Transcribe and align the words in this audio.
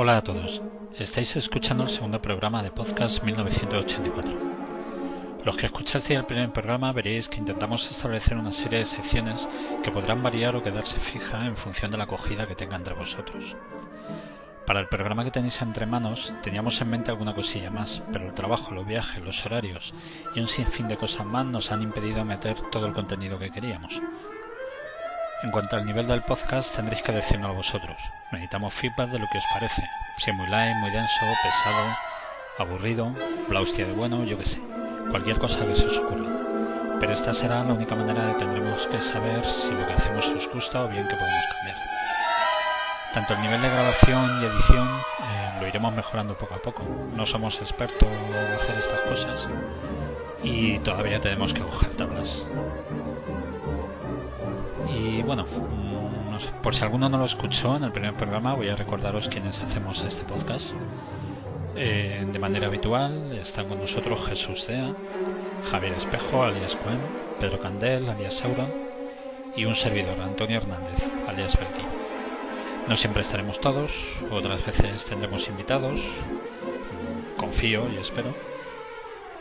1984. 0.00 0.02
Hola 0.02 0.16
a 0.16 0.22
todos, 0.22 0.62
estáis 0.98 1.36
escuchando 1.36 1.84
el 1.84 1.90
segundo 1.90 2.22
programa 2.22 2.62
de 2.62 2.70
podcast 2.70 3.22
1984. 3.22 4.32
Los 5.44 5.56
que 5.56 5.66
escuchasteis 5.66 6.18
el 6.18 6.24
primer 6.24 6.50
programa 6.52 6.90
veréis 6.92 7.28
que 7.28 7.36
intentamos 7.36 7.90
establecer 7.90 8.38
una 8.38 8.54
serie 8.54 8.78
de 8.78 8.86
secciones 8.86 9.46
que 9.82 9.90
podrán 9.90 10.22
variar 10.22 10.56
o 10.56 10.62
quedarse 10.62 10.98
fija 10.98 11.44
en 11.44 11.54
función 11.54 11.90
de 11.90 11.98
la 11.98 12.04
acogida 12.04 12.46
que 12.46 12.54
tenga 12.54 12.76
entre 12.76 12.94
vosotros. 12.94 13.54
Para 14.66 14.80
el 14.80 14.88
programa 14.88 15.22
que 15.22 15.32
tenéis 15.32 15.60
entre 15.60 15.84
manos 15.84 16.32
teníamos 16.42 16.80
en 16.80 16.88
mente 16.88 17.10
alguna 17.10 17.34
cosilla 17.34 17.70
más, 17.70 18.02
pero 18.10 18.26
el 18.26 18.32
trabajo, 18.32 18.72
los 18.72 18.86
viajes, 18.86 19.22
los 19.22 19.44
horarios 19.44 19.92
y 20.34 20.40
un 20.40 20.48
sinfín 20.48 20.88
de 20.88 20.96
cosas 20.96 21.26
más 21.26 21.44
nos 21.44 21.72
han 21.72 21.82
impedido 21.82 22.24
meter 22.24 22.56
todo 22.70 22.86
el 22.86 22.94
contenido 22.94 23.38
que 23.38 23.50
queríamos. 23.50 24.00
En 25.42 25.50
cuanto 25.50 25.74
al 25.74 25.86
nivel 25.86 26.06
del 26.06 26.20
podcast, 26.20 26.76
tendréis 26.76 27.02
que 27.02 27.12
decírnoslo 27.12 27.54
vosotros. 27.56 27.96
Necesitamos 28.30 28.74
feedback 28.74 29.08
de 29.08 29.18
lo 29.18 29.26
que 29.26 29.38
os 29.38 29.44
parece. 29.54 29.82
Si 30.18 30.30
es 30.30 30.36
muy 30.36 30.46
light, 30.48 30.76
muy 30.76 30.90
denso, 30.90 31.24
pesado, 31.42 31.96
aburrido, 32.58 33.14
la 33.48 33.60
hostia 33.60 33.86
de 33.86 33.92
bueno, 33.94 34.22
yo 34.24 34.36
qué 34.36 34.44
sé. 34.44 34.60
Cualquier 35.10 35.38
cosa 35.38 35.64
que 35.64 35.74
se 35.74 35.86
os 35.86 35.96
ocurra. 35.96 36.28
Pero 37.00 37.14
esta 37.14 37.32
será 37.32 37.64
la 37.64 37.72
única 37.72 37.94
manera 37.94 38.26
de 38.26 38.34
tendremos 38.34 38.86
que 38.88 39.00
saber 39.00 39.46
si 39.46 39.70
lo 39.70 39.86
que 39.86 39.94
hacemos 39.94 40.28
os 40.28 40.46
gusta 40.52 40.84
o 40.84 40.88
bien 40.88 41.08
que 41.08 41.16
podemos 41.16 41.44
cambiar. 41.56 41.76
Tanto 43.14 43.32
el 43.32 43.40
nivel 43.40 43.62
de 43.62 43.70
grabación 43.70 44.42
y 44.42 44.44
edición 44.44 44.88
eh, 44.88 45.60
lo 45.62 45.66
iremos 45.68 45.94
mejorando 45.94 46.36
poco 46.36 46.54
a 46.54 46.58
poco. 46.58 46.82
No 47.16 47.24
somos 47.24 47.56
expertos 47.62 48.10
en 48.10 48.52
hacer 48.52 48.78
estas 48.78 49.00
cosas 49.00 49.48
y 50.42 50.78
todavía 50.80 51.18
tenemos 51.18 51.54
que 51.54 51.60
coger 51.60 51.96
tablas. 51.96 52.44
Y 55.10 55.22
bueno, 55.22 55.44
mm, 55.44 56.62
por 56.62 56.74
si 56.74 56.82
alguno 56.84 57.08
no 57.08 57.18
lo 57.18 57.24
escuchó 57.24 57.76
en 57.76 57.82
el 57.82 57.90
primer 57.92 58.14
programa, 58.14 58.54
voy 58.54 58.68
a 58.68 58.76
recordaros 58.76 59.28
quiénes 59.28 59.60
hacemos 59.60 60.02
este 60.02 60.24
podcast. 60.24 60.72
Eh, 61.74 62.24
de 62.30 62.38
manera 62.38 62.68
habitual 62.68 63.32
están 63.32 63.66
con 63.68 63.80
nosotros 63.80 64.24
Jesús 64.28 64.64
Cea, 64.66 64.94
Javier 65.62 65.94
Espejo, 65.94 66.44
alias 66.44 66.76
Cuen, 66.76 67.00
Pedro 67.40 67.58
Candel, 67.58 68.08
alias 68.08 68.34
Sauron, 68.34 68.76
y 69.56 69.64
un 69.64 69.74
servidor, 69.74 70.20
Antonio 70.20 70.58
Hernández, 70.58 71.12
alias 71.26 71.56
Belki. 71.58 71.88
No 72.86 72.96
siempre 72.96 73.22
estaremos 73.22 73.60
todos, 73.60 74.24
otras 74.30 74.64
veces 74.64 75.04
tendremos 75.06 75.48
invitados, 75.48 76.24
mm, 76.90 77.36
confío 77.36 77.88
y 77.88 77.96
espero. 77.98 78.36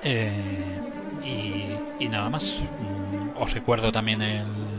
Eh, 0.01 0.81
y, 1.21 1.83
y 1.99 2.09
nada 2.09 2.29
más. 2.29 2.63
Mm, 2.79 3.37
Os 3.37 3.53
recuerdo 3.53 3.91
también 3.91 4.21
el, 4.21 4.78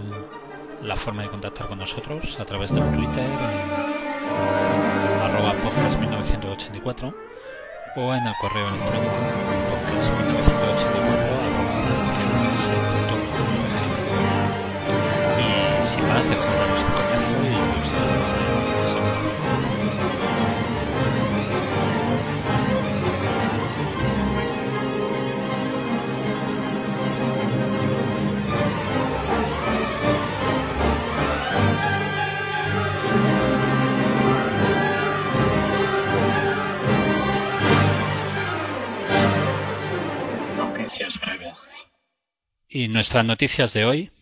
la 0.83 0.97
forma 0.97 1.23
de 1.23 1.29
contactar 1.29 1.69
con 1.69 1.79
nosotros 1.79 2.41
a 2.41 2.45
través 2.45 2.75
del 2.75 2.83
Twitter 2.93 3.25
en 3.25 3.31
arroba 5.23 5.55
podcast 5.63 5.97
1984 5.99 7.15
o 7.97 8.15
en 8.15 8.27
el 8.27 8.35
correo 8.41 8.69
electrónico 8.69 9.15
podcast 9.71 10.11
1984 10.21 13.00
nuestras 43.01 43.25
noticias 43.25 43.73
de 43.73 43.87
hoy 43.87 44.13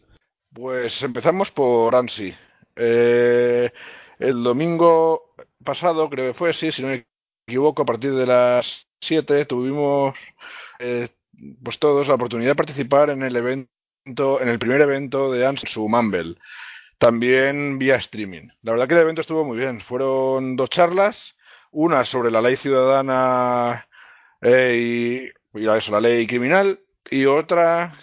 Pues 0.55 1.03
empezamos 1.03 1.51
por 1.51 1.97
ANSI. 1.97 2.33
Eh, 2.77 3.73
el 4.21 4.41
domingo 4.45 5.35
pasado, 5.65 6.09
creo 6.09 6.29
que 6.29 6.39
fue, 6.39 6.55
sí, 6.55 6.71
si 6.71 6.83
no 6.83 6.89
me 6.89 7.05
equivoco, 7.49 7.83
a 7.83 7.87
partir 7.87 8.15
de 8.15 8.25
las 8.25 8.87
7 9.01 9.47
tuvimos 9.47 10.17
eh, 10.79 11.09
pues 11.61 11.81
todos 11.81 12.07
la 12.07 12.15
oportunidad 12.15 12.53
de 12.53 12.55
participar 12.55 13.11
en 13.11 13.25
el 13.25 13.35
evento, 13.35 14.41
en 14.41 14.47
el 14.47 14.61
primer 14.61 14.81
evento 14.81 15.33
de 15.33 15.45
ANSI, 15.45 15.67
su 15.67 15.89
Mumble. 15.89 16.37
También 16.99 17.81
vía 17.81 17.97
streaming. 17.97 18.47
La 18.63 18.71
verdad 18.71 18.87
que 18.87 18.95
el 18.95 19.01
evento 19.01 19.23
estuvo 19.23 19.45
muy 19.45 19.59
bien. 19.59 19.81
Fueron 19.81 20.55
dos 20.55 20.71
charlas, 20.71 21.35
una 21.73 22.05
sobre 22.05 22.31
la 22.31 22.41
ley 22.41 22.57
ciudadana 22.57 23.89
eh, 24.41 25.33
y, 25.53 25.59
y 25.61 25.69
eso, 25.69 25.91
la 25.91 26.01
ley 26.01 26.29
criminal, 26.29 26.81
y 27.11 27.25
otra 27.25 27.99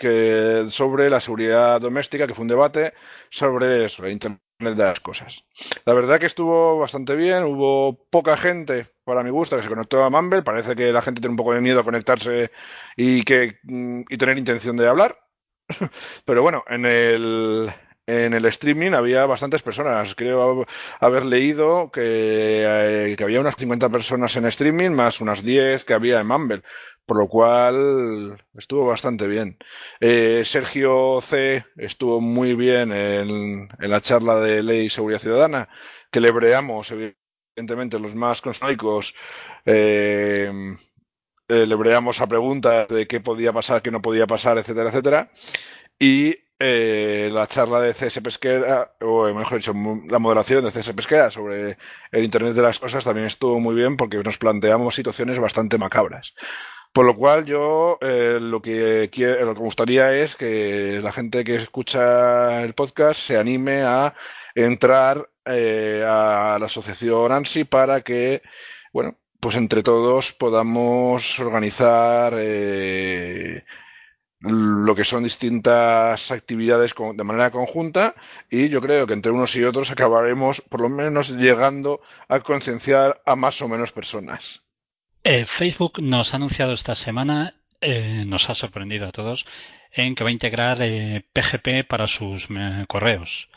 que 0.00 0.64
sobre 0.70 1.10
la 1.10 1.20
seguridad 1.20 1.78
doméstica, 1.78 2.26
que 2.26 2.34
fue 2.34 2.42
un 2.42 2.48
debate 2.48 2.94
sobre 3.28 3.84
eso, 3.84 4.08
Internet 4.08 4.40
de 4.58 4.84
las 4.84 5.00
cosas. 5.00 5.44
La 5.84 5.92
verdad 5.92 6.18
que 6.18 6.24
estuvo 6.24 6.78
bastante 6.78 7.14
bien, 7.14 7.44
hubo 7.44 8.06
poca 8.08 8.38
gente, 8.38 8.86
para 9.04 9.22
mi 9.22 9.28
gusto, 9.28 9.56
que 9.56 9.62
se 9.62 9.68
conectó 9.68 10.02
a 10.02 10.08
Mumble, 10.08 10.42
parece 10.42 10.74
que 10.74 10.90
la 10.90 11.02
gente 11.02 11.20
tiene 11.20 11.32
un 11.32 11.36
poco 11.36 11.52
de 11.52 11.60
miedo 11.60 11.80
a 11.80 11.84
conectarse 11.84 12.50
y, 12.96 13.22
que, 13.24 13.58
y 13.62 14.16
tener 14.16 14.38
intención 14.38 14.78
de 14.78 14.88
hablar, 14.88 15.18
pero 16.24 16.42
bueno, 16.42 16.64
en 16.66 16.86
el, 16.86 17.70
en 18.06 18.34
el 18.34 18.44
streaming 18.46 18.92
había 18.92 19.26
bastantes 19.26 19.62
personas. 19.62 20.14
Creo 20.14 20.66
haber 20.98 21.24
leído 21.26 21.90
que, 21.92 22.02
eh, 22.02 23.14
que, 23.16 23.24
había 23.24 23.40
unas 23.40 23.56
50 23.56 23.88
personas 23.90 24.34
en 24.36 24.46
streaming, 24.46 24.90
más 24.90 25.20
unas 25.20 25.42
10 25.42 25.84
que 25.84 25.94
había 25.94 26.20
en 26.20 26.26
Mumble. 26.26 26.62
Por 27.10 27.18
lo 27.18 27.26
cual 27.26 28.40
estuvo 28.56 28.86
bastante 28.86 29.26
bien. 29.26 29.58
Eh, 29.98 30.44
Sergio 30.46 31.20
C. 31.20 31.64
estuvo 31.76 32.20
muy 32.20 32.54
bien 32.54 32.92
en, 32.92 33.68
la 33.80 34.00
charla 34.00 34.36
de 34.36 34.62
Ley 34.62 34.86
y 34.86 34.90
Seguridad 34.90 35.18
Ciudadana, 35.18 35.68
que 36.12 36.20
le 36.20 36.30
breamos, 36.30 36.92
evidentemente, 36.92 37.98
los 37.98 38.14
más 38.14 38.40
conspiranoicos. 38.40 39.12
Eh, 39.66 40.52
le 41.48 41.74
breamos 41.74 42.20
a 42.20 42.28
preguntas 42.28 42.86
de 42.86 43.08
qué 43.08 43.18
podía 43.18 43.52
pasar, 43.52 43.82
qué 43.82 43.90
no 43.90 44.00
podía 44.00 44.28
pasar, 44.28 44.58
etcétera, 44.58 44.90
etcétera. 44.90 45.32
Y 45.98 46.36
eh, 46.60 47.28
la 47.32 47.48
charla 47.48 47.80
de 47.80 47.92
CS 47.92 48.20
Pesquera, 48.20 48.94
o 49.00 49.34
mejor 49.34 49.58
dicho, 49.58 49.74
la 50.08 50.20
moderación 50.20 50.64
de 50.64 50.70
CS 50.70 50.92
Pesquera 50.92 51.32
sobre 51.32 51.76
el 52.12 52.22
Internet 52.22 52.54
de 52.54 52.62
las 52.62 52.78
Cosas 52.78 53.02
también 53.02 53.26
estuvo 53.26 53.58
muy 53.58 53.74
bien 53.74 53.96
porque 53.96 54.18
nos 54.18 54.38
planteamos 54.38 54.94
situaciones 54.94 55.40
bastante 55.40 55.76
macabras. 55.76 56.34
Por 56.92 57.06
lo 57.06 57.14
cual 57.16 57.44
yo 57.44 57.98
eh, 58.00 58.38
lo, 58.40 58.60
que 58.60 59.10
quiero, 59.12 59.44
lo 59.46 59.54
que 59.54 59.60
me 59.60 59.64
gustaría 59.66 60.12
es 60.14 60.34
que 60.34 61.00
la 61.02 61.12
gente 61.12 61.44
que 61.44 61.56
escucha 61.56 62.62
el 62.62 62.74
podcast 62.74 63.20
se 63.20 63.36
anime 63.38 63.82
a 63.82 64.14
entrar 64.54 65.30
eh, 65.44 66.04
a 66.06 66.56
la 66.58 66.66
asociación 66.66 67.32
ANSI 67.32 67.64
para 67.64 68.00
que, 68.02 68.42
bueno, 68.92 69.16
pues 69.40 69.56
entre 69.56 69.82
todos 69.82 70.32
podamos 70.32 71.38
organizar 71.40 72.34
eh, 72.36 73.64
lo 74.40 74.94
que 74.94 75.04
son 75.04 75.24
distintas 75.24 76.30
actividades 76.30 76.94
de 77.14 77.24
manera 77.24 77.50
conjunta 77.50 78.14
y 78.50 78.68
yo 78.68 78.80
creo 78.80 79.06
que 79.06 79.14
entre 79.14 79.32
unos 79.32 79.54
y 79.56 79.64
otros 79.64 79.90
acabaremos 79.90 80.60
por 80.62 80.80
lo 80.80 80.88
menos 80.88 81.30
llegando 81.30 82.00
a 82.28 82.40
concienciar 82.40 83.22
a 83.26 83.36
más 83.36 83.62
o 83.62 83.68
menos 83.68 83.92
personas. 83.92 84.62
Eh, 85.22 85.44
Facebook 85.44 86.00
nos 86.02 86.32
ha 86.32 86.36
anunciado 86.36 86.72
esta 86.72 86.94
semana, 86.94 87.54
eh, 87.80 88.24
nos 88.26 88.48
ha 88.48 88.54
sorprendido 88.54 89.06
a 89.06 89.12
todos, 89.12 89.46
en 89.92 90.14
que 90.14 90.24
va 90.24 90.30
a 90.30 90.32
integrar 90.32 90.78
eh, 90.80 91.24
PGP 91.32 91.84
para 91.86 92.06
sus 92.06 92.48
correos. 92.88 93.48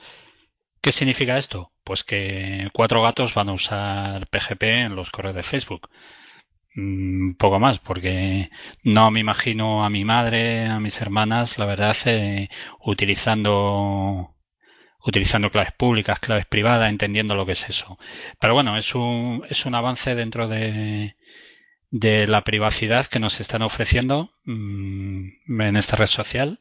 ¿Qué 0.81 0.91
significa 0.91 1.37
esto? 1.37 1.71
Pues 1.83 2.03
que 2.03 2.69
cuatro 2.73 3.01
gatos 3.01 3.33
van 3.33 3.49
a 3.49 3.53
usar 3.53 4.27
PGP 4.27 4.63
en 4.63 4.95
los 4.95 5.11
correos 5.11 5.35
de 5.35 5.43
Facebook. 5.43 5.89
Mm, 6.75 7.35
poco 7.35 7.59
más, 7.59 7.79
porque 7.79 8.49
no 8.83 9.11
me 9.11 9.19
imagino 9.19 9.83
a 9.85 9.89
mi 9.89 10.03
madre, 10.05 10.67
a 10.67 10.79
mis 10.79 10.99
hermanas, 11.01 11.57
la 11.57 11.65
verdad, 11.65 11.95
eh, 12.05 12.49
utilizando 12.81 14.29
utilizando 15.05 15.51
claves 15.51 15.73
públicas, 15.73 16.19
claves 16.19 16.45
privadas, 16.45 16.89
entendiendo 16.89 17.35
lo 17.35 17.45
que 17.45 17.53
es 17.53 17.69
eso. 17.69 17.97
Pero 18.39 18.53
bueno, 18.53 18.77
es 18.77 18.95
un, 18.95 19.45
es 19.49 19.65
un 19.65 19.75
avance 19.75 20.15
dentro 20.15 20.47
de, 20.47 21.15
de 21.93 22.25
la 22.25 22.43
privacidad 22.43 23.05
que 23.05 23.19
nos 23.19 23.39
están 23.39 23.61
ofreciendo 23.61 24.31
mmm, 24.45 25.61
en 25.61 25.77
esta 25.77 25.95
red 25.95 26.07
social. 26.07 26.59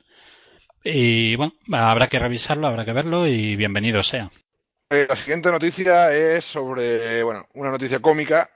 Y 0.84 1.36
bueno, 1.36 1.54
habrá 1.72 2.08
que 2.08 2.18
revisarlo, 2.18 2.66
habrá 2.66 2.84
que 2.84 2.92
verlo 2.92 3.26
y 3.26 3.56
bienvenido 3.56 4.02
sea. 4.02 4.30
Eh, 4.90 5.06
la 5.08 5.16
siguiente 5.16 5.50
noticia 5.50 6.12
es 6.12 6.44
sobre, 6.44 7.22
bueno, 7.22 7.46
una 7.54 7.70
noticia 7.70 8.00
cómica 8.00 8.50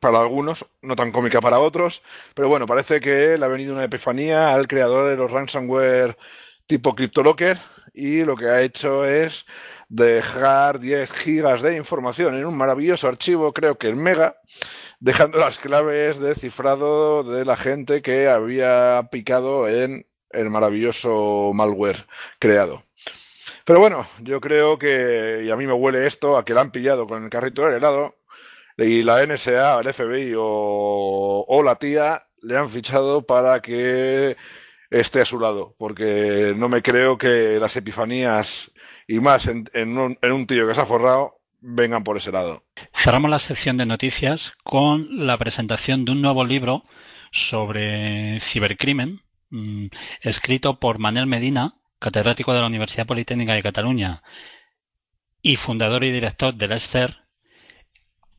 para 0.00 0.20
algunos, 0.20 0.64
no 0.80 0.96
tan 0.96 1.12
cómica 1.12 1.42
para 1.42 1.58
otros, 1.58 2.02
pero 2.34 2.48
bueno, 2.48 2.66
parece 2.66 2.98
que 2.98 3.36
le 3.36 3.44
ha 3.44 3.48
venido 3.48 3.74
una 3.74 3.84
epifanía 3.84 4.54
al 4.54 4.68
creador 4.68 5.10
de 5.10 5.16
los 5.16 5.30
ransomware 5.30 6.16
tipo 6.66 6.94
CryptoLocker 6.94 7.58
y 7.92 8.24
lo 8.24 8.36
que 8.36 8.46
ha 8.46 8.62
hecho 8.62 9.04
es 9.04 9.44
dejar 9.90 10.78
10 10.78 11.12
gigas 11.12 11.60
de 11.60 11.76
información 11.76 12.36
en 12.36 12.46
un 12.46 12.56
maravilloso 12.56 13.06
archivo, 13.06 13.52
creo 13.52 13.76
que 13.76 13.88
el 13.88 13.96
mega, 13.96 14.36
dejando 15.00 15.38
las 15.38 15.58
claves 15.58 16.18
de 16.18 16.34
cifrado 16.34 17.22
de 17.22 17.44
la 17.44 17.56
gente 17.56 18.02
que 18.02 18.28
había 18.28 19.08
picado 19.10 19.68
en 19.68 20.06
el 20.30 20.50
maravilloso 20.50 21.52
malware 21.54 22.06
creado. 22.38 22.82
Pero 23.64 23.80
bueno, 23.80 24.06
yo 24.22 24.40
creo 24.40 24.78
que, 24.78 25.42
y 25.44 25.50
a 25.50 25.56
mí 25.56 25.66
me 25.66 25.72
huele 25.72 26.06
esto, 26.06 26.36
a 26.36 26.44
que 26.44 26.54
la 26.54 26.62
han 26.62 26.70
pillado 26.72 27.06
con 27.06 27.24
el 27.24 27.30
carrito 27.30 27.62
del 27.62 27.74
helado, 27.74 28.16
y 28.76 29.02
la 29.02 29.24
NSA, 29.26 29.80
el 29.80 29.92
FBI 29.92 30.34
o, 30.36 31.44
o 31.46 31.62
la 31.62 31.76
tía 31.76 32.28
le 32.42 32.56
han 32.56 32.70
fichado 32.70 33.26
para 33.26 33.60
que 33.60 34.36
esté 34.90 35.20
a 35.20 35.24
su 35.24 35.38
lado, 35.40 35.74
porque 35.78 36.54
no 36.56 36.68
me 36.68 36.82
creo 36.82 37.18
que 37.18 37.58
las 37.60 37.76
epifanías 37.76 38.70
y 39.06 39.20
más 39.20 39.46
en, 39.46 39.68
en, 39.74 39.98
un, 39.98 40.18
en 40.22 40.32
un 40.32 40.46
tío 40.46 40.66
que 40.66 40.74
se 40.74 40.80
ha 40.80 40.86
forrado 40.86 41.40
vengan 41.60 42.04
por 42.04 42.16
ese 42.16 42.32
lado. 42.32 42.64
Cerramos 43.00 43.30
la 43.30 43.38
sección 43.38 43.76
de 43.76 43.86
noticias 43.86 44.54
con 44.64 45.24
la 45.24 45.38
presentación 45.38 46.04
de 46.04 46.10
un 46.10 46.20
nuevo 46.20 46.44
libro 46.44 46.84
sobre 47.30 48.40
cibercrimen, 48.40 49.20
mmm, 49.50 49.86
escrito 50.20 50.80
por 50.80 50.98
Manel 50.98 51.26
Medina, 51.26 51.76
catedrático 52.00 52.52
de 52.52 52.60
la 52.60 52.66
Universidad 52.66 53.06
Politécnica 53.06 53.54
de 53.54 53.62
Cataluña 53.62 54.24
y 55.42 55.54
fundador 55.54 56.02
y 56.02 56.10
director 56.10 56.54
del 56.54 56.72
ESCER, 56.72 57.18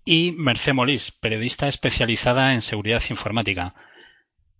y 0.03 0.33
Mercé 0.33 0.73
Molís, 0.73 1.13
periodista 1.13 1.69
especializada 1.69 2.53
en 2.53 2.61
seguridad 2.61 3.01
informática. 3.09 3.75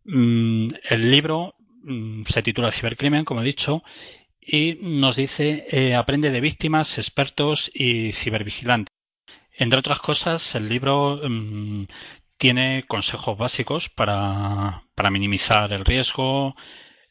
Mm, 0.06 0.76
el 0.92 1.12
libro 1.12 1.56
mm, 1.84 2.24
se 2.26 2.42
titula 2.42 2.72
Cibercrimen, 2.72 3.26
como 3.26 3.42
he 3.42 3.46
dicho, 3.46 3.84
y 4.40 4.78
nos 4.82 5.18
dice 5.18 5.66
eh, 5.70 5.94
aprende 5.94 6.32
de 6.32 6.40
víctimas, 6.40 6.98
expertos 6.98 7.70
y 7.74 8.14
cibervigilantes. 8.14 8.99
Entre 9.60 9.78
otras 9.78 10.00
cosas, 10.00 10.56
el 10.56 10.70
libro 10.70 11.20
mmm, 11.22 11.84
tiene 12.38 12.86
consejos 12.88 13.38
básicos 13.38 13.90
para, 13.90 14.84
para 14.96 15.12
minimizar 15.12 15.74
el 15.74 15.84
riesgo, 15.84 16.56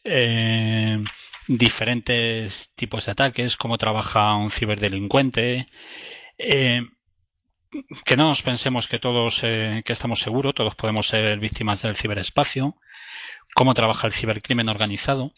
eh, 0.03 1.05
diferentes 1.47 2.71
tipos 2.75 3.05
de 3.05 3.13
ataques, 3.13 3.57
cómo 3.59 3.77
trabaja 3.77 4.35
un 4.35 4.51
ciberdelincuente. 4.51 5.67
Eh, 6.39 6.81
que 8.07 8.17
no 8.17 8.29
nos 8.29 8.41
pensemos 8.41 8.89
que 8.89 8.99
todos 8.99 9.41
eh, 9.43 9.83
que 9.85 9.93
estamos 9.93 10.21
seguros, 10.21 10.55
todos 10.55 10.75
podemos 10.75 11.07
ser 11.07 11.39
víctimas 11.39 11.83
del 11.83 11.97
ciberespacio, 11.97 12.77
cómo 13.55 13.75
trabaja 13.75 14.07
el 14.07 14.15
cibercrimen 14.15 14.71
organizado. 14.71 15.35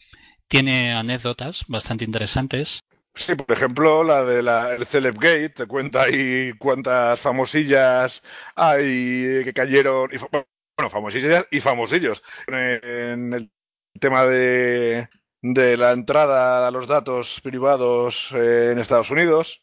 Tiene 0.47 0.93
anécdotas 0.93 1.65
bastante 1.67 2.05
interesantes. 2.05 2.83
Sí, 3.13 3.35
por 3.35 3.55
ejemplo, 3.55 4.03
la 4.03 4.23
de 4.23 4.41
la, 4.41 4.73
el 4.73 4.85
Celebgate, 4.85 5.49
te 5.49 5.65
cuenta 5.65 6.03
ahí 6.03 6.53
cuántas 6.57 7.19
famosillas 7.19 8.23
hay 8.55 9.43
que 9.43 9.53
cayeron, 9.53 10.09
y, 10.13 10.17
bueno, 10.17 10.89
famosillas 10.89 11.45
y 11.51 11.59
famosillos. 11.59 12.23
En 12.47 13.33
el 13.33 13.51
tema 13.99 14.25
de, 14.25 15.09
de 15.41 15.77
la 15.77 15.91
entrada 15.91 16.67
a 16.67 16.71
los 16.71 16.87
datos 16.87 17.41
privados 17.41 18.29
eh, 18.33 18.69
en 18.71 18.79
Estados 18.79 19.11
Unidos. 19.11 19.61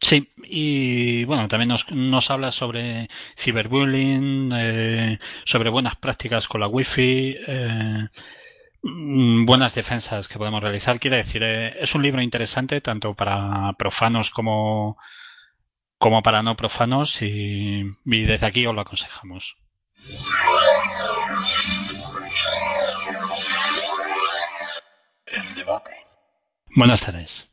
Sí, 0.00 0.32
y 0.42 1.24
bueno, 1.24 1.46
también 1.46 1.68
nos, 1.68 1.88
nos 1.92 2.30
habla 2.32 2.50
sobre 2.50 3.08
ciberbullying, 3.36 4.50
eh, 4.52 5.18
sobre 5.44 5.70
buenas 5.70 5.94
prácticas 5.96 6.48
con 6.48 6.60
la 6.60 6.66
wifi, 6.66 7.36
eh, 7.46 8.08
buenas 8.82 9.74
defensas 9.74 10.28
que 10.28 10.38
podemos 10.38 10.62
realizar. 10.62 11.00
Quiere 11.00 11.18
decir, 11.18 11.42
eh, 11.42 11.76
es 11.80 11.94
un 11.94 12.02
libro 12.02 12.22
interesante 12.22 12.80
tanto 12.80 13.14
para 13.14 13.72
profanos 13.78 14.30
como, 14.30 14.98
como 15.98 16.22
para 16.22 16.42
no 16.42 16.56
profanos 16.56 17.22
y, 17.22 17.82
y 18.04 18.22
desde 18.22 18.46
aquí 18.46 18.66
os 18.66 18.74
lo 18.74 18.80
aconsejamos. 18.80 19.56
El 25.26 25.54
debate. 25.54 25.92
Buenas 26.74 27.00
tardes. 27.00 27.48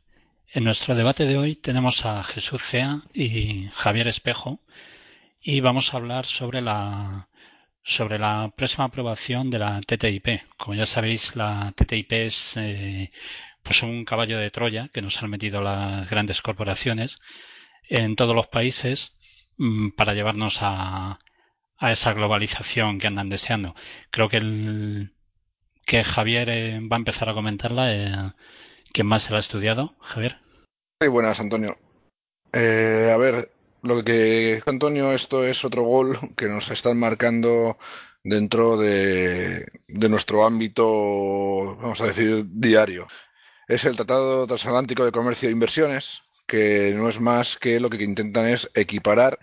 En 0.52 0.64
nuestro 0.64 0.94
debate 0.94 1.26
de 1.26 1.36
hoy 1.36 1.56
tenemos 1.56 2.06
a 2.06 2.22
Jesús 2.22 2.62
Cea 2.62 3.02
y 3.12 3.68
Javier 3.74 4.08
Espejo 4.08 4.60
y 5.40 5.60
vamos 5.60 5.92
a 5.92 5.98
hablar 5.98 6.24
sobre 6.24 6.62
la 6.62 7.28
sobre 7.86 8.18
la 8.18 8.52
próxima 8.56 8.84
aprobación 8.86 9.48
de 9.48 9.60
la 9.60 9.80
TTIP. 9.80 10.42
Como 10.58 10.74
ya 10.74 10.86
sabéis, 10.86 11.36
la 11.36 11.72
TTIP 11.76 12.12
es 12.12 12.56
eh, 12.56 13.12
pues 13.62 13.82
un 13.84 14.04
caballo 14.04 14.38
de 14.38 14.50
Troya 14.50 14.88
que 14.92 15.02
nos 15.02 15.22
han 15.22 15.30
metido 15.30 15.60
las 15.62 16.10
grandes 16.10 16.42
corporaciones 16.42 17.16
en 17.88 18.16
todos 18.16 18.34
los 18.34 18.48
países 18.48 19.16
mmm, 19.56 19.90
para 19.90 20.14
llevarnos 20.14 20.58
a, 20.62 21.20
a, 21.78 21.92
esa 21.92 22.12
globalización 22.12 22.98
que 22.98 23.06
andan 23.06 23.28
deseando. 23.28 23.76
Creo 24.10 24.28
que 24.28 24.38
el, 24.38 25.12
que 25.84 26.02
Javier 26.02 26.48
eh, 26.50 26.80
va 26.80 26.96
a 26.96 26.98
empezar 26.98 27.28
a 27.28 27.34
comentarla. 27.34 27.94
Eh, 27.94 28.32
¿Quién 28.92 29.06
más 29.06 29.22
se 29.22 29.30
la 29.30 29.36
ha 29.36 29.40
estudiado? 29.40 29.94
Javier. 30.00 30.38
Muy 31.00 31.08
buenas, 31.08 31.38
Antonio. 31.38 31.76
Eh, 32.52 33.12
a 33.14 33.16
ver, 33.16 33.52
lo 33.86 34.04
que 34.04 34.62
Antonio, 34.66 35.12
esto 35.12 35.44
es 35.46 35.64
otro 35.64 35.82
gol 35.84 36.18
que 36.36 36.48
nos 36.48 36.70
están 36.70 36.98
marcando 36.98 37.78
dentro 38.24 38.76
de, 38.76 39.66
de, 39.88 40.08
nuestro 40.08 40.44
ámbito, 40.44 41.76
vamos 41.76 42.00
a 42.00 42.06
decir, 42.06 42.44
diario. 42.48 43.06
Es 43.68 43.84
el 43.84 43.96
Tratado 43.96 44.46
Transatlántico 44.46 45.04
de 45.04 45.12
Comercio 45.12 45.48
e 45.48 45.52
Inversiones, 45.52 46.22
que 46.46 46.92
no 46.96 47.08
es 47.08 47.20
más 47.20 47.56
que 47.56 47.80
lo 47.80 47.90
que 47.90 48.02
intentan 48.04 48.46
es 48.46 48.70
equiparar, 48.74 49.38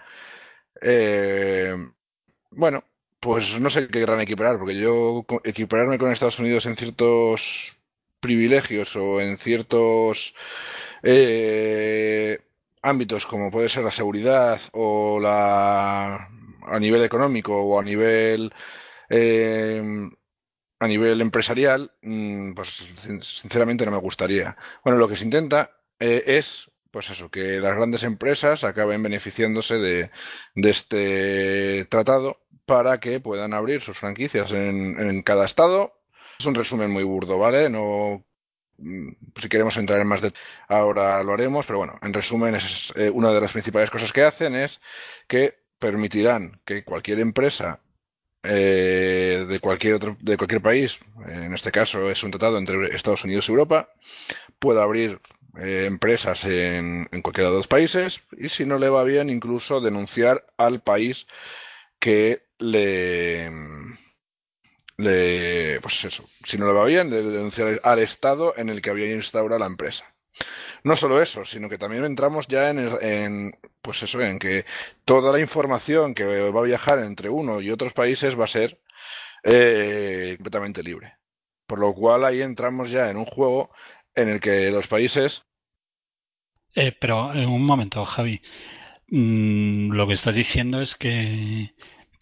eh, 0.81 1.75
bueno, 2.51 2.83
pues 3.19 3.59
no 3.59 3.69
sé 3.69 3.87
qué 3.87 3.99
querrán 3.99 4.21
equiparar, 4.21 4.59
porque 4.59 4.75
yo 4.75 5.25
equipararme 5.43 5.97
con 5.97 6.11
Estados 6.11 6.39
Unidos 6.39 6.65
en 6.65 6.75
ciertos 6.75 7.77
privilegios 8.19 8.95
o 8.95 9.21
en 9.21 9.37
ciertos 9.37 10.35
eh, 11.03 12.39
ámbitos 12.83 13.25
como 13.25 13.49
puede 13.49 13.69
ser 13.69 13.83
la 13.83 13.91
seguridad 13.91 14.61
o 14.73 15.19
la 15.19 16.29
a 16.65 16.79
nivel 16.79 17.03
económico 17.03 17.59
o 17.63 17.79
a 17.79 17.83
nivel 17.83 18.53
eh, 19.09 19.81
a 20.79 20.87
nivel 20.87 21.21
empresarial 21.21 21.91
pues 22.55 22.85
sinceramente 23.21 23.85
no 23.85 23.91
me 23.91 23.97
gustaría. 23.97 24.55
Bueno 24.83 24.99
lo 24.99 25.07
que 25.07 25.15
se 25.15 25.23
intenta 25.23 25.71
eh, 25.99 26.23
es 26.27 26.69
pues 26.91 27.09
eso 27.09 27.31
que 27.31 27.59
las 27.59 27.75
grandes 27.75 28.03
empresas 28.03 28.63
acaben 28.63 29.01
beneficiándose 29.01 29.79
de, 29.79 30.11
de 30.53 30.69
este 30.69 31.85
tratado 31.85 32.41
para 32.65 32.99
que 32.99 33.19
puedan 33.19 33.53
abrir 33.53 33.81
sus 33.81 33.97
franquicias 33.97 34.51
en, 34.51 34.99
en 34.99 35.23
cada 35.23 35.45
estado. 35.45 35.93
Es 36.37 36.45
un 36.45 36.55
resumen 36.55 36.91
muy 36.91 37.03
burdo 37.03 37.39
vale 37.39 37.69
no 37.69 38.25
si 39.35 39.49
queremos 39.49 39.77
entrar 39.77 39.99
en 39.99 40.07
más 40.07 40.21
de 40.21 40.31
ahora 40.67 41.21
lo 41.23 41.33
haremos, 41.33 41.65
pero 41.65 41.79
bueno, 41.79 41.97
en 42.01 42.13
resumen, 42.13 42.55
es, 42.55 42.93
eh, 42.95 43.09
una 43.09 43.31
de 43.31 43.41
las 43.41 43.51
principales 43.51 43.89
cosas 43.89 44.11
que 44.11 44.23
hacen 44.23 44.55
es 44.55 44.79
que 45.27 45.55
permitirán 45.79 46.59
que 46.65 46.83
cualquier 46.83 47.19
empresa 47.19 47.79
eh, 48.43 49.45
de 49.47 49.59
cualquier 49.59 49.95
otro, 49.95 50.17
de 50.19 50.37
cualquier 50.37 50.61
país, 50.61 50.99
en 51.27 51.53
este 51.53 51.71
caso 51.71 52.09
es 52.09 52.23
un 52.23 52.31
tratado 52.31 52.57
entre 52.57 52.95
Estados 52.95 53.23
Unidos 53.23 53.47
y 53.47 53.51
Europa, 53.51 53.89
pueda 54.59 54.83
abrir 54.83 55.19
eh, 55.57 55.85
empresas 55.87 56.43
en, 56.45 57.07
en 57.11 57.21
cualquiera 57.21 57.49
de 57.49 57.57
los 57.57 57.67
países 57.67 58.21
y 58.37 58.49
si 58.49 58.65
no 58.65 58.77
le 58.77 58.89
va 58.89 59.03
bien 59.03 59.29
incluso 59.29 59.81
denunciar 59.81 60.45
al 60.57 60.81
país 60.81 61.27
que 61.99 62.43
le 62.57 63.49
le, 64.97 65.79
pues 65.81 66.03
eso, 66.05 66.25
si 66.45 66.57
no 66.57 66.67
le 66.67 66.73
va 66.73 66.85
bien, 66.85 67.09
de 67.09 67.23
denunciar 67.23 67.79
al 67.83 67.99
Estado 67.99 68.53
en 68.57 68.69
el 68.69 68.81
que 68.81 68.89
había 68.89 69.13
instaurado 69.13 69.59
la 69.59 69.65
empresa. 69.65 70.13
No 70.83 70.97
solo 70.97 71.21
eso, 71.21 71.45
sino 71.45 71.69
que 71.69 71.77
también 71.77 72.03
entramos 72.03 72.47
ya 72.47 72.69
en, 72.69 73.51
pues 73.81 74.03
eso, 74.03 74.19
en 74.21 74.39
que 74.39 74.65
toda 75.05 75.31
la 75.31 75.39
información 75.39 76.13
que 76.13 76.51
va 76.51 76.59
a 76.59 76.65
viajar 76.65 76.99
entre 76.99 77.29
uno 77.29 77.61
y 77.61 77.71
otros 77.71 77.93
países 77.93 78.37
va 78.37 78.45
a 78.45 78.47
ser 78.47 78.81
eh, 79.43 80.33
completamente 80.37 80.83
libre. 80.83 81.15
Por 81.67 81.79
lo 81.79 81.93
cual 81.93 82.25
ahí 82.25 82.41
entramos 82.41 82.89
ya 82.89 83.09
en 83.09 83.17
un 83.17 83.25
juego 83.25 83.71
en 84.15 84.29
el 84.29 84.39
que 84.39 84.71
los 84.71 84.87
países. 84.87 85.43
Eh, 86.75 86.91
pero 86.99 87.33
en 87.33 87.47
un 87.47 87.63
momento, 87.63 88.03
Javi, 88.03 88.41
mm, 89.07 89.91
lo 89.91 90.07
que 90.07 90.13
estás 90.13 90.35
diciendo 90.35 90.81
es 90.81 90.95
que 90.95 91.73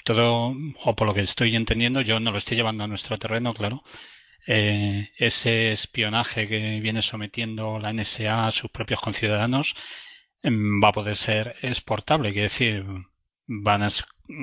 todo, 0.04 0.56
o 0.84 0.96
por 0.96 1.08
lo 1.08 1.14
que 1.14 1.22
estoy 1.22 1.56
entendiendo, 1.56 2.02
yo 2.02 2.20
no 2.20 2.32
lo 2.32 2.38
estoy 2.38 2.58
llevando 2.58 2.84
a 2.84 2.88
nuestro 2.88 3.18
terreno, 3.18 3.54
claro. 3.54 3.84
Eh, 4.48 5.12
ese 5.18 5.72
espionaje 5.72 6.48
que 6.48 6.80
viene 6.80 7.02
sometiendo 7.02 7.78
la 7.80 7.94
NSA 7.94 8.48
a 8.48 8.52
sus 8.52 8.72
propios 8.72 9.00
conciudadanos 9.00 9.76
eh, 10.44 10.50
va 10.52 10.90
a 10.90 10.94
poder 10.94 11.16
ser 11.16 11.56
exportable, 11.62 12.32
quiere 12.32 12.50
decir, 12.50 12.86
van 13.46 13.84
a 13.84 13.90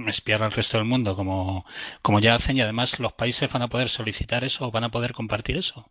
espiar 0.06 0.42
al 0.42 0.52
resto 0.52 0.76
del 0.76 0.86
mundo 0.86 1.16
como, 1.16 1.64
como 2.02 2.20
ya 2.20 2.34
hacen 2.34 2.56
y 2.56 2.60
además 2.60 3.00
los 3.00 3.14
países 3.14 3.50
van 3.52 3.62
a 3.62 3.68
poder 3.68 3.88
solicitar 3.88 4.44
eso, 4.44 4.70
van 4.70 4.84
a 4.84 4.90
poder 4.90 5.12
compartir 5.14 5.56
eso, 5.56 5.90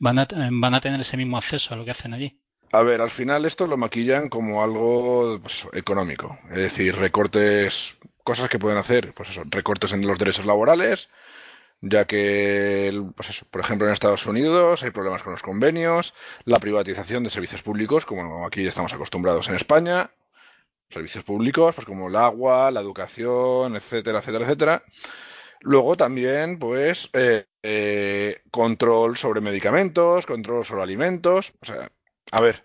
van 0.00 0.18
a, 0.18 0.26
van 0.50 0.74
a 0.74 0.80
tener 0.80 1.00
ese 1.00 1.16
mismo 1.16 1.36
acceso 1.36 1.74
a 1.74 1.76
lo 1.76 1.84
que 1.84 1.92
hacen 1.92 2.14
allí. 2.14 2.40
A 2.72 2.82
ver, 2.82 3.00
al 3.00 3.10
final 3.10 3.44
esto 3.44 3.68
lo 3.68 3.76
maquillan 3.76 4.28
como 4.28 4.62
algo 4.62 5.38
pues, 5.40 5.68
económico. 5.74 6.36
Es 6.50 6.56
decir, 6.56 6.96
recortes, 6.96 7.96
cosas 8.24 8.48
que 8.48 8.58
pueden 8.58 8.78
hacer, 8.78 9.14
pues 9.14 9.30
eso, 9.30 9.42
recortes 9.46 9.92
en 9.92 10.06
los 10.06 10.18
derechos 10.18 10.46
laborales, 10.46 11.08
ya 11.80 12.06
que, 12.06 13.02
pues 13.14 13.30
eso, 13.30 13.46
por 13.50 13.60
ejemplo, 13.60 13.86
en 13.86 13.92
Estados 13.92 14.26
Unidos 14.26 14.82
hay 14.82 14.90
problemas 14.90 15.22
con 15.22 15.32
los 15.32 15.42
convenios, 15.42 16.14
la 16.44 16.58
privatización 16.58 17.22
de 17.22 17.30
servicios 17.30 17.62
públicos, 17.62 18.06
como 18.06 18.46
aquí 18.46 18.66
estamos 18.66 18.92
acostumbrados 18.92 19.48
en 19.48 19.56
España, 19.56 20.10
servicios 20.88 21.24
públicos, 21.24 21.74
pues 21.74 21.86
como 21.86 22.08
el 22.08 22.16
agua, 22.16 22.70
la 22.70 22.80
educación, 22.80 23.76
etcétera, 23.76 24.18
etcétera, 24.20 24.44
etcétera. 24.44 24.84
Luego 25.60 25.96
también, 25.96 26.58
pues, 26.58 27.10
eh, 27.12 27.46
eh, 27.62 28.42
control 28.50 29.16
sobre 29.16 29.40
medicamentos, 29.40 30.26
control 30.26 30.64
sobre 30.64 30.82
alimentos. 30.82 31.52
O 31.62 31.66
sea, 31.66 31.90
a 32.32 32.40
ver, 32.42 32.64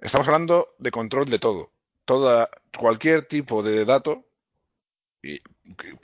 estamos 0.00 0.26
hablando 0.28 0.74
de 0.78 0.90
control 0.90 1.26
de 1.26 1.38
todo. 1.38 1.72
Toda, 2.04 2.50
cualquier 2.78 3.22
tipo 3.26 3.62
de 3.62 3.84
dato, 3.84 4.23
y, 5.24 5.42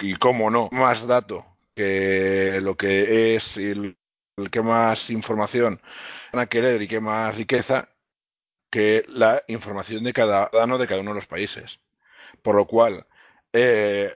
y 0.01 0.15
cómo 0.17 0.51
no, 0.51 0.69
más 0.73 1.07
dato 1.07 1.47
que 1.75 2.61
lo 2.63 2.77
que 2.77 3.37
es 3.37 3.57
el, 3.57 3.97
que 4.51 4.63
más 4.63 5.11
información 5.11 5.81
van 6.33 6.43
a 6.43 6.47
querer 6.47 6.83
y 6.83 6.89
que 6.89 7.01
más 7.01 7.35
riqueza 7.37 7.89
que 8.71 9.05
la 9.09 9.43
información 9.49 10.05
de 10.05 10.13
cada 10.13 10.49
ciudadano 10.49 10.79
de 10.79 10.87
cada 10.87 11.01
uno 11.01 11.11
de 11.11 11.17
los 11.17 11.27
países. 11.27 11.81
Por 12.43 12.55
lo 12.55 12.67
cual, 12.67 13.07
eh, 13.53 14.15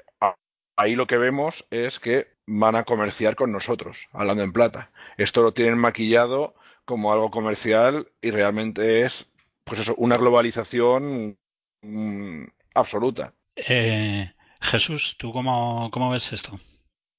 ahí 0.77 0.95
lo 0.95 1.07
que 1.07 1.19
vemos 1.19 1.67
es 1.71 1.99
que 1.99 2.35
van 2.47 2.77
a 2.77 2.85
comerciar 2.85 3.37
con 3.37 3.53
nosotros, 3.53 4.09
hablando 4.13 4.43
en 4.43 4.53
plata. 4.53 4.91
Esto 5.17 5.43
lo 5.43 5.53
tienen 5.53 5.79
maquillado 5.79 6.55
como 6.85 7.13
algo 7.13 7.31
comercial 7.31 8.09
y 8.21 8.31
realmente 8.31 9.03
es, 9.03 9.27
pues 9.65 9.81
eso, 9.81 9.95
una 9.97 10.17
globalización 10.17 11.39
mm, 11.83 12.45
absoluta. 12.75 13.33
Eh, 13.57 14.33
Jesús, 14.65 15.17
¿tú 15.19 15.33
cómo, 15.33 15.91
cómo, 15.93 16.11
ves 16.11 16.33
esto? 16.33 16.59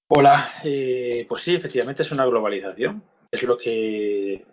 Hola, 0.09 0.49
eh, 0.63 1.25
pues 1.29 1.43
sí, 1.43 1.55
efectivamente 1.55 2.03
es 2.03 2.11
una 2.11 2.25
globalización. 2.25 3.03
Es 3.31 3.43
lo 3.43 3.57
que 3.57 4.45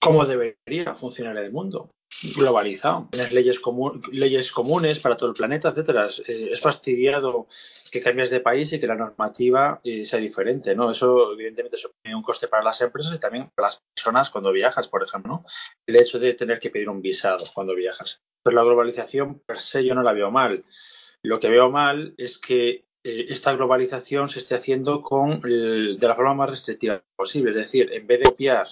cómo 0.00 0.24
debería 0.24 0.94
funcionar 0.94 1.36
el 1.36 1.52
mundo 1.52 1.90
globalizado, 2.34 3.08
tener 3.10 3.32
leyes, 3.32 3.60
comun, 3.60 4.02
leyes 4.12 4.52
comunes 4.52 4.98
para 4.98 5.16
todo 5.16 5.30
el 5.30 5.34
planeta, 5.34 5.68
etcétera. 5.68 6.08
Eh, 6.26 6.48
es 6.52 6.60
fastidiado 6.60 7.46
que 7.90 8.02
cambies 8.02 8.30
de 8.30 8.40
país 8.40 8.72
y 8.72 8.80
que 8.80 8.86
la 8.86 8.96
normativa 8.96 9.80
eh, 9.84 10.04
sea 10.04 10.18
diferente, 10.18 10.74
¿no? 10.74 10.90
Eso 10.90 11.32
evidentemente 11.32 11.76
supone 11.76 12.14
un 12.14 12.22
coste 12.22 12.48
para 12.48 12.64
las 12.64 12.80
empresas 12.80 13.14
y 13.14 13.18
también 13.18 13.50
para 13.54 13.68
las 13.68 13.82
personas 13.94 14.30
cuando 14.30 14.52
viajas, 14.52 14.88
por 14.88 15.02
ejemplo. 15.02 15.44
El 15.86 15.96
hecho 15.96 16.18
de 16.18 16.34
tener 16.34 16.58
que 16.58 16.70
pedir 16.70 16.88
un 16.88 17.00
visado 17.00 17.44
cuando 17.54 17.74
viajas. 17.74 18.20
Pues 18.42 18.54
la 18.54 18.64
globalización 18.64 19.40
per 19.40 19.58
se 19.58 19.84
yo 19.84 19.94
no 19.94 20.02
la 20.02 20.12
veo 20.12 20.30
mal. 20.30 20.64
Lo 21.22 21.40
que 21.40 21.48
veo 21.48 21.70
mal 21.70 22.14
es 22.16 22.38
que 22.38 22.84
eh, 23.04 23.26
esta 23.28 23.54
globalización 23.54 24.28
se 24.28 24.38
esté 24.38 24.54
haciendo 24.54 25.00
con 25.00 25.40
de 25.40 25.98
la 26.00 26.14
forma 26.14 26.34
más 26.34 26.50
restrictiva 26.50 27.02
posible, 27.16 27.50
es 27.50 27.56
decir, 27.56 27.90
en 27.92 28.06
vez 28.06 28.20
de 28.20 28.26
copiar 28.26 28.68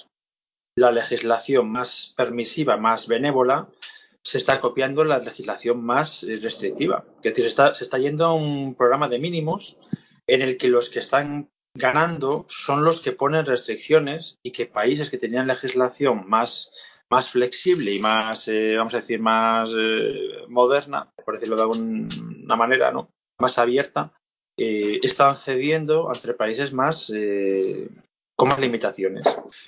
la 0.76 0.92
legislación 0.92 1.70
más 1.70 2.14
permisiva, 2.16 2.76
más 2.76 3.08
benévola, 3.08 3.68
se 4.22 4.38
está 4.38 4.60
copiando 4.60 5.04
la 5.04 5.18
legislación 5.18 5.84
más 5.84 6.22
eh, 6.22 6.38
restrictiva. 6.40 7.04
Es 7.16 7.22
decir, 7.22 7.44
se 7.44 7.48
está, 7.48 7.74
se 7.74 7.84
está 7.84 7.98
yendo 7.98 8.24
a 8.26 8.34
un 8.34 8.74
programa 8.74 9.08
de 9.08 9.18
mínimos 9.18 9.76
en 10.26 10.42
el 10.42 10.56
que 10.56 10.68
los 10.68 10.90
que 10.90 10.98
están 10.98 11.50
ganando 11.74 12.44
son 12.48 12.84
los 12.84 13.00
que 13.00 13.12
ponen 13.12 13.46
restricciones 13.46 14.38
y 14.42 14.50
que 14.52 14.66
países 14.66 15.10
que 15.10 15.18
tenían 15.18 15.46
legislación 15.46 16.28
más, 16.28 16.70
más 17.10 17.30
flexible 17.30 17.92
y 17.92 17.98
más, 17.98 18.48
eh, 18.48 18.74
vamos 18.76 18.94
a 18.94 18.98
decir, 18.98 19.20
más 19.20 19.70
eh, 19.76 20.44
moderna, 20.48 21.10
por 21.24 21.34
decirlo 21.34 21.56
de 21.56 21.62
alguna 21.62 22.56
manera, 22.56 22.92
¿no? 22.92 23.10
más 23.40 23.58
abierta, 23.58 24.12
eh, 24.58 24.98
están 25.02 25.36
cediendo 25.36 26.10
entre 26.12 26.34
países 26.34 26.72
más, 26.72 27.10
eh, 27.14 27.88
con 28.36 28.48
más 28.48 28.58
limitaciones. 28.58 29.24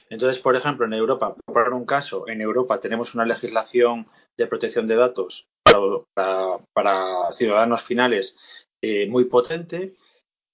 Entonces, 0.09 0.39
por 0.41 0.57
ejemplo, 0.57 0.87
en 0.87 0.93
Europa, 0.93 1.37
por 1.47 1.73
un 1.73 1.87
caso, 1.87 2.29
en 2.29 2.41
Europa 2.41 2.81
tenemos 2.81 3.15
una 3.15 3.25
legislación 3.25 4.07
de 4.37 4.47
protección 4.47 4.87
de 4.87 4.97
datos 4.97 5.47
para, 5.63 5.79
para, 6.15 6.59
para 6.75 7.33
ciudadanos 7.33 7.85
finales 7.85 8.67
muy 9.09 9.27
potente 9.27 9.95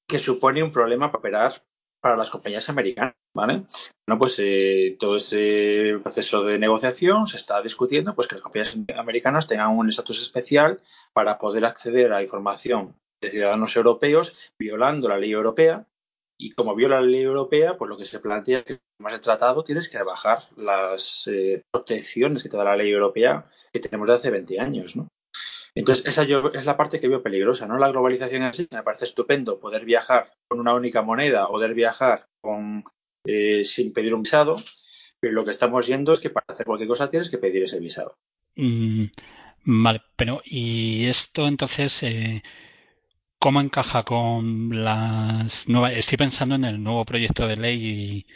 que 0.08 0.18
supone 0.18 0.62
un 0.62 0.72
problema 0.72 1.12
para 1.12 1.18
operar 1.18 1.62
para 2.06 2.16
las 2.16 2.30
compañías 2.30 2.68
americanas. 2.68 3.16
¿vale? 3.34 3.64
Bueno, 4.06 4.20
pues 4.20 4.38
eh, 4.38 4.96
todo 4.96 5.16
ese 5.16 5.98
proceso 6.04 6.44
de 6.44 6.56
negociación 6.56 7.26
se 7.26 7.36
está 7.36 7.60
discutiendo 7.62 8.14
pues 8.14 8.28
que 8.28 8.36
las 8.36 8.42
compañías 8.42 8.78
americanas 8.96 9.48
tengan 9.48 9.76
un 9.76 9.88
estatus 9.88 10.20
especial 10.22 10.80
para 11.12 11.36
poder 11.36 11.64
acceder 11.64 12.12
a 12.12 12.22
información 12.22 12.94
de 13.20 13.30
ciudadanos 13.30 13.74
europeos 13.74 14.54
violando 14.56 15.08
la 15.08 15.18
ley 15.18 15.32
europea 15.32 15.88
y 16.38 16.52
como 16.52 16.76
viola 16.76 17.00
la 17.00 17.06
ley 17.06 17.22
europea, 17.22 17.76
pues 17.76 17.88
lo 17.88 17.96
que 17.96 18.04
se 18.04 18.20
plantea 18.20 18.58
es 18.60 18.64
que, 18.64 18.78
más 19.00 19.12
el 19.12 19.20
tratado, 19.20 19.64
tienes 19.64 19.88
que 19.88 20.00
bajar 20.04 20.44
las 20.56 21.26
eh, 21.26 21.64
protecciones 21.72 22.44
que 22.44 22.48
te 22.48 22.56
da 22.56 22.64
la 22.64 22.76
ley 22.76 22.92
europea 22.92 23.50
que 23.72 23.80
tenemos 23.80 24.06
de 24.06 24.14
hace 24.14 24.30
20 24.30 24.60
años, 24.60 24.94
¿no? 24.94 25.08
Entonces, 25.76 26.06
esa 26.06 26.24
yo, 26.24 26.50
es 26.54 26.64
la 26.64 26.78
parte 26.78 26.98
que 26.98 27.06
veo 27.06 27.22
peligrosa, 27.22 27.66
¿no? 27.66 27.76
La 27.78 27.90
globalización 27.90 28.42
así, 28.42 28.66
me 28.72 28.82
parece 28.82 29.04
estupendo 29.04 29.60
poder 29.60 29.84
viajar 29.84 30.32
con 30.48 30.58
una 30.58 30.74
única 30.74 31.02
moneda 31.02 31.46
poder 31.48 31.74
viajar 31.74 32.28
con, 32.40 32.82
eh, 33.26 33.62
sin 33.64 33.92
pedir 33.92 34.14
un 34.14 34.22
visado, 34.22 34.56
pero 35.20 35.34
lo 35.34 35.44
que 35.44 35.50
estamos 35.50 35.86
viendo 35.86 36.14
es 36.14 36.20
que 36.20 36.30
para 36.30 36.46
hacer 36.48 36.64
cualquier 36.64 36.88
cosa 36.88 37.10
tienes 37.10 37.28
que 37.28 37.36
pedir 37.36 37.62
ese 37.62 37.78
visado. 37.78 38.16
Mm, 38.56 39.04
vale, 39.64 40.00
pero 40.16 40.40
¿y 40.46 41.04
esto 41.06 41.46
entonces 41.46 42.02
eh, 42.02 42.42
cómo 43.38 43.60
encaja 43.60 44.02
con 44.04 44.82
las 44.82 45.68
nuevas. 45.68 45.92
Estoy 45.94 46.16
pensando 46.18 46.54
en 46.54 46.64
el 46.64 46.82
nuevo 46.82 47.04
proyecto 47.04 47.46
de 47.46 47.56
ley 47.56 48.26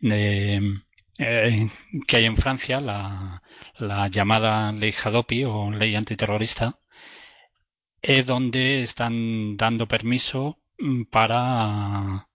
de, 0.00 0.80
eh, 1.18 1.68
que 2.06 2.16
hay 2.16 2.24
en 2.24 2.36
Francia, 2.36 2.80
la, 2.80 3.42
la, 3.78 4.08
llamada 4.08 4.72
ley 4.72 4.92
Hadopi 4.92 5.44
o 5.44 5.70
ley 5.70 5.94
antiterrorista, 5.94 6.78
es 8.06 8.26
donde 8.26 8.82
están 8.82 9.56
dando 9.56 9.86
permiso 9.88 10.58
para 11.10 12.28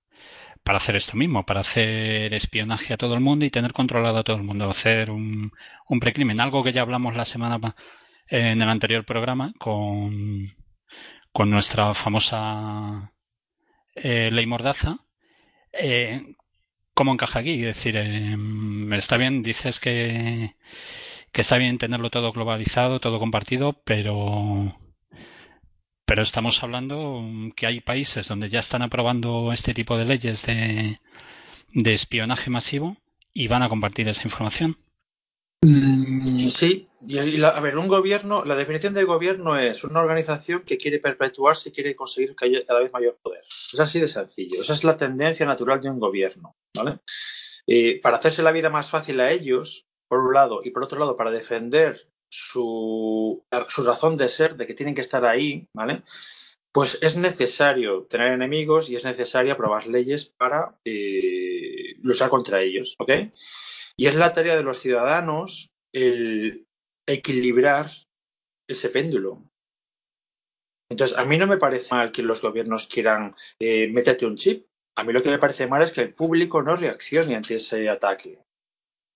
para 0.63 0.77
hacer 0.77 0.95
esto 0.95 1.17
mismo, 1.17 1.45
para 1.45 1.61
hacer 1.61 2.33
espionaje 2.33 2.93
a 2.93 2.97
todo 2.97 3.15
el 3.15 3.21
mundo 3.21 3.45
y 3.45 3.49
tener 3.49 3.73
controlado 3.73 4.19
a 4.19 4.23
todo 4.23 4.37
el 4.37 4.43
mundo, 4.43 4.69
hacer 4.69 5.09
un, 5.11 5.51
un 5.87 5.99
precrimen, 5.99 6.39
algo 6.41 6.63
que 6.63 6.73
ya 6.73 6.81
hablamos 6.83 7.15
la 7.15 7.25
semana 7.25 7.75
en 8.27 8.61
el 8.61 8.69
anterior 8.69 9.05
programa 9.05 9.53
con 9.59 10.53
con 11.31 11.49
nuestra 11.49 11.93
famosa 11.93 13.13
eh, 13.95 14.29
ley 14.31 14.45
Mordaza. 14.45 14.99
Eh, 15.73 16.35
¿Cómo 16.93 17.13
encaja 17.13 17.39
aquí? 17.39 17.53
Es 17.65 17.75
decir, 17.77 17.95
eh, 17.97 18.35
está 18.97 19.17
bien, 19.17 19.43
dices 19.43 19.79
que, 19.79 20.55
que 21.31 21.41
está 21.41 21.57
bien 21.57 21.77
tenerlo 21.77 22.09
todo 22.09 22.31
globalizado, 22.33 22.99
todo 22.99 23.19
compartido, 23.19 23.81
pero 23.85 24.77
pero 26.11 26.23
estamos 26.23 26.61
hablando 26.61 27.23
que 27.55 27.67
hay 27.67 27.79
países 27.79 28.27
donde 28.27 28.49
ya 28.49 28.59
están 28.59 28.81
aprobando 28.81 29.53
este 29.53 29.73
tipo 29.73 29.97
de 29.97 30.03
leyes 30.03 30.45
de, 30.45 30.99
de 31.73 31.93
espionaje 31.93 32.49
masivo 32.49 32.97
y 33.33 33.47
van 33.47 33.63
a 33.63 33.69
compartir 33.69 34.09
esa 34.09 34.23
información. 34.23 34.77
Mm, 35.61 36.49
sí, 36.49 36.89
y 37.07 37.37
la, 37.37 37.47
a 37.47 37.61
ver, 37.61 37.77
un 37.77 37.87
gobierno, 37.87 38.43
la 38.43 38.57
definición 38.57 38.93
de 38.93 39.05
gobierno 39.05 39.55
es 39.55 39.85
una 39.85 40.01
organización 40.01 40.63
que 40.63 40.77
quiere 40.77 40.99
perpetuarse 40.99 41.69
y 41.69 41.71
quiere 41.71 41.95
conseguir 41.95 42.35
cada 42.35 42.81
vez 42.81 42.91
mayor 42.91 43.17
poder. 43.21 43.45
Es 43.71 43.79
así 43.79 44.01
de 44.01 44.09
sencillo. 44.09 44.59
Esa 44.59 44.73
es 44.73 44.83
la 44.83 44.97
tendencia 44.97 45.45
natural 45.45 45.79
de 45.79 45.91
un 45.91 45.99
gobierno, 46.01 46.57
¿vale? 46.75 46.99
Eh, 47.67 48.01
para 48.01 48.17
hacerse 48.17 48.43
la 48.43 48.51
vida 48.51 48.69
más 48.69 48.89
fácil 48.89 49.21
a 49.21 49.31
ellos, 49.31 49.85
por 50.09 50.19
un 50.19 50.33
lado, 50.33 50.59
y 50.61 50.71
por 50.71 50.83
otro 50.83 50.99
lado, 50.99 51.15
para 51.15 51.31
defender 51.31 52.11
su, 52.31 53.43
su 53.67 53.83
razón 53.83 54.15
de 54.15 54.29
ser, 54.29 54.55
de 54.55 54.65
que 54.65 54.73
tienen 54.73 54.95
que 54.95 55.01
estar 55.01 55.25
ahí, 55.25 55.67
¿vale? 55.73 56.03
Pues 56.71 56.97
es 57.01 57.17
necesario 57.17 58.05
tener 58.05 58.31
enemigos 58.31 58.89
y 58.89 58.95
es 58.95 59.03
necesario 59.03 59.51
aprobar 59.51 59.87
leyes 59.87 60.25
para 60.25 60.79
eh, 60.85 61.95
luchar 62.01 62.29
contra 62.29 62.61
ellos, 62.61 62.95
¿ok? 62.97 63.11
Y 63.97 64.07
es 64.07 64.15
la 64.15 64.31
tarea 64.31 64.55
de 64.55 64.63
los 64.63 64.79
ciudadanos 64.79 65.71
el 65.93 66.65
equilibrar 67.05 67.87
ese 68.69 68.89
péndulo. 68.89 69.43
Entonces, 70.89 71.17
a 71.17 71.25
mí 71.25 71.37
no 71.37 71.47
me 71.47 71.57
parece 71.57 71.93
mal 71.93 72.11
que 72.13 72.23
los 72.23 72.41
gobiernos 72.41 72.87
quieran 72.87 73.35
eh, 73.59 73.87
meterte 73.89 74.25
un 74.25 74.37
chip. 74.37 74.67
A 74.95 75.03
mí 75.03 75.11
lo 75.11 75.21
que 75.21 75.29
me 75.29 75.39
parece 75.39 75.67
mal 75.67 75.81
es 75.81 75.91
que 75.91 76.01
el 76.01 76.13
público 76.13 76.63
no 76.63 76.75
reaccione 76.77 77.35
ante 77.35 77.55
ese 77.55 77.89
ataque. 77.89 78.39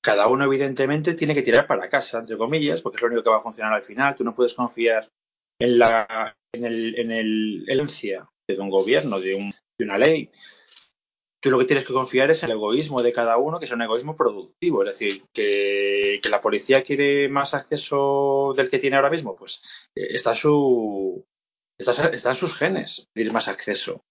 Cada 0.05 0.27
uno, 0.27 0.45
evidentemente, 0.45 1.15
tiene 1.15 1.33
que 1.33 1.41
tirar 1.41 1.65
para 1.65 1.89
casa, 1.89 2.19
entre 2.19 2.37
comillas, 2.37 2.79
porque 2.81 2.97
es 2.97 3.01
lo 3.01 3.07
único 3.07 3.23
que 3.23 3.31
va 3.31 3.37
a 3.37 3.47
funcionar 3.47 3.73
al 3.73 3.81
final. 3.81 4.15
Tú 4.15 4.23
no 4.23 4.35
puedes 4.35 4.53
confiar 4.53 5.09
en 5.59 5.79
la 5.79 6.37
el, 6.53 6.95
en 6.99 7.11
herencia 7.67 8.29
de 8.47 8.59
un 8.59 8.69
gobierno, 8.69 9.19
de, 9.19 9.33
un, 9.33 9.51
de 9.79 9.85
una 9.85 9.97
ley 9.97 10.29
tú 11.45 11.51
lo 11.51 11.59
que 11.59 11.65
tienes 11.65 11.85
que 11.85 11.93
confiar 11.93 12.31
es 12.31 12.41
en 12.41 12.49
el 12.49 12.55
egoísmo 12.55 13.03
de 13.03 13.13
cada 13.13 13.37
uno, 13.37 13.59
que 13.59 13.65
es 13.65 13.71
un 13.71 13.83
egoísmo 13.83 14.17
productivo. 14.17 14.83
Es 14.83 14.97
decir, 14.97 15.25
que, 15.31 16.19
la 16.27 16.41
policía 16.41 16.83
quiere 16.83 17.29
más 17.29 17.53
acceso 17.53 18.55
del 18.57 18.67
que 18.67 18.79
tiene 18.79 18.95
ahora 18.95 19.11
mismo, 19.11 19.35
pues 19.35 19.87
eh, 19.95 20.07
está, 20.09 20.33
su, 20.33 21.23
está, 21.77 21.91
está 22.07 22.29
en 22.29 22.35
sus 22.35 22.55
genes 22.55 23.07
pedir 23.13 23.31
más 23.31 23.47
acceso. 23.47 24.03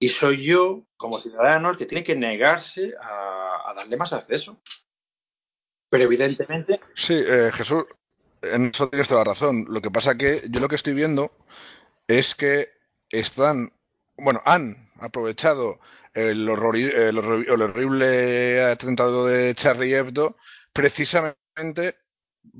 Y 0.00 0.10
soy 0.10 0.44
yo, 0.44 0.84
como 0.96 1.18
ciudadano, 1.18 1.70
el 1.70 1.76
que 1.76 1.86
tiene 1.86 2.04
que 2.04 2.14
negarse 2.14 2.94
a 3.00 3.72
darle 3.74 3.96
más 3.96 4.12
acceso. 4.12 4.60
Pero 5.88 6.04
evidentemente. 6.04 6.80
Sí, 6.94 7.14
eh, 7.14 7.50
Jesús, 7.52 7.84
en 8.42 8.66
eso 8.66 8.88
tienes 8.88 9.08
toda 9.08 9.24
la 9.24 9.32
razón. 9.32 9.66
Lo 9.68 9.80
que 9.80 9.90
pasa 9.90 10.16
que 10.16 10.42
yo 10.48 10.60
lo 10.60 10.68
que 10.68 10.76
estoy 10.76 10.94
viendo 10.94 11.32
es 12.08 12.34
que 12.34 12.70
están, 13.10 13.72
bueno, 14.16 14.40
han 14.44 14.90
aprovechado 15.00 15.78
el, 16.14 16.48
horror, 16.48 16.76
el, 16.76 17.18
horrible 17.18 18.62
atentado 18.64 19.26
de 19.26 19.54
Charlie 19.54 19.94
Hebdo 19.94 20.36
precisamente 20.72 21.96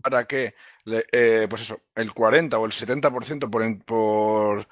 para 0.03 0.27
que, 0.27 0.55
eh, 0.87 1.47
pues 1.49 1.63
eso, 1.63 1.81
el 1.95 2.13
40 2.13 2.59
o 2.59 2.67
el 2.67 2.73
70% 2.73 3.51
por, 3.51 3.85
por, 3.85 4.69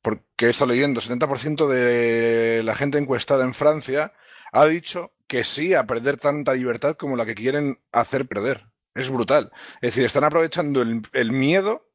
porque 0.00 0.46
he 0.46 0.50
estado 0.50 0.72
leyendo, 0.72 1.00
70% 1.00 1.68
de 1.68 2.62
la 2.64 2.74
gente 2.74 2.98
encuestada 2.98 3.44
en 3.44 3.54
Francia 3.54 4.12
ha 4.52 4.66
dicho 4.66 5.12
que 5.32 5.44
sí 5.44 5.72
a 5.72 5.86
perder 5.86 6.18
tanta 6.18 6.52
libertad 6.52 6.94
como 6.94 7.16
la 7.16 7.24
que 7.24 7.34
quieren 7.34 7.80
hacer 7.90 8.28
perder. 8.28 8.66
Es 8.94 9.08
brutal. 9.08 9.50
Es 9.80 9.94
decir, 9.94 10.04
están 10.04 10.24
aprovechando 10.24 10.82
el, 10.82 11.32
miedo 11.32 11.88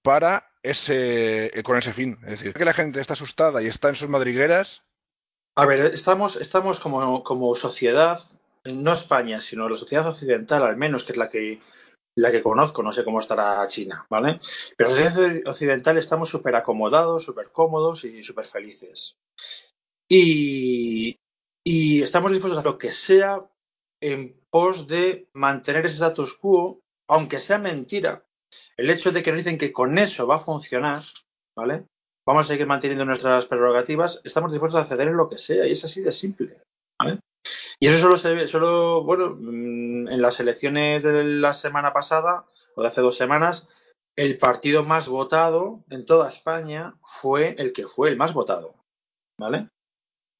para 0.00 0.52
ese 0.62 1.50
con 1.64 1.76
ese 1.76 1.92
fin. 1.92 2.20
Es 2.22 2.38
decir, 2.38 2.52
que 2.52 2.64
la 2.64 2.74
gente 2.74 3.00
está 3.00 3.14
asustada 3.14 3.60
y 3.60 3.66
está 3.66 3.88
en 3.88 3.96
sus 3.96 4.08
madrigueras. 4.08 4.84
A 5.56 5.66
ver, 5.66 5.92
estamos, 5.92 6.36
estamos 6.36 6.78
como, 6.78 7.24
como 7.24 7.52
sociedad, 7.56 8.20
no 8.64 8.92
España, 8.92 9.40
sino 9.40 9.68
la 9.68 9.76
sociedad 9.76 10.06
occidental 10.06 10.62
al 10.62 10.76
menos, 10.76 11.02
que 11.02 11.10
es 11.10 11.18
la 11.18 11.28
que 11.28 11.60
la 12.14 12.30
que 12.30 12.44
conozco, 12.44 12.84
no 12.84 12.92
sé 12.92 13.02
cómo 13.02 13.18
estará 13.18 13.66
China, 13.66 14.06
¿vale? 14.08 14.38
Pero 14.76 14.94
la 14.94 15.10
sociedad 15.10 15.42
occidental 15.46 15.98
estamos 15.98 16.28
súper 16.28 16.54
acomodados, 16.54 17.24
súper 17.24 17.50
cómodos 17.50 18.04
y 18.04 18.22
súper 18.22 18.44
felices. 18.44 19.16
Y, 20.08 21.18
y 21.70 22.02
estamos 22.02 22.32
dispuestos 22.32 22.64
a 22.64 22.66
lo 22.66 22.78
que 22.78 22.92
sea 22.92 23.40
en 24.00 24.40
pos 24.48 24.86
de 24.86 25.28
mantener 25.34 25.84
ese 25.84 25.96
status 25.96 26.32
quo, 26.32 26.80
aunque 27.06 27.40
sea 27.40 27.58
mentira. 27.58 28.24
El 28.78 28.88
hecho 28.88 29.12
de 29.12 29.22
que 29.22 29.30
nos 29.30 29.40
dicen 29.40 29.58
que 29.58 29.70
con 29.70 29.98
eso 29.98 30.26
va 30.26 30.36
a 30.36 30.38
funcionar, 30.38 31.02
¿vale? 31.54 31.84
Vamos 32.26 32.46
a 32.46 32.48
seguir 32.48 32.66
manteniendo 32.66 33.04
nuestras 33.04 33.44
prerrogativas, 33.44 34.22
estamos 34.24 34.52
dispuestos 34.52 34.80
a 34.80 34.86
ceder 34.86 35.08
en 35.08 35.18
lo 35.18 35.28
que 35.28 35.36
sea, 35.36 35.66
y 35.66 35.72
es 35.72 35.84
así 35.84 36.00
de 36.00 36.12
simple, 36.12 36.56
¿vale? 36.98 37.20
Y 37.78 37.88
eso 37.88 37.98
solo 37.98 38.16
se 38.16 38.32
ve, 38.32 38.48
solo, 38.48 39.04
bueno, 39.04 39.36
mm, 39.38 40.08
en 40.08 40.22
las 40.22 40.40
elecciones 40.40 41.02
de 41.02 41.22
la 41.22 41.52
semana 41.52 41.92
pasada, 41.92 42.46
o 42.76 42.80
de 42.80 42.88
hace 42.88 43.02
dos 43.02 43.18
semanas, 43.18 43.68
el 44.16 44.38
partido 44.38 44.84
más 44.84 45.06
votado 45.08 45.84
en 45.90 46.06
toda 46.06 46.30
España 46.30 46.94
fue 47.02 47.56
el 47.58 47.74
que 47.74 47.86
fue 47.86 48.08
el 48.08 48.16
más 48.16 48.32
votado, 48.32 48.74
¿vale? 49.38 49.68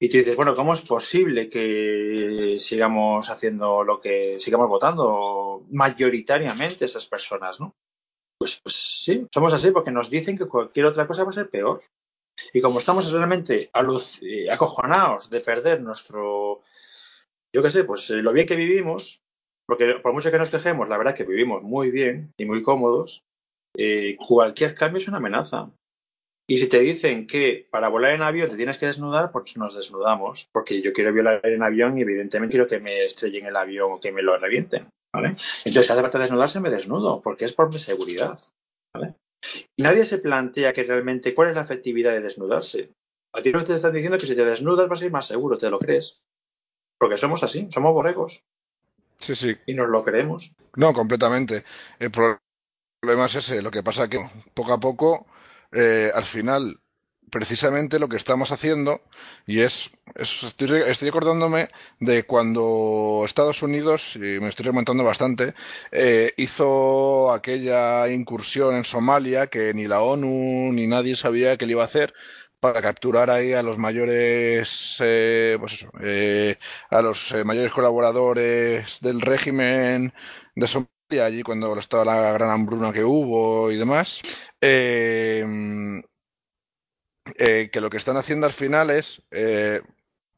Y 0.01 0.07
tú 0.07 0.17
dices, 0.17 0.35
bueno, 0.35 0.55
¿cómo 0.55 0.73
es 0.73 0.81
posible 0.81 1.49
que 1.49 2.55
sigamos 2.59 3.29
haciendo 3.29 3.83
lo 3.83 3.99
que, 3.99 4.39
sigamos 4.39 4.69
votando 4.69 5.65
mayoritariamente 5.71 6.85
esas 6.85 7.05
personas, 7.05 7.59
¿no? 7.59 7.75
Pues, 8.39 8.61
pues 8.63 8.75
sí, 8.75 9.27
somos 9.33 9.51
así 9.51 9.71
porque 9.71 9.91
nos 9.91 10.09
dicen 10.09 10.37
que 10.37 10.47
cualquier 10.47 10.85
otra 10.85 11.05
cosa 11.05 11.25
va 11.25 11.31
a 11.31 11.33
ser 11.33 11.49
peor. 11.49 11.83
Y 12.53 12.61
como 12.61 12.79
estamos 12.79 13.11
realmente 13.11 13.69
eh, 14.21 14.49
acojonados 14.49 15.29
de 15.29 15.41
perder 15.41 15.81
nuestro, 15.81 16.61
yo 17.53 17.61
qué 17.61 17.69
sé, 17.69 17.83
pues 17.83 18.09
eh, 18.11 18.21
lo 18.21 18.31
bien 18.31 18.47
que 18.47 18.55
vivimos, 18.55 19.19
porque 19.67 19.95
por 20.01 20.13
mucho 20.13 20.31
que 20.31 20.39
nos 20.39 20.49
quejemos, 20.49 20.87
la 20.87 20.97
verdad 20.97 21.13
que 21.13 21.25
vivimos 21.25 21.61
muy 21.61 21.91
bien 21.91 22.31
y 22.37 22.45
muy 22.45 22.63
cómodos, 22.63 23.23
eh, 23.77 24.15
cualquier 24.15 24.73
cambio 24.73 24.99
es 24.99 25.07
una 25.09 25.17
amenaza. 25.17 25.69
Y 26.49 26.57
si 26.57 26.67
te 26.67 26.79
dicen 26.79 27.27
que 27.27 27.67
para 27.69 27.89
volar 27.89 28.11
en 28.13 28.23
avión 28.23 28.49
te 28.49 28.57
tienes 28.57 28.79
que 28.79 28.87
desnudar, 28.87 29.31
pues 29.31 29.55
nos 29.55 29.75
desnudamos, 29.77 30.49
porque 30.51 30.81
yo 30.81 30.91
quiero 30.93 31.13
volar 31.13 31.45
en 31.45 31.61
avión 31.61 31.95
y 31.95 32.01
evidentemente 32.01 32.53
quiero 32.53 32.67
que 32.67 32.79
me 32.79 33.05
estrellen 33.05 33.45
el 33.45 33.55
avión 33.55 33.91
o 33.91 33.99
que 33.99 34.11
me 34.11 34.23
lo 34.23 34.35
revienten. 34.35 34.89
¿vale? 35.13 35.27
Entonces, 35.29 35.85
si 35.85 35.91
hace 35.93 36.01
falta 36.01 36.17
desnudarse, 36.17 36.59
me 36.59 36.71
desnudo, 36.71 37.21
porque 37.21 37.45
es 37.45 37.53
por 37.53 37.71
mi 37.71 37.77
seguridad. 37.77 38.39
¿vale? 38.95 39.13
Y 39.77 39.83
nadie 39.83 40.05
se 40.05 40.17
plantea 40.17 40.73
que 40.73 40.83
realmente 40.83 41.35
cuál 41.35 41.49
es 41.49 41.55
la 41.55 41.61
efectividad 41.61 42.13
de 42.13 42.21
desnudarse. 42.21 42.89
A 43.31 43.43
ti 43.43 43.51
no 43.51 43.63
te 43.63 43.75
están 43.75 43.93
diciendo 43.93 44.17
que 44.17 44.25
si 44.25 44.35
te 44.35 44.43
desnudas 44.43 44.89
vas 44.89 45.03
a 45.03 45.05
ir 45.05 45.11
más 45.11 45.27
seguro, 45.27 45.55
¿te 45.55 45.69
lo 45.69 45.77
crees? 45.77 46.23
Porque 46.97 47.17
somos 47.17 47.43
así, 47.43 47.67
somos 47.69 47.93
borregos. 47.93 48.41
Sí, 49.19 49.35
sí. 49.35 49.55
Y 49.67 49.75
nos 49.75 49.87
lo 49.87 50.03
creemos. 50.03 50.55
No, 50.75 50.95
completamente. 50.95 51.63
El 51.99 52.09
problema 52.09 53.25
es 53.25 53.35
ese. 53.35 53.61
Lo 53.61 53.69
que 53.69 53.83
pasa 53.83 54.05
es 54.05 54.09
que 54.09 54.29
poco 54.55 54.73
a 54.73 54.79
poco, 54.79 55.27
eh, 55.71 56.11
al 56.13 56.23
final, 56.23 56.79
precisamente 57.31 57.99
lo 57.99 58.09
que 58.09 58.17
estamos 58.17 58.51
haciendo, 58.51 59.01
y 59.45 59.61
es, 59.61 59.91
es 60.15 60.43
estoy, 60.43 60.81
estoy, 60.87 61.09
acordándome 61.09 61.69
de 61.99 62.25
cuando 62.25 63.23
Estados 63.25 63.61
Unidos, 63.61 64.15
y 64.15 64.39
me 64.39 64.49
estoy 64.49 64.65
remontando 64.65 65.03
bastante, 65.03 65.53
eh, 65.91 66.33
hizo 66.37 67.31
aquella 67.31 68.07
incursión 68.09 68.75
en 68.75 68.83
Somalia 68.83 69.47
que 69.47 69.73
ni 69.73 69.87
la 69.87 70.01
ONU 70.01 70.71
ni 70.73 70.87
nadie 70.87 71.15
sabía 71.15 71.57
que 71.57 71.65
le 71.65 71.73
iba 71.73 71.83
a 71.83 71.85
hacer, 71.85 72.13
para 72.59 72.81
capturar 72.81 73.29
ahí 73.29 73.53
a 73.53 73.63
los 73.63 73.77
mayores, 73.77 74.97
eh, 74.99 75.57
pues 75.59 75.73
eso, 75.73 75.91
eh, 76.01 76.57
a 76.89 77.01
los 77.01 77.31
eh, 77.31 77.43
mayores 77.43 77.71
colaboradores 77.71 78.99
del 79.01 79.21
régimen 79.21 80.13
de 80.55 80.67
Somalia, 80.67 80.98
allí 81.17 81.41
cuando 81.41 81.77
estaba 81.77 82.05
la 82.05 82.31
gran 82.33 82.51
hambruna 82.51 82.93
que 82.93 83.03
hubo 83.03 83.71
y 83.71 83.77
demás, 83.77 84.21
eh, 84.61 85.43
eh, 87.35 87.69
que 87.71 87.81
lo 87.81 87.89
que 87.89 87.97
están 87.97 88.17
haciendo 88.17 88.45
al 88.45 88.53
final 88.53 88.91
es, 88.91 89.23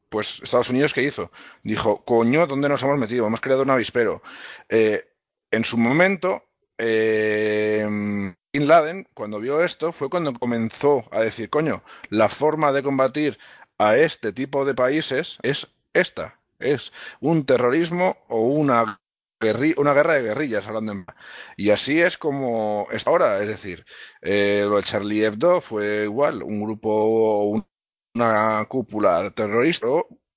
pues 0.08 0.40
Estados 0.42 0.70
Unidos, 0.70 0.94
¿qué 0.94 1.02
hizo? 1.02 1.30
Dijo, 1.62 2.04
coño, 2.04 2.46
¿dónde 2.46 2.68
nos 2.68 2.82
hemos 2.82 2.98
metido? 2.98 3.26
Hemos 3.26 3.40
creado 3.40 3.62
un 3.62 3.70
avispero. 3.70 4.22
en 4.68 5.64
su 5.64 5.76
momento, 5.76 6.44
Bin 6.78 8.36
Laden, 8.52 9.08
cuando 9.14 9.40
vio 9.40 9.62
esto, 9.62 9.92
fue 9.92 10.08
cuando 10.08 10.32
comenzó 10.32 11.04
a 11.10 11.20
decir, 11.20 11.50
coño, 11.50 11.82
la 12.08 12.28
forma 12.28 12.72
de 12.72 12.82
combatir 12.82 13.38
a 13.78 13.96
este 13.96 14.32
tipo 14.32 14.64
de 14.64 14.74
países 14.74 15.38
es 15.42 15.68
esta, 15.92 16.38
es 16.58 16.92
un 17.20 17.44
terrorismo 17.44 18.16
o 18.28 18.42
una, 18.42 19.01
una 19.76 19.94
guerra 19.94 20.14
de 20.14 20.22
guerrillas, 20.22 20.66
hablando 20.66 20.92
en... 20.92 21.06
Y 21.56 21.70
así 21.70 22.00
es 22.00 22.18
como 22.18 22.86
es 22.92 23.06
ahora, 23.06 23.40
es 23.42 23.48
decir, 23.48 23.84
eh, 24.20 24.64
lo 24.66 24.76
de 24.76 24.84
Charlie 24.84 25.24
Hebdo 25.24 25.60
fue 25.60 26.04
igual, 26.04 26.42
un 26.42 26.62
grupo, 26.62 27.66
una 28.14 28.64
cúpula 28.68 29.30
terrorista, 29.30 29.86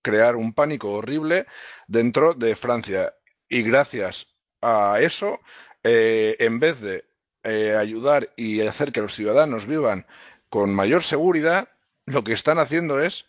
crear 0.01 0.35
un 0.35 0.53
pánico 0.53 0.91
horrible 0.93 1.45
dentro 1.87 2.33
de 2.33 2.55
Francia. 2.55 3.13
Y 3.49 3.63
gracias 3.63 4.27
a 4.61 4.97
eso, 4.99 5.39
eh, 5.83 6.35
en 6.39 6.59
vez 6.59 6.81
de 6.81 7.05
eh, 7.43 7.75
ayudar 7.75 8.33
y 8.35 8.61
hacer 8.61 8.91
que 8.91 9.01
los 9.01 9.13
ciudadanos 9.15 9.67
vivan 9.67 10.07
con 10.49 10.73
mayor 10.73 11.03
seguridad, 11.03 11.69
lo 12.05 12.23
que 12.23 12.33
están 12.33 12.59
haciendo 12.59 12.99
es 12.99 13.25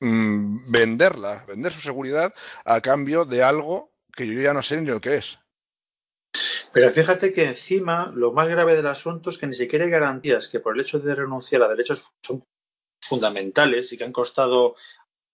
mmm, 0.00 0.70
venderla, 0.70 1.44
vender 1.46 1.72
su 1.72 1.80
seguridad 1.80 2.34
a 2.64 2.80
cambio 2.80 3.24
de 3.24 3.42
algo 3.42 3.92
que 4.18 4.26
yo 4.26 4.40
ya 4.40 4.52
no 4.52 4.62
sé 4.62 4.76
ni 4.76 4.86
lo 4.86 5.00
que 5.00 5.16
es. 5.16 5.38
Pero 6.72 6.90
fíjate 6.90 7.32
que 7.32 7.44
encima 7.44 8.12
lo 8.14 8.32
más 8.32 8.48
grave 8.48 8.76
del 8.76 8.88
asunto 8.88 9.30
es 9.30 9.38
que 9.38 9.46
ni 9.46 9.54
siquiera 9.54 9.84
hay 9.84 9.90
garantías 9.90 10.48
que 10.48 10.60
por 10.60 10.74
el 10.74 10.82
hecho 10.82 10.98
de 10.98 11.14
renunciar 11.14 11.62
a 11.62 11.68
derechos 11.68 12.10
son 12.22 12.44
fundamentales 13.02 13.92
y 13.92 13.96
que 13.96 14.04
han 14.04 14.12
costado 14.12 14.74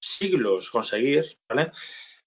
siglos 0.00 0.70
conseguir, 0.70 1.24
¿vale? 1.48 1.72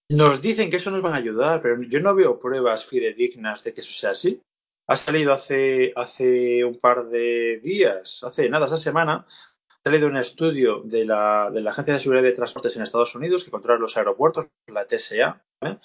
Nos 0.10 0.42
dicen 0.42 0.70
que 0.70 0.78
eso 0.78 0.90
nos 0.90 1.06
va 1.06 1.14
a 1.14 1.18
ayudar, 1.18 1.62
pero 1.62 1.82
yo 1.84 2.00
no 2.00 2.16
veo 2.16 2.40
pruebas 2.40 2.86
fidedignas 2.86 3.64
de 3.64 3.74
que 3.74 3.82
eso 3.82 3.94
sea 3.94 4.12
así 4.12 4.42
ha 4.88 4.96
salido 4.96 5.34
hace, 5.34 5.94
hace 5.96 6.64
un 6.64 6.80
par 6.80 7.08
de 7.08 7.60
días, 7.60 8.24
hace 8.24 8.50
nada, 8.50 8.66
esta 8.66 8.78
semana, 8.78 9.26
ha 9.70 9.90
salido 9.90 10.08
un 10.08 10.18
estudio 10.18 10.82
de 10.84 11.06
la, 11.06 11.50
de 11.52 11.62
la 11.62 11.72
Agencia 11.72 11.94
de 11.94 12.00
Seguridad 12.00 12.24
de 12.24 12.32
Transportes 12.32 12.76
en 12.76 12.84
Estados 12.84 13.14
Unidos 13.16 13.44
que 13.44 13.52
controla 13.52 13.80
los 13.80 13.98
aeropuertos, 13.98 14.48
la 14.68 14.88
TSA, 14.88 15.44
¿eh? 15.62 15.78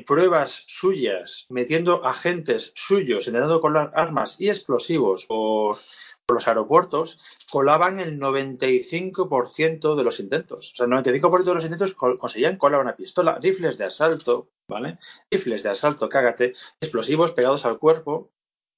Pruebas 0.00 0.64
suyas, 0.66 1.46
metiendo 1.50 2.04
agentes 2.04 2.72
suyos, 2.74 3.26
intentando 3.26 3.60
colar 3.60 3.92
armas 3.94 4.40
y 4.40 4.48
explosivos 4.48 5.26
por, 5.26 5.76
por 6.24 6.36
los 6.36 6.48
aeropuertos, 6.48 7.18
colaban 7.50 8.00
el 8.00 8.18
95% 8.18 9.94
de 9.94 10.04
los 10.04 10.18
intentos. 10.18 10.72
O 10.72 10.76
sea, 10.76 10.86
el 10.86 10.92
95% 10.92 11.44
de 11.44 11.54
los 11.54 11.64
intentos 11.64 11.94
conseguían 11.94 12.56
colar 12.56 12.80
una 12.80 12.96
pistola, 12.96 13.38
rifles 13.40 13.76
de 13.76 13.84
asalto, 13.84 14.48
¿vale? 14.66 14.98
Rifles 15.30 15.62
de 15.62 15.70
asalto, 15.70 16.08
cágate, 16.08 16.54
explosivos 16.80 17.32
pegados 17.32 17.66
al 17.66 17.78
cuerpo, 17.78 18.32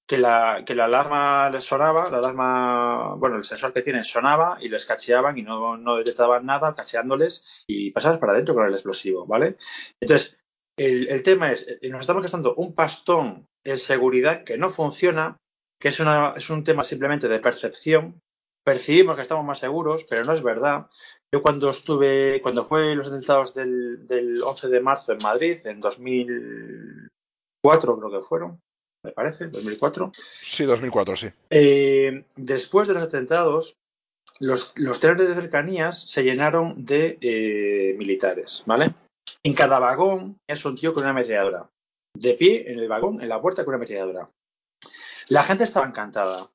que 0.06 0.18
la, 0.18 0.64
que 0.66 0.74
la 0.74 0.84
alarma 0.84 1.48
les 1.48 1.64
sonaba, 1.64 2.10
la 2.10 2.18
alarma, 2.18 3.14
bueno, 3.14 3.36
el 3.36 3.44
sensor 3.44 3.72
que 3.72 3.80
tienen 3.80 4.04
sonaba 4.04 4.58
y 4.60 4.68
les 4.68 4.84
cacheaban 4.84 5.38
y 5.38 5.42
no, 5.42 5.78
no 5.78 5.96
detectaban 5.96 6.44
nada, 6.44 6.74
cacheándoles 6.74 7.64
y 7.66 7.90
pasabas 7.90 8.18
para 8.18 8.32
adentro 8.32 8.54
con 8.54 8.66
el 8.66 8.74
explosivo, 8.74 9.26
¿vale? 9.26 9.56
Entonces, 10.00 10.36
el, 10.76 11.08
el 11.08 11.22
tema 11.22 11.52
es, 11.52 11.66
eh, 11.68 11.88
nos 11.88 12.00
estamos 12.00 12.22
gastando 12.22 12.54
un 12.54 12.74
pastón 12.74 13.46
en 13.64 13.78
seguridad 13.78 14.44
que 14.44 14.58
no 14.58 14.70
funciona, 14.70 15.38
que 15.80 15.88
es, 15.88 16.00
una, 16.00 16.34
es 16.36 16.50
un 16.50 16.64
tema 16.64 16.84
simplemente 16.84 17.28
de 17.28 17.40
percepción. 17.40 18.20
Percibimos 18.64 19.16
que 19.16 19.22
estamos 19.22 19.44
más 19.44 19.58
seguros, 19.58 20.04
pero 20.08 20.24
no 20.24 20.32
es 20.32 20.42
verdad. 20.42 20.86
Yo 21.32 21.42
cuando 21.42 21.70
estuve, 21.70 22.40
cuando 22.42 22.64
fue 22.64 22.94
los 22.94 23.08
atentados 23.08 23.54
del, 23.54 24.06
del 24.06 24.42
11 24.42 24.68
de 24.68 24.80
marzo 24.80 25.12
en 25.12 25.18
Madrid, 25.22 25.56
en 25.66 25.80
2004 25.80 27.98
creo 27.98 28.10
que 28.10 28.22
fueron, 28.22 28.60
me 29.04 29.12
parece, 29.12 29.48
2004. 29.48 30.12
Sí, 30.14 30.64
2004, 30.64 31.16
sí. 31.16 31.28
Eh, 31.50 32.24
después 32.36 32.88
de 32.88 32.94
los 32.94 33.02
atentados, 33.02 33.76
los, 34.40 34.72
los 34.78 34.98
trenes 34.98 35.28
de 35.28 35.34
cercanías 35.34 36.10
se 36.10 36.24
llenaron 36.24 36.86
de 36.86 37.18
eh, 37.20 37.94
militares, 37.98 38.62
¿vale? 38.66 38.94
En 39.44 39.52
cada 39.52 39.78
vagón 39.78 40.40
es 40.46 40.64
un 40.64 40.74
tío 40.74 40.94
con 40.94 41.02
una 41.02 41.10
ametralladora. 41.10 41.70
De 42.14 42.32
pie 42.34 42.72
en 42.72 42.78
el 42.78 42.88
vagón, 42.88 43.20
en 43.20 43.28
la 43.28 43.42
puerta 43.42 43.64
con 43.64 43.74
una 43.74 43.76
ametralladora. 43.76 44.30
La 45.28 45.42
gente 45.42 45.64
estaba 45.64 45.86
encantada. 45.86 46.50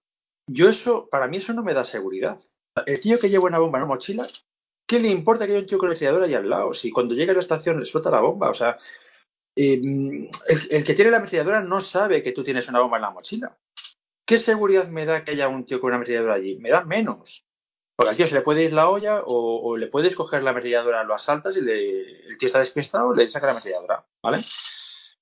Yo 0.48 0.70
eso, 0.70 1.08
para 1.08 1.28
mí 1.28 1.38
eso 1.38 1.54
no 1.54 1.64
me 1.64 1.76
da 1.76 1.86
seguridad. 1.86 2.40
El 2.88 3.00
tío 3.00 3.20
que 3.20 3.30
lleva 3.30 3.46
una 3.46 3.60
bomba 3.60 3.78
en 3.78 3.84
una 3.84 3.94
mochila, 3.94 4.28
¿qué 4.88 5.00
le 5.00 5.10
importa 5.10 5.46
que 5.46 5.52
haya 5.52 5.62
un 5.62 5.68
tío 5.68 5.78
con 5.78 5.88
una 5.88 5.94
ametralladora 5.94 6.26
ahí 6.26 6.34
al 6.34 6.50
lado? 6.50 6.74
Si 6.74 6.90
cuando 6.90 7.14
llega 7.14 7.32
a 7.32 7.36
la 7.36 7.42
estación 7.42 7.78
explota 7.78 8.10
la 8.10 8.22
bomba, 8.22 8.50
o 8.50 8.56
sea, 8.56 8.78
eh, 9.56 9.80
el, 10.48 10.68
el, 10.72 10.84
que 10.84 10.94
tiene 10.96 11.12
la 11.12 11.18
ametralladora 11.18 11.62
no 11.62 11.82
sabe 11.82 12.24
que 12.24 12.32
tú 12.32 12.44
tienes 12.44 12.68
una 12.70 12.80
bomba 12.80 12.98
en 12.98 13.04
la 13.04 13.12
mochila. 13.12 13.56
¿Qué 14.26 14.40
seguridad 14.40 14.88
me 14.88 15.06
da 15.06 15.24
que 15.24 15.32
haya 15.32 15.48
un 15.48 15.66
tío 15.66 15.80
con 15.80 15.90
una 15.90 15.98
ametralladora 15.98 16.36
allí? 16.36 16.58
Me 16.58 16.72
da 16.72 16.84
menos. 16.84 17.46
Porque 18.00 18.12
al 18.12 18.16
tío 18.16 18.28
se 18.28 18.36
le 18.36 18.42
puede 18.42 18.64
ir 18.64 18.72
la 18.72 18.88
olla 18.88 19.24
o, 19.26 19.76
le 19.76 19.88
puedes 19.88 20.16
coger 20.16 20.42
la 20.42 20.52
ametralladora, 20.52 21.04
lo 21.04 21.14
asaltas 21.14 21.58
y 21.58 21.62
le, 21.62 22.28
el 22.28 22.38
tío 22.38 22.48
está 22.48 22.60
despistado, 22.60 23.14
le 23.14 23.28
saca 23.28 23.48
la 23.48 23.52
ametralladora, 23.52 24.08
¿vale? 24.24 24.38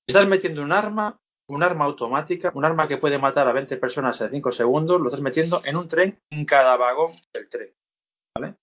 Estás 0.06 0.28
metiendo 0.28 0.62
un 0.62 0.70
arma, 0.70 1.20
un 1.48 1.64
arma 1.64 1.86
automática, 1.86 2.52
un 2.54 2.64
arma 2.64 2.86
que 2.86 2.96
puede 2.96 3.18
matar 3.18 3.48
a 3.48 3.52
20 3.52 3.78
personas 3.78 4.20
en 4.20 4.30
5 4.30 4.52
segundos, 4.52 5.00
lo 5.00 5.08
estás 5.08 5.22
metiendo 5.22 5.60
en 5.64 5.76
un 5.76 5.88
tren 5.88 6.20
en 6.30 6.46
cada 6.46 6.76
vagón 6.76 7.10
del 7.32 7.48
tren, 7.48 7.74
¿vale? 8.36 8.54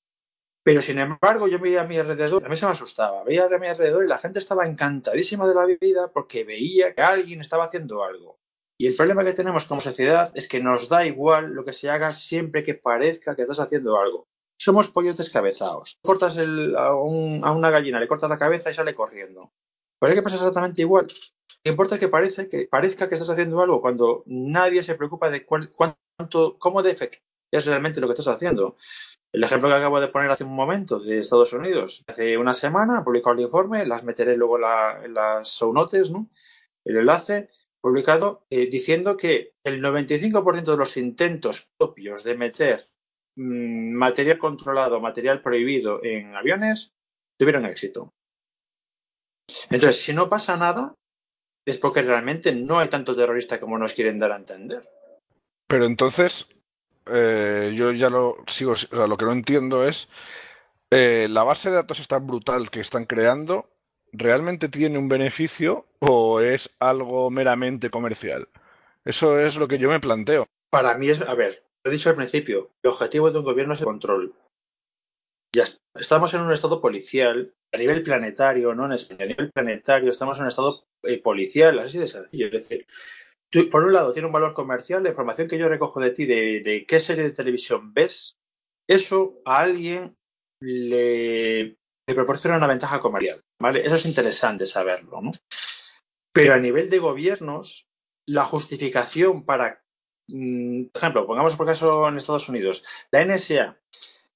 Pero 0.64 0.82
sin 0.82 1.00
embargo, 1.00 1.50
yo 1.50 1.60
veía 1.60 1.82
a 1.82 1.86
mi 1.86 1.98
alrededor, 1.98 2.46
a 2.46 2.48
mí 2.48 2.56
se 2.56 2.66
me 2.66 2.72
asustaba, 2.72 3.22
veía 3.26 3.44
a 3.44 3.60
mi 3.60 3.68
alrededor 3.68 4.06
y 4.06 4.08
la 4.08 4.18
gente 4.18 4.40
estaba 4.40 4.66
encantadísima 4.66 5.46
de 5.46 5.56
la 5.56 5.66
vida 5.66 6.10
porque 6.14 6.46
veía 6.46 6.96
que 6.96 7.02
alguien 7.02 7.42
estaba 7.42 7.66
haciendo 7.66 8.02
algo. 8.06 8.40
Y 8.78 8.88
el 8.88 8.96
problema 8.96 9.24
que 9.24 9.34
tenemos 9.34 9.66
como 9.66 9.82
sociedad 9.82 10.32
es 10.36 10.48
que 10.48 10.60
nos 10.60 10.90
da 10.90 11.06
igual 11.06 11.54
lo 11.54 11.64
que 11.64 11.74
se 11.74 11.90
haga 11.90 12.14
siempre 12.14 12.64
que 12.64 12.74
parezca 12.74 13.36
que 13.36 13.44
estás 13.44 13.60
haciendo 13.60 14.00
algo. 14.00 14.28
Somos 14.60 14.90
pollos 14.90 15.18
descabezados. 15.18 15.98
Cortas 16.02 16.38
el, 16.38 16.76
a, 16.76 16.94
un, 16.96 17.42
a, 17.44 17.52
una 17.52 17.72
gallina, 17.72 18.00
le 18.00 18.08
cortas 18.08 18.30
la 18.30 18.38
cabeza 18.38 18.70
y 18.70 18.74
sale 18.74 18.96
corriendo. 18.96 19.52
Pues 20.00 20.10
hay 20.10 20.16
que 20.16 20.24
pasa 20.24 20.36
exactamente 20.36 20.82
igual. 20.82 21.08
Lo 21.64 21.72
importa 21.72 21.98
que, 21.98 22.10
parece, 22.10 22.50
que 22.50 22.68
parezca 22.68 23.08
que 23.08 23.16
estás 23.16 23.30
haciendo 23.30 23.62
algo 23.62 23.82
cuando 23.82 24.24
nadie 24.26 24.84
se 24.84 24.96
preocupa 24.96 25.30
de 25.30 25.46
cuál, 25.46 25.72
cuánto, 25.72 26.58
cómo 26.60 26.84
de 26.84 26.92
efectivo 26.92 27.26
es 27.52 27.66
realmente 27.66 28.02
lo 28.02 28.08
que 28.08 28.14
estás 28.14 28.28
haciendo. 28.28 28.76
El 29.32 29.44
ejemplo 29.44 29.70
que 29.70 29.76
acabo 29.76 30.00
de 30.00 30.08
poner 30.08 30.32
hace 30.32 30.44
un 30.44 30.56
momento 30.56 31.00
de 31.00 31.20
Estados 31.20 31.54
Unidos, 31.54 32.04
hace 32.08 32.38
una 32.38 32.54
semana, 32.54 33.04
publicado 33.04 33.36
el 33.36 33.42
informe, 33.42 33.86
las 33.86 34.04
meteré 34.04 34.38
luego 34.38 34.58
en 34.58 35.14
las 35.14 35.48
show 35.48 35.74
notes, 35.74 36.12
¿no? 36.12 36.30
El 36.86 36.98
enlace 36.98 37.50
publicado 37.86 38.48
eh, 38.50 38.66
diciendo 38.66 39.16
que 39.16 39.54
el 39.64 39.80
95% 39.80 40.64
de 40.64 40.76
los 40.76 40.98
intentos 40.98 41.70
propios 41.78 42.24
de 42.24 42.36
meter 42.36 42.90
mmm, 43.36 43.94
material 43.94 44.40
controlado, 44.40 45.00
material 45.00 45.40
prohibido 45.40 46.04
en 46.04 46.36
aviones, 46.36 46.94
tuvieron 47.38 47.68
éxito. 47.68 48.12
Entonces, 49.70 50.02
si 50.02 50.14
no 50.14 50.30
pasa 50.30 50.58
nada, 50.58 50.96
es 51.64 51.78
porque 51.78 52.02
realmente 52.02 52.52
no 52.56 52.80
hay 52.80 52.90
tanto 52.90 53.16
terrorista 53.16 53.60
como 53.60 53.78
nos 53.78 53.94
quieren 53.94 54.18
dar 54.18 54.32
a 54.32 54.38
entender. 54.38 54.90
Pero 55.68 55.86
entonces, 55.86 56.48
eh, 57.06 57.72
yo 57.76 57.92
ya 57.92 58.10
lo 58.10 58.38
sigo, 58.48 58.74
lo 58.94 59.16
que 59.16 59.26
no 59.26 59.32
entiendo 59.32 59.88
es 59.88 60.10
eh, 60.90 61.28
la 61.30 61.44
base 61.44 61.70
de 61.70 61.76
datos 61.76 62.00
esta 62.00 62.18
brutal 62.18 62.72
que 62.72 62.80
están 62.80 63.06
creando 63.06 63.70
realmente 64.18 64.70
tiene 64.70 64.98
un 64.98 65.10
beneficio 65.10 65.86
o 66.00 66.42
es 66.42 66.70
algo 66.80 67.30
meramente 67.30 67.90
comercial. 67.90 68.48
Eso 69.04 69.40
es 69.40 69.56
lo 69.56 69.68
que 69.68 69.78
yo 69.78 69.90
me 69.90 70.00
planteo. 70.00 70.46
Para 70.70 70.98
mí 70.98 71.10
es, 71.10 71.22
a 71.22 71.36
ver, 71.36 71.64
lo 71.84 71.92
he 71.92 71.94
dicho 71.94 72.10
al 72.10 72.16
principio, 72.16 72.72
el 72.82 72.92
objetivo 72.92 73.30
de 73.30 73.40
un 73.40 73.46
gobierno 73.46 73.74
es 73.74 73.80
el 73.80 73.86
control. 73.86 74.34
Ya 75.56 75.64
estamos 75.94 76.34
en 76.34 76.42
un 76.42 76.52
estado 76.52 76.82
policial 76.82 77.54
a 77.72 77.78
nivel 77.78 78.04
planetario, 78.04 78.74
no 78.74 78.86
en 78.86 78.94
España, 78.94 79.24
a 79.24 79.28
nivel 79.28 79.52
planetario 79.52 80.10
estamos 80.10 80.38
en 80.38 80.44
un 80.44 80.50
estado 80.50 80.86
eh, 81.04 81.22
policial, 81.22 81.80
así 81.80 81.98
de 81.98 82.08
sencillo. 82.08 82.48
Es 82.48 82.52
decir, 82.52 82.88
por 83.72 83.84
un 83.84 83.94
lado 83.94 84.12
tiene 84.12 84.26
un 84.26 84.34
valor 84.34 84.54
comercial, 84.54 85.04
la 85.04 85.10
información 85.10 85.48
que 85.48 85.58
yo 85.58 85.70
recojo 85.70 86.00
de 86.00 86.12
ti 86.12 86.26
de, 86.26 86.86
qué 86.88 87.00
serie 87.00 87.24
de 87.24 87.32
televisión 87.32 87.94
ves, 87.94 88.38
eso 88.88 89.40
a 89.46 89.60
alguien 89.60 90.18
le 90.60 91.78
proporciona 92.06 92.58
una 92.58 92.68
ventaja 92.68 93.00
comercial. 93.00 93.45
¿Vale? 93.60 93.86
Eso 93.86 93.96
es 93.96 94.06
interesante 94.06 94.66
saberlo. 94.66 95.22
¿no? 95.22 95.32
Pero 96.32 96.54
a 96.54 96.60
nivel 96.60 96.90
de 96.90 97.00
gobiernos, 97.00 97.88
la 98.28 98.46
justificación 98.46 99.46
para, 99.46 99.84
mm, 100.28 100.86
por 100.86 101.02
ejemplo, 101.02 101.28
pongamos 101.28 101.56
por 101.56 101.68
caso 101.68 102.08
en 102.08 102.18
Estados 102.18 102.50
Unidos, 102.50 102.84
la 103.12 103.22
NSA 103.22 103.80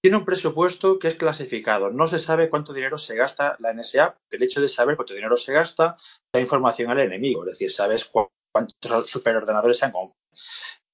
tiene 0.01 0.17
un 0.17 0.25
presupuesto 0.25 0.97
que 0.97 1.09
es 1.09 1.15
clasificado. 1.15 1.89
No 1.89 2.07
se 2.07 2.19
sabe 2.19 2.49
cuánto 2.49 2.73
dinero 2.73 2.97
se 2.97 3.15
gasta 3.15 3.57
la 3.59 3.73
NSA. 3.73 4.17
El 4.29 4.43
hecho 4.43 4.61
de 4.61 4.69
saber 4.69 4.95
cuánto 4.95 5.13
dinero 5.13 5.35
se 5.35 5.51
gasta 5.51 5.97
da 6.33 6.39
información 6.39 6.89
al 6.89 6.99
enemigo. 6.99 7.43
Es 7.43 7.51
decir, 7.51 7.71
sabes 7.71 8.05
cuántos 8.05 9.09
superordenadores 9.09 9.77
se 9.77 9.85
han 9.85 9.91
comprado. 9.91 10.17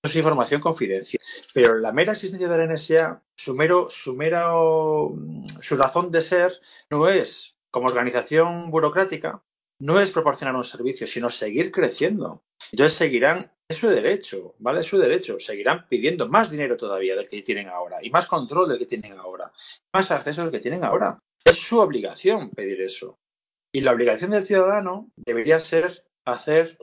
Es 0.03 0.15
información 0.15 0.61
confidencial. 0.61 1.21
Pero 1.53 1.77
la 1.77 1.91
mera 1.91 2.13
existencia 2.13 2.47
de 2.47 2.57
la 2.57 2.73
NSA, 2.73 3.21
su, 3.35 3.53
mero, 3.53 3.89
su, 3.89 4.15
mero, 4.15 5.13
su 5.61 5.77
razón 5.77 6.11
de 6.11 6.21
ser 6.21 6.59
no 6.89 7.07
es 7.07 7.54
como 7.75 7.89
organización 7.89 8.71
burocrática, 8.71 9.43
no 9.81 9.99
es 9.99 10.09
proporcionar 10.09 10.55
un 10.55 10.63
servicio, 10.63 11.05
sino 11.05 11.29
seguir 11.29 11.73
creciendo. 11.73 12.41
Entonces 12.71 12.97
seguirán, 12.97 13.51
es 13.67 13.79
su 13.79 13.89
derecho, 13.89 14.55
¿vale? 14.59 14.79
Es 14.79 14.85
su 14.85 14.97
derecho. 14.97 15.41
Seguirán 15.41 15.85
pidiendo 15.89 16.29
más 16.29 16.49
dinero 16.49 16.77
todavía 16.77 17.17
del 17.17 17.27
que 17.27 17.41
tienen 17.41 17.67
ahora 17.67 17.97
y 18.01 18.11
más 18.11 18.27
control 18.27 18.69
del 18.69 18.79
que 18.79 18.85
tienen 18.85 19.19
ahora, 19.19 19.51
más 19.93 20.09
acceso 20.09 20.43
del 20.43 20.51
que 20.51 20.61
tienen 20.61 20.85
ahora. 20.85 21.19
Es 21.43 21.57
su 21.57 21.77
obligación 21.79 22.49
pedir 22.51 22.79
eso. 22.79 23.19
Y 23.73 23.81
la 23.81 23.91
obligación 23.91 24.31
del 24.31 24.43
ciudadano 24.43 25.11
debería 25.17 25.59
ser 25.59 26.05
hacer 26.23 26.77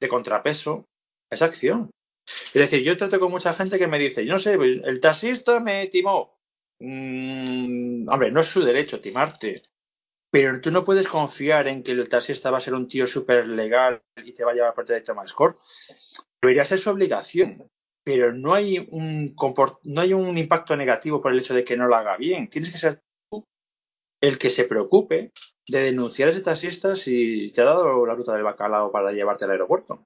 de 0.00 0.08
contrapeso 0.08 0.88
esa 1.30 1.44
acción. 1.44 1.92
Es 2.26 2.60
decir, 2.60 2.82
yo 2.82 2.96
trato 2.96 3.20
con 3.20 3.30
mucha 3.30 3.54
gente 3.54 3.78
que 3.78 3.86
me 3.86 4.00
dice, 4.00 4.26
yo 4.26 4.32
no 4.32 4.40
sé, 4.40 4.56
pues, 4.56 4.80
el 4.82 4.98
taxista 4.98 5.60
me 5.60 5.86
timó. 5.86 6.36
Mm, 6.80 8.08
hombre, 8.08 8.32
no 8.32 8.40
es 8.40 8.48
su 8.48 8.64
derecho 8.64 9.00
timarte, 9.00 9.62
pero 10.34 10.60
tú 10.60 10.72
no 10.72 10.82
puedes 10.82 11.06
confiar 11.06 11.68
en 11.68 11.84
que 11.84 11.92
el 11.92 12.08
taxista 12.08 12.50
va 12.50 12.58
a 12.58 12.60
ser 12.60 12.74
un 12.74 12.88
tío 12.88 13.06
súper 13.06 13.46
legal 13.46 14.02
y 14.16 14.32
te 14.32 14.44
va 14.44 14.50
a 14.50 14.54
llevar 14.54 14.74
por 14.74 14.84
directo 14.84 15.14
más 15.14 15.30
Score. 15.30 15.56
Debería 16.42 16.64
ser 16.64 16.80
su 16.80 16.90
obligación, 16.90 17.70
pero 18.02 18.32
no 18.32 18.52
hay, 18.52 18.84
un 18.90 19.32
no 19.84 20.00
hay 20.00 20.12
un 20.12 20.36
impacto 20.36 20.76
negativo 20.76 21.22
por 21.22 21.30
el 21.30 21.38
hecho 21.38 21.54
de 21.54 21.62
que 21.62 21.76
no 21.76 21.86
lo 21.86 21.94
haga 21.94 22.16
bien. 22.16 22.48
Tienes 22.48 22.72
que 22.72 22.78
ser 22.78 23.00
tú 23.30 23.46
el 24.20 24.36
que 24.36 24.50
se 24.50 24.64
preocupe 24.64 25.30
de 25.68 25.80
denunciar 25.80 26.30
a 26.30 26.32
ese 26.32 26.40
taxista 26.40 26.96
si 26.96 27.52
te 27.52 27.60
ha 27.60 27.66
dado 27.66 28.04
la 28.04 28.16
ruta 28.16 28.32
del 28.32 28.42
bacalao 28.42 28.90
para 28.90 29.12
llevarte 29.12 29.44
al 29.44 29.52
aeropuerto. 29.52 30.04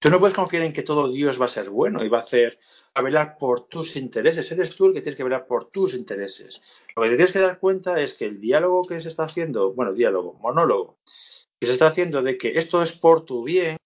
Tú 0.00 0.10
no 0.10 0.20
puedes 0.20 0.36
confiar 0.36 0.62
en 0.62 0.72
que 0.72 0.84
todo 0.84 1.10
Dios 1.10 1.40
va 1.40 1.46
a 1.46 1.48
ser 1.48 1.70
bueno 1.70 2.04
y 2.04 2.08
va 2.08 2.18
a 2.18 2.22
hacer 2.22 2.58
a 2.94 3.02
velar 3.02 3.36
por 3.36 3.66
tus 3.66 3.96
intereses. 3.96 4.50
Eres 4.52 4.76
tú 4.76 4.86
el 4.86 4.94
que 4.94 5.00
tienes 5.00 5.16
que 5.16 5.24
velar 5.24 5.46
por 5.46 5.70
tus 5.70 5.94
intereses. 5.94 6.84
Lo 6.94 7.02
que 7.02 7.08
te 7.08 7.16
tienes 7.16 7.32
que 7.32 7.40
dar 7.40 7.58
cuenta 7.58 8.00
es 8.00 8.14
que 8.14 8.26
el 8.26 8.40
diálogo 8.40 8.86
que 8.86 9.00
se 9.00 9.08
está 9.08 9.24
haciendo, 9.24 9.74
bueno, 9.74 9.92
diálogo, 9.92 10.34
monólogo, 10.34 10.98
que 11.60 11.66
se 11.66 11.72
está 11.72 11.88
haciendo 11.88 12.22
de 12.22 12.38
que 12.38 12.58
esto 12.58 12.80
es 12.80 12.92
por 12.92 13.24
tu 13.24 13.42
bien, 13.42 13.76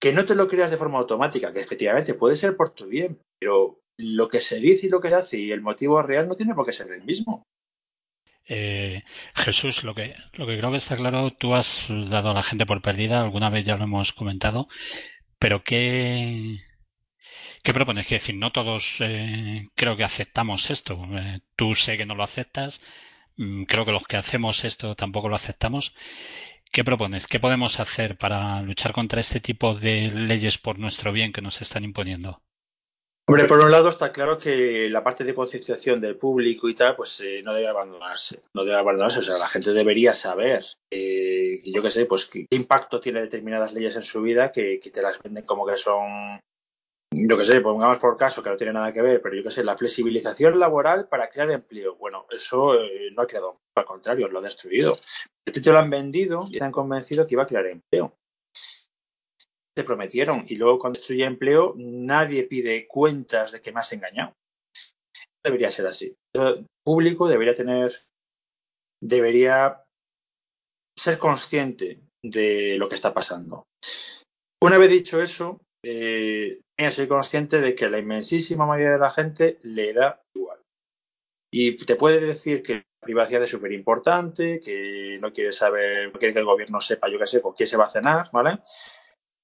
que 0.00 0.14
no 0.14 0.24
te 0.24 0.34
lo 0.34 0.48
creas 0.48 0.70
de 0.70 0.78
forma 0.78 1.00
automática, 1.00 1.52
que 1.52 1.60
efectivamente 1.60 2.14
puede 2.14 2.36
ser 2.36 2.56
por 2.56 2.70
tu 2.70 2.86
bien, 2.86 3.20
pero 3.38 3.80
lo 3.98 4.28
que 4.28 4.40
se 4.40 4.60
dice 4.60 4.86
y 4.86 4.90
lo 4.90 5.00
que 5.00 5.10
se 5.10 5.16
hace 5.16 5.38
y 5.38 5.52
el 5.52 5.60
motivo 5.60 6.00
real 6.00 6.28
no 6.28 6.34
tiene 6.34 6.54
por 6.54 6.64
qué 6.64 6.72
ser 6.72 6.90
el 6.92 7.02
mismo. 7.02 7.42
Eh, 8.46 9.02
Jesús, 9.34 9.84
lo 9.84 9.94
que, 9.94 10.14
lo 10.32 10.46
que 10.46 10.56
creo 10.56 10.70
que 10.70 10.78
está 10.78 10.96
claro, 10.96 11.30
tú 11.32 11.54
has 11.54 11.88
dado 11.88 12.30
a 12.30 12.34
la 12.34 12.42
gente 12.42 12.64
por 12.64 12.80
perdida, 12.80 13.20
alguna 13.20 13.50
vez 13.50 13.66
ya 13.66 13.76
lo 13.76 13.84
hemos 13.84 14.14
comentado, 14.14 14.68
pero 15.38 15.62
¿qué, 15.62 16.58
qué 17.62 17.72
propones? 17.74 18.06
Que 18.06 18.16
decir, 18.16 18.34
no 18.36 18.52
todos 18.52 18.96
eh, 19.00 19.66
creo 19.74 19.96
que 19.96 20.04
aceptamos 20.04 20.70
esto. 20.70 20.94
Eh, 21.12 21.40
tú 21.56 21.74
sé 21.74 21.96
que 21.96 22.06
no 22.06 22.14
lo 22.14 22.24
aceptas. 22.24 22.80
Mm, 23.36 23.64
creo 23.64 23.84
que 23.86 23.92
los 23.92 24.04
que 24.04 24.16
hacemos 24.16 24.64
esto 24.64 24.94
tampoco 24.96 25.28
lo 25.28 25.36
aceptamos. 25.36 25.94
¿Qué 26.72 26.84
propones? 26.84 27.26
¿Qué 27.26 27.40
podemos 27.40 27.80
hacer 27.80 28.18
para 28.18 28.62
luchar 28.62 28.92
contra 28.92 29.20
este 29.20 29.40
tipo 29.40 29.74
de 29.74 30.10
leyes 30.10 30.58
por 30.58 30.78
nuestro 30.78 31.12
bien 31.12 31.32
que 31.32 31.42
nos 31.42 31.62
están 31.62 31.84
imponiendo? 31.84 32.42
Hombre, 33.28 33.44
por 33.44 33.62
un 33.62 33.70
lado 33.70 33.90
está 33.90 34.10
claro 34.10 34.38
que 34.38 34.88
la 34.88 35.04
parte 35.04 35.22
de 35.22 35.34
concienciación 35.34 36.00
del 36.00 36.16
público 36.16 36.66
y 36.66 36.74
tal, 36.74 36.96
pues 36.96 37.20
eh, 37.20 37.42
no 37.44 37.52
debe 37.52 37.68
abandonarse, 37.68 38.40
no 38.54 38.64
debe 38.64 38.78
abandonarse. 38.78 39.18
O 39.18 39.22
sea, 39.22 39.36
la 39.36 39.46
gente 39.46 39.74
debería 39.74 40.14
saber, 40.14 40.64
eh, 40.90 41.60
yo 41.62 41.82
qué 41.82 41.90
sé, 41.90 42.06
pues 42.06 42.24
qué 42.24 42.46
impacto 42.52 43.00
tiene 43.00 43.20
determinadas 43.20 43.74
leyes 43.74 43.96
en 43.96 44.02
su 44.02 44.22
vida 44.22 44.50
que, 44.50 44.80
que 44.80 44.90
te 44.90 45.02
las 45.02 45.22
venden 45.22 45.44
como 45.44 45.66
que 45.66 45.76
son, 45.76 46.40
yo 47.12 47.36
qué 47.36 47.44
sé, 47.44 47.60
pongamos 47.60 47.98
por 47.98 48.16
caso 48.16 48.42
que 48.42 48.48
no 48.48 48.56
tiene 48.56 48.72
nada 48.72 48.94
que 48.94 49.02
ver, 49.02 49.20
pero 49.20 49.36
yo 49.36 49.42
qué 49.42 49.50
sé, 49.50 49.62
la 49.62 49.76
flexibilización 49.76 50.58
laboral 50.58 51.06
para 51.06 51.28
crear 51.28 51.50
empleo. 51.50 51.96
Bueno, 51.96 52.24
eso 52.30 52.80
eh, 52.80 53.10
no 53.14 53.24
ha 53.24 53.26
creado, 53.26 53.58
al 53.76 53.84
contrario, 53.84 54.28
lo 54.28 54.38
ha 54.38 54.42
destruido. 54.42 54.96
Te 55.44 55.70
lo 55.70 55.78
han 55.78 55.90
vendido 55.90 56.46
y 56.48 56.56
te 56.56 56.64
han 56.64 56.72
convencido 56.72 57.26
que 57.26 57.34
iba 57.34 57.42
a 57.42 57.46
crear 57.46 57.66
empleo 57.66 58.17
te 59.78 59.84
prometieron 59.84 60.44
y 60.48 60.56
luego 60.56 60.80
cuando 60.80 60.98
destruye 60.98 61.24
empleo 61.24 61.72
nadie 61.76 62.42
pide 62.42 62.88
cuentas 62.88 63.52
de 63.52 63.60
que 63.60 63.70
me 63.70 63.78
has 63.78 63.92
engañado. 63.92 64.34
Debería 65.44 65.70
ser 65.70 65.86
así. 65.86 66.16
El 66.34 66.66
público 66.84 67.28
debería 67.28 67.54
tener, 67.54 67.92
debería 69.00 69.84
ser 70.98 71.18
consciente 71.18 72.00
de 72.24 72.76
lo 72.76 72.88
que 72.88 72.96
está 72.96 73.14
pasando. 73.14 73.62
Una 74.60 74.78
vez 74.78 74.90
dicho 74.90 75.22
eso, 75.22 75.60
eh, 75.84 76.60
soy 76.90 77.06
consciente 77.06 77.60
de 77.60 77.76
que 77.76 77.88
la 77.88 78.00
inmensísima 78.00 78.66
mayoría 78.66 78.94
de 78.94 78.98
la 78.98 79.12
gente 79.12 79.60
le 79.62 79.92
da 79.92 80.20
igual. 80.34 80.58
Y 81.52 81.76
te 81.76 81.94
puede 81.94 82.18
decir 82.18 82.64
que 82.64 82.74
la 82.74 83.04
privacidad 83.04 83.44
es 83.44 83.50
súper 83.50 83.70
importante, 83.70 84.58
que 84.58 85.18
no 85.22 85.32
quiere 85.32 85.52
saber, 85.52 86.12
no 86.12 86.18
quiere 86.18 86.34
que 86.34 86.40
el 86.40 86.46
gobierno 86.46 86.80
sepa, 86.80 87.08
yo 87.08 87.20
qué 87.20 87.26
sé, 87.28 87.40
con 87.40 87.52
quién 87.52 87.68
se 87.68 87.76
va 87.76 87.84
a 87.84 87.90
cenar, 87.90 88.28
¿vale? 88.32 88.58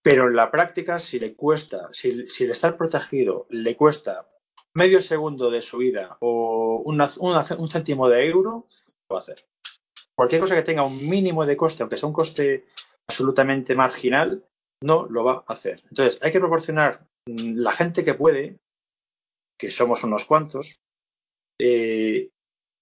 Pero 0.05 0.29
en 0.29 0.37
la 0.37 0.51
práctica, 0.51 1.01
si 1.01 1.19
le 1.19 1.35
cuesta, 1.35 1.89
si, 1.93 2.11
el 2.11 2.51
estar 2.51 2.77
protegido 2.77 3.47
le 3.49 3.75
cuesta 3.75 4.29
medio 4.75 5.01
segundo 5.01 5.51
de 5.51 5.63
su 5.63 5.79
vida 5.79 6.19
o 6.21 6.83
una, 6.85 7.09
un 7.57 7.69
céntimo 7.71 8.11
de 8.11 8.27
euro, 8.27 8.67
lo 9.09 9.15
va 9.15 9.21
a 9.21 9.23
hacer. 9.23 9.47
Cualquier 10.15 10.43
cosa 10.43 10.57
que 10.57 10.63
tenga 10.63 10.83
un 10.83 11.09
mínimo 11.09 11.47
de 11.47 11.57
coste, 11.57 11.83
aunque 11.83 11.97
sea 11.97 12.09
un 12.09 12.13
coste 12.13 12.67
absolutamente 13.09 13.75
marginal, 13.75 14.45
no 14.83 15.07
lo 15.07 15.25
va 15.25 15.43
a 15.47 15.53
hacer. 15.55 15.83
Entonces, 15.89 16.19
hay 16.21 16.33
que 16.33 16.41
proporcionar 16.41 17.07
la 17.27 17.73
gente 17.73 18.05
que 18.05 18.13
puede, 18.13 18.59
que 19.59 19.71
somos 19.71 20.05
unos 20.05 20.27
cuantos, 20.27 20.83
eh, 21.59 22.29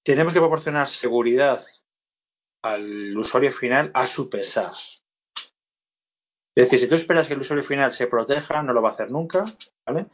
tenemos 0.05 0.33
que 0.33 0.41
proporcionar 0.41 0.89
seguridad 0.89 1.65
al 2.65 3.17
usuario 3.17 3.53
final 3.53 3.93
a 3.95 4.09
su 4.09 4.29
pesar. 4.29 4.73
Es 6.55 6.65
decir, 6.65 6.81
si 6.81 6.89
tú 6.89 6.95
esperas 6.95 7.27
que 7.27 7.35
el 7.35 7.41
usuario 7.41 7.65
final 7.65 7.93
se 7.93 8.07
proteja, 8.07 8.63
no 8.63 8.73
lo 8.73 8.83
va 8.83 8.91
a 8.91 8.93
hacer 8.93 9.11
nunca, 9.11 9.45
¿vale? 9.87 10.07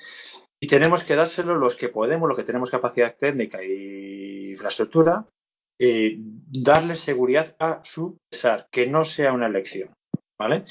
Y 0.60 0.66
tenemos 0.66 1.04
que 1.04 1.16
dárselo 1.16 1.56
los 1.56 1.76
que 1.76 1.88
podemos, 1.88 2.28
los 2.28 2.36
que 2.36 2.44
tenemos 2.44 2.70
capacidad 2.70 3.16
técnica 3.16 3.62
y 3.62 4.50
infraestructura, 4.50 5.26
eh, 5.80 6.16
darle 6.18 6.96
seguridad 6.96 7.56
a 7.58 7.80
su 7.84 8.18
pesar, 8.30 8.68
que 8.70 8.86
no 8.86 9.04
sea 9.04 9.32
una 9.32 9.46
elección, 9.46 9.94
¿vale? 10.38 10.64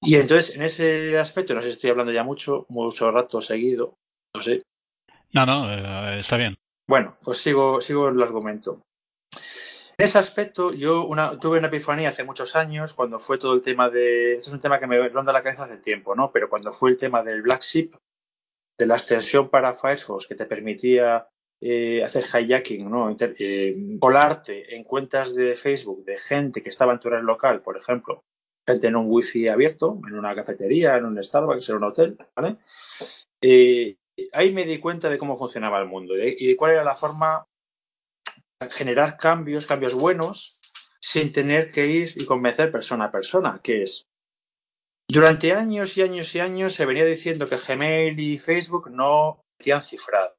Y 0.00 0.16
entonces, 0.16 0.54
en 0.54 0.62
ese 0.62 1.18
aspecto, 1.18 1.54
no 1.54 1.60
sé 1.60 1.68
si 1.68 1.72
estoy 1.72 1.90
hablando 1.90 2.12
ya 2.12 2.24
mucho, 2.24 2.66
mucho 2.68 3.10
rato 3.10 3.40
seguido, 3.40 3.96
no 4.34 4.42
sé. 4.42 4.62
No, 5.32 5.44
no, 5.44 5.70
eh, 5.70 6.20
está 6.20 6.36
bien. 6.36 6.56
Bueno, 6.86 7.18
pues 7.22 7.38
sigo, 7.38 7.80
sigo 7.80 8.08
el 8.08 8.22
argumento. 8.22 8.82
En 10.00 10.04
ese 10.04 10.18
aspecto, 10.18 10.72
yo 10.72 11.10
tuve 11.40 11.58
una 11.58 11.66
epifanía 11.66 12.10
hace 12.10 12.22
muchos 12.22 12.54
años, 12.54 12.94
cuando 12.94 13.18
fue 13.18 13.36
todo 13.36 13.54
el 13.54 13.62
tema 13.62 13.90
de. 13.90 14.34
Esto 14.34 14.50
es 14.50 14.54
un 14.54 14.60
tema 14.60 14.78
que 14.78 14.86
me 14.86 15.08
ronda 15.08 15.32
la 15.32 15.42
cabeza 15.42 15.64
hace 15.64 15.78
tiempo, 15.78 16.14
¿no? 16.14 16.30
Pero 16.30 16.48
cuando 16.48 16.72
fue 16.72 16.90
el 16.90 16.96
tema 16.96 17.24
del 17.24 17.42
Black 17.42 17.62
Sheep, 17.62 17.96
de 18.78 18.86
la 18.86 18.94
extensión 18.94 19.48
para 19.48 19.74
Firefox 19.74 20.28
que 20.28 20.36
te 20.36 20.46
permitía 20.46 21.26
eh, 21.60 22.04
hacer 22.04 22.26
hijacking, 22.26 22.88
¿no? 22.88 23.10
Inter, 23.10 23.34
eh, 23.40 23.72
colarte 23.98 24.76
en 24.76 24.84
cuentas 24.84 25.34
de 25.34 25.56
Facebook 25.56 26.04
de 26.04 26.16
gente 26.16 26.62
que 26.62 26.68
estaba 26.68 26.92
en 26.92 27.00
tu 27.00 27.10
red 27.10 27.22
local, 27.22 27.60
por 27.60 27.76
ejemplo, 27.76 28.22
gente 28.64 28.86
en 28.86 28.94
un 28.94 29.06
wifi 29.08 29.48
abierto, 29.48 30.00
en 30.06 30.14
una 30.14 30.32
cafetería, 30.32 30.96
en 30.96 31.06
un 31.06 31.20
Starbucks, 31.20 31.70
en 31.70 31.76
un 31.76 31.84
hotel, 31.84 32.16
¿vale? 32.36 32.58
Eh, 33.42 33.96
ahí 34.32 34.52
me 34.52 34.64
di 34.64 34.78
cuenta 34.78 35.10
de 35.10 35.18
cómo 35.18 35.36
funcionaba 35.36 35.80
el 35.80 35.88
mundo 35.88 36.14
y 36.16 36.46
de 36.46 36.56
cuál 36.56 36.70
era 36.70 36.84
la 36.84 36.94
forma 36.94 37.48
generar 38.70 39.16
cambios, 39.16 39.66
cambios 39.66 39.94
buenos, 39.94 40.58
sin 41.00 41.32
tener 41.32 41.70
que 41.70 41.86
ir 41.86 42.12
y 42.16 42.26
convencer 42.26 42.72
persona 42.72 43.06
a 43.06 43.12
persona, 43.12 43.60
que 43.62 43.82
es, 43.84 44.08
durante 45.10 45.52
años 45.52 45.96
y 45.96 46.02
años 46.02 46.34
y 46.34 46.40
años 46.40 46.74
se 46.74 46.84
venía 46.84 47.04
diciendo 47.04 47.48
que 47.48 47.56
Gmail 47.56 48.18
y 48.20 48.38
Facebook 48.38 48.90
no 48.90 49.42
metían 49.58 49.82
cifrado, 49.82 50.36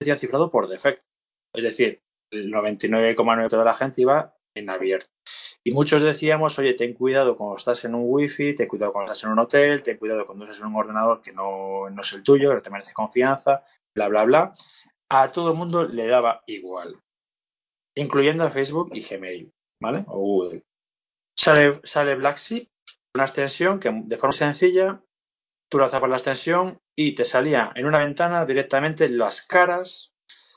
metían 0.00 0.18
cifrado 0.18 0.50
por 0.50 0.68
defecto. 0.68 1.04
Es 1.52 1.64
decir, 1.64 2.00
el 2.30 2.50
99,9% 2.50 3.58
de 3.58 3.64
la 3.64 3.74
gente 3.74 4.00
iba 4.02 4.34
en 4.54 4.70
abierto. 4.70 5.10
Y 5.64 5.72
muchos 5.72 6.00
decíamos, 6.00 6.58
oye, 6.58 6.74
ten 6.74 6.94
cuidado 6.94 7.36
cuando 7.36 7.56
estás 7.56 7.84
en 7.84 7.94
un 7.94 8.04
wifi, 8.06 8.54
ten 8.54 8.68
cuidado 8.68 8.92
cuando 8.92 9.12
estás 9.12 9.24
en 9.24 9.32
un 9.32 9.38
hotel, 9.40 9.82
ten 9.82 9.98
cuidado 9.98 10.24
cuando 10.24 10.44
estás 10.44 10.60
en 10.60 10.68
un 10.68 10.76
ordenador 10.76 11.20
que 11.20 11.32
no, 11.32 11.90
no 11.90 12.00
es 12.00 12.12
el 12.12 12.22
tuyo, 12.22 12.48
que 12.48 12.54
no 12.54 12.62
te 12.62 12.70
merece 12.70 12.94
confianza, 12.94 13.64
bla, 13.94 14.08
bla, 14.08 14.24
bla. 14.24 14.52
A 15.10 15.30
todo 15.30 15.50
el 15.50 15.58
mundo 15.58 15.84
le 15.84 16.06
daba 16.06 16.42
igual 16.46 17.02
incluyendo 17.96 18.44
a 18.44 18.50
Facebook 18.50 18.90
y 18.92 19.00
Gmail, 19.00 19.52
¿vale? 19.80 20.04
O 20.08 20.18
Google. 20.18 20.64
Sale, 21.36 21.80
sale 21.84 22.14
Black 22.14 22.38
Sheep, 22.38 22.68
una 23.14 23.24
extensión 23.24 23.80
que 23.80 23.90
de 23.92 24.16
forma 24.16 24.32
sencilla 24.32 25.02
tú 25.68 25.78
lanzabas 25.78 26.10
la 26.10 26.16
extensión 26.16 26.78
y 26.96 27.14
te 27.14 27.24
salía 27.24 27.72
en 27.74 27.86
una 27.86 27.98
ventana 27.98 28.46
directamente 28.46 29.08
las 29.08 29.42
caras 29.42 30.12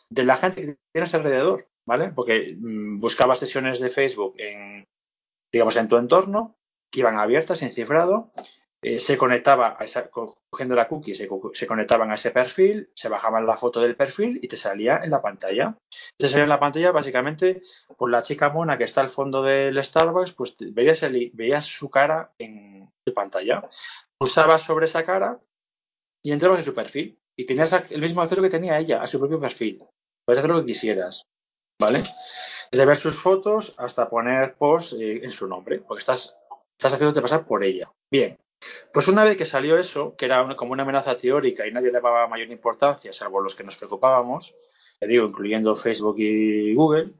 de 0.09 0.23
la 0.23 0.37
gente 0.37 0.61
que 0.61 0.77
tienes 0.93 1.13
alrededor, 1.13 1.69
¿vale? 1.87 2.11
Porque 2.11 2.55
mmm, 2.57 2.99
buscabas 2.99 3.39
sesiones 3.39 3.79
de 3.79 3.89
Facebook 3.89 4.35
en, 4.37 4.87
digamos, 5.51 5.75
en 5.77 5.87
tu 5.87 5.97
entorno 5.97 6.57
que 6.91 7.01
iban 7.01 7.17
abiertas 7.17 7.61
en 7.61 7.71
cifrado 7.71 8.31
eh, 8.81 8.99
se 8.99 9.17
conectaba, 9.17 9.75
a 9.77 9.83
esa, 9.83 10.09
cogiendo 10.09 10.75
la 10.75 10.87
cookie, 10.87 11.13
se, 11.13 11.27
conectaban 11.67 12.11
a 12.11 12.15
ese 12.15 12.31
perfil, 12.31 12.89
se 12.95 13.09
bajaban 13.09 13.45
la 13.45 13.57
foto 13.57 13.81
del 13.81 13.97
perfil 13.97 14.39
y 14.41 14.47
te 14.47 14.55
salía 14.55 15.01
en 15.03 15.11
la 15.11 15.21
pantalla. 15.21 15.77
Te 16.17 16.29
salía 16.29 16.43
en 16.43 16.49
la 16.49 16.61
pantalla 16.61 16.91
básicamente 16.91 17.61
por 17.97 18.09
la 18.09 18.23
chica 18.23 18.49
mona 18.49 18.77
que 18.77 18.85
está 18.85 19.01
al 19.01 19.09
fondo 19.09 19.43
del 19.43 19.83
Starbucks, 19.83 20.31
pues 20.31 20.55
veías, 20.59 21.03
el, 21.03 21.29
veías 21.33 21.65
su 21.65 21.89
cara 21.89 22.31
en 22.37 22.89
tu 23.05 23.13
pantalla. 23.13 23.67
Pulsabas 24.17 24.61
sobre 24.61 24.85
esa 24.85 25.03
cara 25.03 25.41
y 26.23 26.31
entrabas 26.31 26.59
en 26.59 26.65
su 26.65 26.73
perfil. 26.73 27.19
Y 27.37 27.45
tenías 27.45 27.91
el 27.91 28.01
mismo 28.01 28.21
acceso 28.21 28.41
que 28.41 28.49
tenía 28.49 28.79
ella 28.79 29.01
a 29.01 29.07
su 29.07 29.19
propio 29.19 29.39
perfil. 29.39 29.85
Puedes 30.25 30.39
hacer 30.39 30.51
lo 30.51 30.59
que 30.59 30.67
quisieras. 30.67 31.25
¿Vale? 31.81 32.03
Desde 32.71 32.85
ver 32.85 32.97
sus 32.97 33.17
fotos 33.17 33.73
hasta 33.77 34.09
poner 34.09 34.55
post 34.55 34.93
eh, 34.93 35.23
en 35.23 35.31
su 35.31 35.47
nombre, 35.47 35.79
porque 35.79 35.99
estás, 35.99 36.37
estás 36.77 36.93
haciéndote 36.93 37.21
pasar 37.21 37.45
por 37.45 37.63
ella. 37.63 37.89
Bien, 38.11 38.37
pues 38.91 39.07
una 39.07 39.23
vez 39.23 39.37
que 39.37 39.45
salió 39.45 39.77
eso, 39.77 40.15
que 40.15 40.25
era 40.25 40.55
como 40.55 40.73
una 40.73 40.83
amenaza 40.83 41.17
teórica 41.17 41.67
y 41.67 41.71
nadie 41.71 41.91
le 41.91 42.01
daba 42.01 42.27
mayor 42.27 42.49
importancia, 42.49 43.13
salvo 43.13 43.41
los 43.41 43.55
que 43.55 43.63
nos 43.63 43.77
preocupábamos, 43.77 44.53
le 44.99 45.07
digo, 45.07 45.25
incluyendo 45.25 45.75
Facebook 45.75 46.15
y 46.19 46.73
Google, 46.73 47.13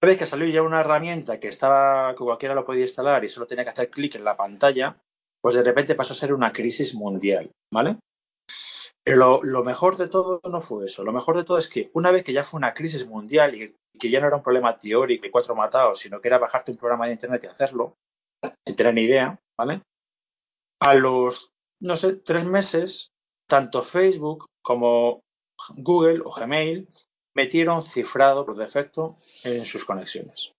una 0.00 0.10
vez 0.10 0.18
que 0.18 0.26
salió 0.26 0.46
ya 0.46 0.62
una 0.62 0.80
herramienta 0.80 1.40
que 1.40 1.48
estaba, 1.48 2.14
que 2.14 2.22
cualquiera 2.22 2.54
lo 2.54 2.64
podía 2.64 2.82
instalar 2.82 3.24
y 3.24 3.28
solo 3.28 3.46
tenía 3.46 3.64
que 3.64 3.70
hacer 3.70 3.90
clic 3.90 4.14
en 4.14 4.24
la 4.24 4.36
pantalla, 4.36 4.96
pues 5.42 5.54
de 5.54 5.64
repente 5.64 5.96
pasó 5.96 6.12
a 6.12 6.16
ser 6.16 6.32
una 6.32 6.52
crisis 6.52 6.94
mundial, 6.94 7.50
¿vale? 7.72 7.96
Pero 9.04 9.16
lo, 9.16 9.42
lo, 9.42 9.64
mejor 9.64 9.96
de 9.96 10.08
todo 10.08 10.40
no 10.44 10.60
fue 10.60 10.84
eso. 10.84 11.02
Lo 11.02 11.12
mejor 11.12 11.36
de 11.36 11.44
todo 11.44 11.58
es 11.58 11.68
que 11.68 11.90
una 11.94 12.10
vez 12.10 12.22
que 12.22 12.32
ya 12.32 12.44
fue 12.44 12.58
una 12.58 12.74
crisis 12.74 13.06
mundial 13.06 13.54
y 13.54 13.74
que 13.98 14.10
ya 14.10 14.20
no 14.20 14.26
era 14.26 14.36
un 14.36 14.42
problema 14.42 14.78
teórico 14.78 15.26
y 15.26 15.30
cuatro 15.30 15.54
matados, 15.54 15.98
sino 15.98 16.20
que 16.20 16.28
era 16.28 16.38
bajarte 16.38 16.70
un 16.70 16.76
programa 16.76 17.06
de 17.06 17.12
internet 17.12 17.42
y 17.44 17.46
hacerlo, 17.46 17.96
sin 18.66 18.76
tener 18.76 18.94
ni 18.94 19.02
idea, 19.02 19.38
¿vale? 19.58 19.80
A 20.80 20.94
los, 20.94 21.50
no 21.80 21.96
sé, 21.96 22.14
tres 22.14 22.44
meses, 22.44 23.10
tanto 23.48 23.82
Facebook 23.82 24.46
como 24.62 25.22
Google 25.76 26.22
o 26.24 26.30
Gmail 26.30 26.88
metieron 27.34 27.82
cifrado 27.82 28.44
por 28.44 28.56
defecto 28.56 29.16
en 29.44 29.64
sus 29.64 29.84
conexiones. 29.84 30.52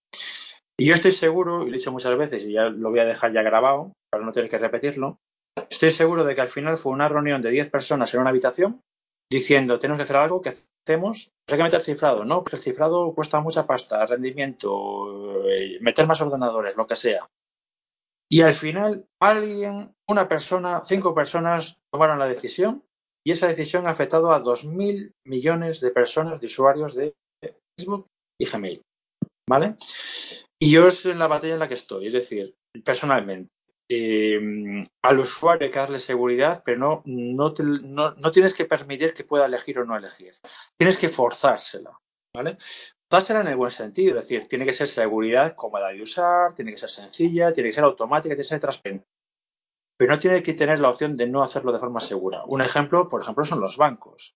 Y 0.78 0.86
yo 0.86 0.94
estoy 0.94 1.12
seguro, 1.12 1.64
y 1.64 1.66
lo 1.66 1.74
he 1.74 1.78
dicho 1.78 1.92
muchas 1.92 2.18
veces 2.18 2.44
y 2.46 2.54
ya 2.54 2.70
lo 2.70 2.90
voy 2.90 3.00
a 3.00 3.06
dejar 3.06 3.34
ya 3.34 3.42
grabado 3.42 3.92
para 4.10 4.24
no 4.24 4.32
tener 4.32 4.50
que 4.50 4.58
repetirlo, 4.58 5.18
estoy 5.70 5.92
seguro 5.92 6.24
de 6.24 6.36
que 6.36 6.42
al 6.42 6.48
final 6.48 6.78
fue 6.78 6.94
una 6.94 7.10
reunión 7.10 7.42
de 7.42 7.52
10 7.52 7.70
personas 7.70 8.14
en 8.14 8.22
una 8.22 8.30
habitación 8.30 8.82
diciendo, 9.30 9.78
tenemos 9.78 10.00
que 10.00 10.04
hacer 10.04 10.16
algo, 10.16 10.42
¿qué 10.42 10.50
hacemos? 10.50 11.30
Pues 11.46 11.54
hay 11.54 11.58
que 11.58 11.64
meter 11.64 11.82
cifrado, 11.82 12.26
¿no? 12.26 12.44
Porque 12.44 12.56
el 12.56 12.62
cifrado 12.62 13.14
cuesta 13.14 13.40
mucha 13.42 13.68
pasta, 13.68 14.06
rendimiento, 14.06 15.48
eh, 15.48 15.78
meter 15.82 16.08
más 16.08 16.22
ordenadores, 16.22 16.76
lo 16.76 16.88
que 16.88 16.96
sea. 16.96 17.28
Y 18.32 18.42
al 18.42 18.54
final, 18.54 19.08
alguien, 19.20 19.96
una 20.08 20.28
persona, 20.28 20.82
cinco 20.82 21.16
personas 21.16 21.82
tomaron 21.92 22.20
la 22.20 22.28
decisión 22.28 22.84
y 23.26 23.32
esa 23.32 23.48
decisión 23.48 23.88
ha 23.88 23.92
afectado 23.92 24.32
a 24.32 24.44
2.000 24.44 25.14
millones 25.26 25.82
de 25.82 25.92
personas, 25.92 26.40
de 26.40 26.48
usuarios 26.48 26.96
de 26.96 27.16
Facebook 27.78 28.06
y 28.40 28.46
Gmail. 28.46 28.82
¿Vale? 29.50 29.76
Y 30.60 30.72
yo 30.72 30.88
es 30.88 31.06
en 31.06 31.18
la 31.18 31.28
batalla 31.28 31.54
en 31.54 31.60
la 31.60 31.68
que 31.68 31.74
estoy, 31.74 32.08
es 32.08 32.14
decir, 32.14 32.56
personalmente. 32.86 33.50
Eh, 33.92 34.40
al 35.04 35.20
usuario 35.20 35.66
hay 35.66 35.72
que 35.72 35.80
darle 35.80 35.98
seguridad, 35.98 36.62
pero 36.64 36.78
no, 36.78 37.02
no, 37.06 37.54
te, 37.54 37.64
no, 37.64 38.12
no, 38.12 38.32
tienes 38.32 38.54
que 38.54 38.66
permitir 38.66 39.16
que 39.16 39.24
pueda 39.24 39.48
elegir 39.48 39.80
o 39.80 39.86
no 39.86 39.98
elegir. 39.98 40.36
Tienes 40.78 41.00
que 41.00 41.10
forzársela, 41.10 41.98
¿vale? 42.36 42.58
Forzársela 43.10 43.42
en 43.42 43.48
el 43.48 43.56
buen 43.56 43.72
sentido, 43.72 44.16
es 44.16 44.28
decir, 44.28 44.48
tiene 44.48 44.66
que 44.66 44.74
ser 44.74 44.88
seguridad 44.88 45.56
cómoda 45.56 45.90
de 45.90 46.02
usar, 46.02 46.54
tiene 46.54 46.72
que 46.72 46.78
ser 46.78 46.90
sencilla, 46.90 47.52
tiene 47.52 47.70
que 47.70 47.74
ser 47.74 47.84
automática, 47.84 48.30
tiene 48.30 48.38
que 48.38 48.44
ser 48.44 48.60
transparente. 48.60 49.08
Pero 49.98 50.14
no 50.14 50.20
tiene 50.20 50.44
que 50.44 50.54
tener 50.54 50.80
la 50.80 50.90
opción 50.90 51.16
de 51.16 51.28
no 51.28 51.42
hacerlo 51.42 51.72
de 51.72 51.80
forma 51.80 52.00
segura. 52.00 52.44
Un 52.46 52.62
ejemplo, 52.62 53.10
por 53.10 53.22
ejemplo, 53.22 53.44
son 53.46 53.60
los 53.60 53.78
bancos 53.78 54.36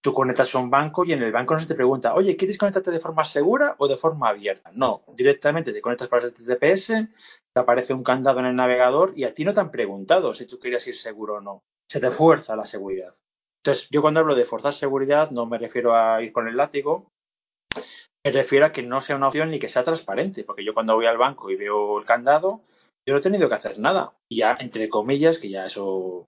tú 0.00 0.14
conectas 0.14 0.54
a 0.54 0.58
un 0.58 0.70
banco 0.70 1.04
y 1.04 1.12
en 1.12 1.22
el 1.22 1.32
banco 1.32 1.54
no 1.54 1.60
se 1.60 1.66
te 1.66 1.74
pregunta, 1.74 2.14
oye, 2.14 2.36
¿quieres 2.36 2.58
conectarte 2.58 2.90
de 2.90 3.00
forma 3.00 3.24
segura 3.24 3.74
o 3.78 3.88
de 3.88 3.96
forma 3.96 4.28
abierta? 4.28 4.70
No, 4.74 5.02
directamente 5.14 5.72
te 5.72 5.80
conectas 5.80 6.08
para 6.08 6.26
el 6.26 6.32
TTPS, 6.32 6.86
te 7.52 7.60
aparece 7.60 7.92
un 7.92 8.02
candado 8.02 8.40
en 8.40 8.46
el 8.46 8.56
navegador 8.56 9.12
y 9.16 9.24
a 9.24 9.34
ti 9.34 9.44
no 9.44 9.54
te 9.54 9.60
han 9.60 9.70
preguntado 9.70 10.34
si 10.34 10.46
tú 10.46 10.58
querías 10.58 10.86
ir 10.86 10.94
seguro 10.94 11.36
o 11.36 11.40
no. 11.40 11.64
Se 11.88 12.00
te 12.00 12.10
fuerza 12.10 12.54
la 12.54 12.66
seguridad. 12.66 13.12
Entonces, 13.62 13.88
yo 13.90 14.02
cuando 14.02 14.20
hablo 14.20 14.34
de 14.34 14.44
forzar 14.44 14.72
seguridad 14.72 15.30
no 15.30 15.46
me 15.46 15.58
refiero 15.58 15.96
a 15.96 16.22
ir 16.22 16.32
con 16.32 16.48
el 16.48 16.56
látigo, 16.56 17.10
me 18.24 18.32
refiero 18.32 18.66
a 18.66 18.72
que 18.72 18.82
no 18.82 19.00
sea 19.00 19.16
una 19.16 19.28
opción 19.28 19.50
ni 19.50 19.58
que 19.58 19.68
sea 19.68 19.84
transparente, 19.84 20.44
porque 20.44 20.64
yo 20.64 20.74
cuando 20.74 20.94
voy 20.94 21.06
al 21.06 21.18
banco 21.18 21.50
y 21.50 21.56
veo 21.56 21.98
el 21.98 22.04
candado, 22.04 22.62
yo 23.06 23.14
no 23.14 23.18
he 23.18 23.22
tenido 23.22 23.48
que 23.48 23.54
hacer 23.54 23.78
nada. 23.78 24.14
Ya, 24.30 24.56
entre 24.60 24.88
comillas, 24.88 25.38
que 25.38 25.48
ya 25.48 25.64
eso 25.64 26.26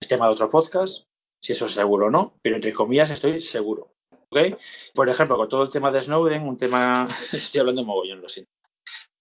es 0.00 0.08
tema 0.08 0.26
de 0.26 0.32
otro 0.32 0.48
podcast, 0.48 1.06
si 1.42 1.52
eso 1.52 1.66
es 1.66 1.72
seguro 1.72 2.06
o 2.06 2.10
no, 2.10 2.34
pero 2.42 2.56
entre 2.56 2.72
comillas 2.72 3.10
estoy 3.10 3.40
seguro. 3.40 3.92
¿okay? 4.30 4.56
Por 4.94 5.08
ejemplo, 5.08 5.36
con 5.36 5.48
todo 5.48 5.64
el 5.64 5.68
tema 5.68 5.90
de 5.90 6.00
Snowden, 6.00 6.46
un 6.46 6.56
tema, 6.56 7.08
estoy 7.32 7.60
hablando 7.60 7.84
mogollón, 7.84 8.20
lo 8.20 8.28
siento. 8.28 8.50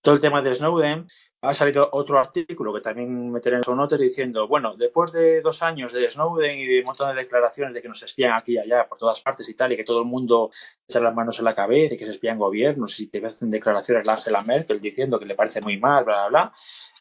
Todo 0.04 0.16
el 0.16 0.20
tema 0.20 0.42
de 0.42 0.54
Snowden, 0.54 1.08
ha 1.44 1.54
salido 1.54 1.88
otro 1.94 2.20
artículo 2.20 2.74
que 2.74 2.82
también 2.82 3.32
meteré 3.32 3.56
en 3.56 3.64
su 3.64 3.74
notas 3.74 3.98
diciendo, 3.98 4.50
bueno, 4.50 4.76
después 4.76 5.14
de 5.14 5.42
dos 5.42 5.64
años 5.64 5.94
de 5.94 6.10
Snowden 6.10 6.60
y 6.60 6.66
de 6.66 6.80
un 6.80 6.88
montón 6.88 7.16
de 7.16 7.22
declaraciones 7.22 7.74
de 7.74 7.82
que 7.82 7.88
nos 7.88 8.04
espían 8.04 8.34
aquí 8.34 8.56
y 8.56 8.58
allá 8.58 8.86
por 8.90 8.98
todas 8.98 9.22
partes 9.22 9.48
y 9.48 9.54
tal, 9.54 9.72
y 9.72 9.78
que 9.78 9.86
todo 9.86 10.00
el 10.00 10.06
mundo 10.06 10.50
echa 10.86 11.00
las 11.00 11.16
manos 11.16 11.40
en 11.40 11.46
la 11.46 11.56
cabeza 11.56 11.94
y 11.94 11.98
que 11.98 12.04
se 12.04 12.12
espían 12.12 12.38
gobiernos 12.38 13.00
y 13.00 13.08
te 13.08 13.26
hacen 13.26 13.50
declaraciones 13.50 14.06
la 14.06 14.16
Angela 14.16 14.42
Merkel 14.42 14.82
diciendo 14.82 15.18
que 15.20 15.26
le 15.26 15.36
parece 15.36 15.62
muy 15.62 15.78
mal, 15.78 16.04
bla, 16.04 16.28
bla, 16.28 16.28
bla. 16.28 16.54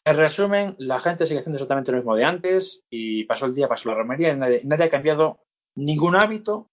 En 0.05 0.17
resumen, 0.17 0.77
la 0.79 1.01
gente 1.01 1.27
sigue 1.27 1.41
haciendo 1.41 1.57
exactamente 1.57 1.91
lo 1.91 1.99
mismo 1.99 2.15
de 2.15 2.25
antes 2.25 2.85
y 2.89 3.25
pasó 3.25 3.47
el 3.47 3.55
día, 3.57 3.67
pasó 3.67 3.89
la 3.89 3.97
romería 3.97 4.31
y 4.31 4.37
nadie, 4.37 4.85
ha 4.85 4.89
cambiado 4.89 5.41
ningún 5.75 6.15
hábito 6.15 6.71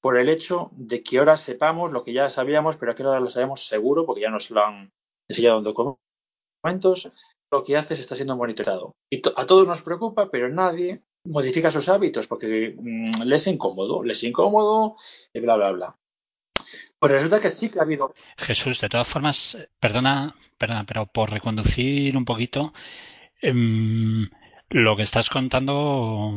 por 0.00 0.18
el 0.18 0.28
hecho 0.28 0.70
de 0.72 1.04
que 1.04 1.20
ahora 1.20 1.36
sepamos 1.36 1.92
lo 1.92 2.02
que 2.02 2.12
ya 2.12 2.28
sabíamos, 2.30 2.76
pero 2.76 2.96
que 2.96 3.04
ahora 3.04 3.20
lo 3.20 3.28
sabemos 3.28 3.68
seguro 3.68 4.04
porque 4.04 4.22
ya 4.22 4.30
nos 4.30 4.50
lo 4.50 4.64
han 4.64 4.92
enseñado 5.32 5.58
en 5.58 5.64
documentos. 5.64 7.10
Lo 7.50 7.64
que 7.64 7.76
haces 7.76 8.00
está 8.00 8.14
siendo 8.14 8.36
monitoreado. 8.36 8.94
Y 9.10 9.20
a 9.36 9.46
todos 9.46 9.66
nos 9.66 9.82
preocupa, 9.82 10.30
pero 10.30 10.48
nadie 10.48 11.02
modifica 11.24 11.70
sus 11.70 11.88
hábitos 11.88 12.26
porque 12.26 12.74
mmm, 12.78 13.22
les 13.24 13.42
es 13.42 13.46
incómodo, 13.48 14.02
les 14.02 14.18
es 14.18 14.24
incómodo 14.24 14.96
y 15.32 15.40
bla, 15.40 15.56
bla, 15.56 15.72
bla. 15.72 15.98
Pues 16.98 17.12
resulta 17.12 17.40
que 17.40 17.50
sí 17.50 17.68
que 17.68 17.78
ha 17.78 17.82
habido. 17.82 18.14
Jesús, 18.38 18.80
de 18.80 18.88
todas 18.88 19.08
formas, 19.08 19.58
perdona, 19.80 20.36
perdona, 20.56 20.84
pero 20.86 21.06
por 21.06 21.30
reconducir 21.30 22.16
un 22.16 22.24
poquito, 22.24 22.72
eh, 23.40 23.52
lo 24.70 24.96
que 24.96 25.02
estás 25.02 25.28
contando, 25.28 26.32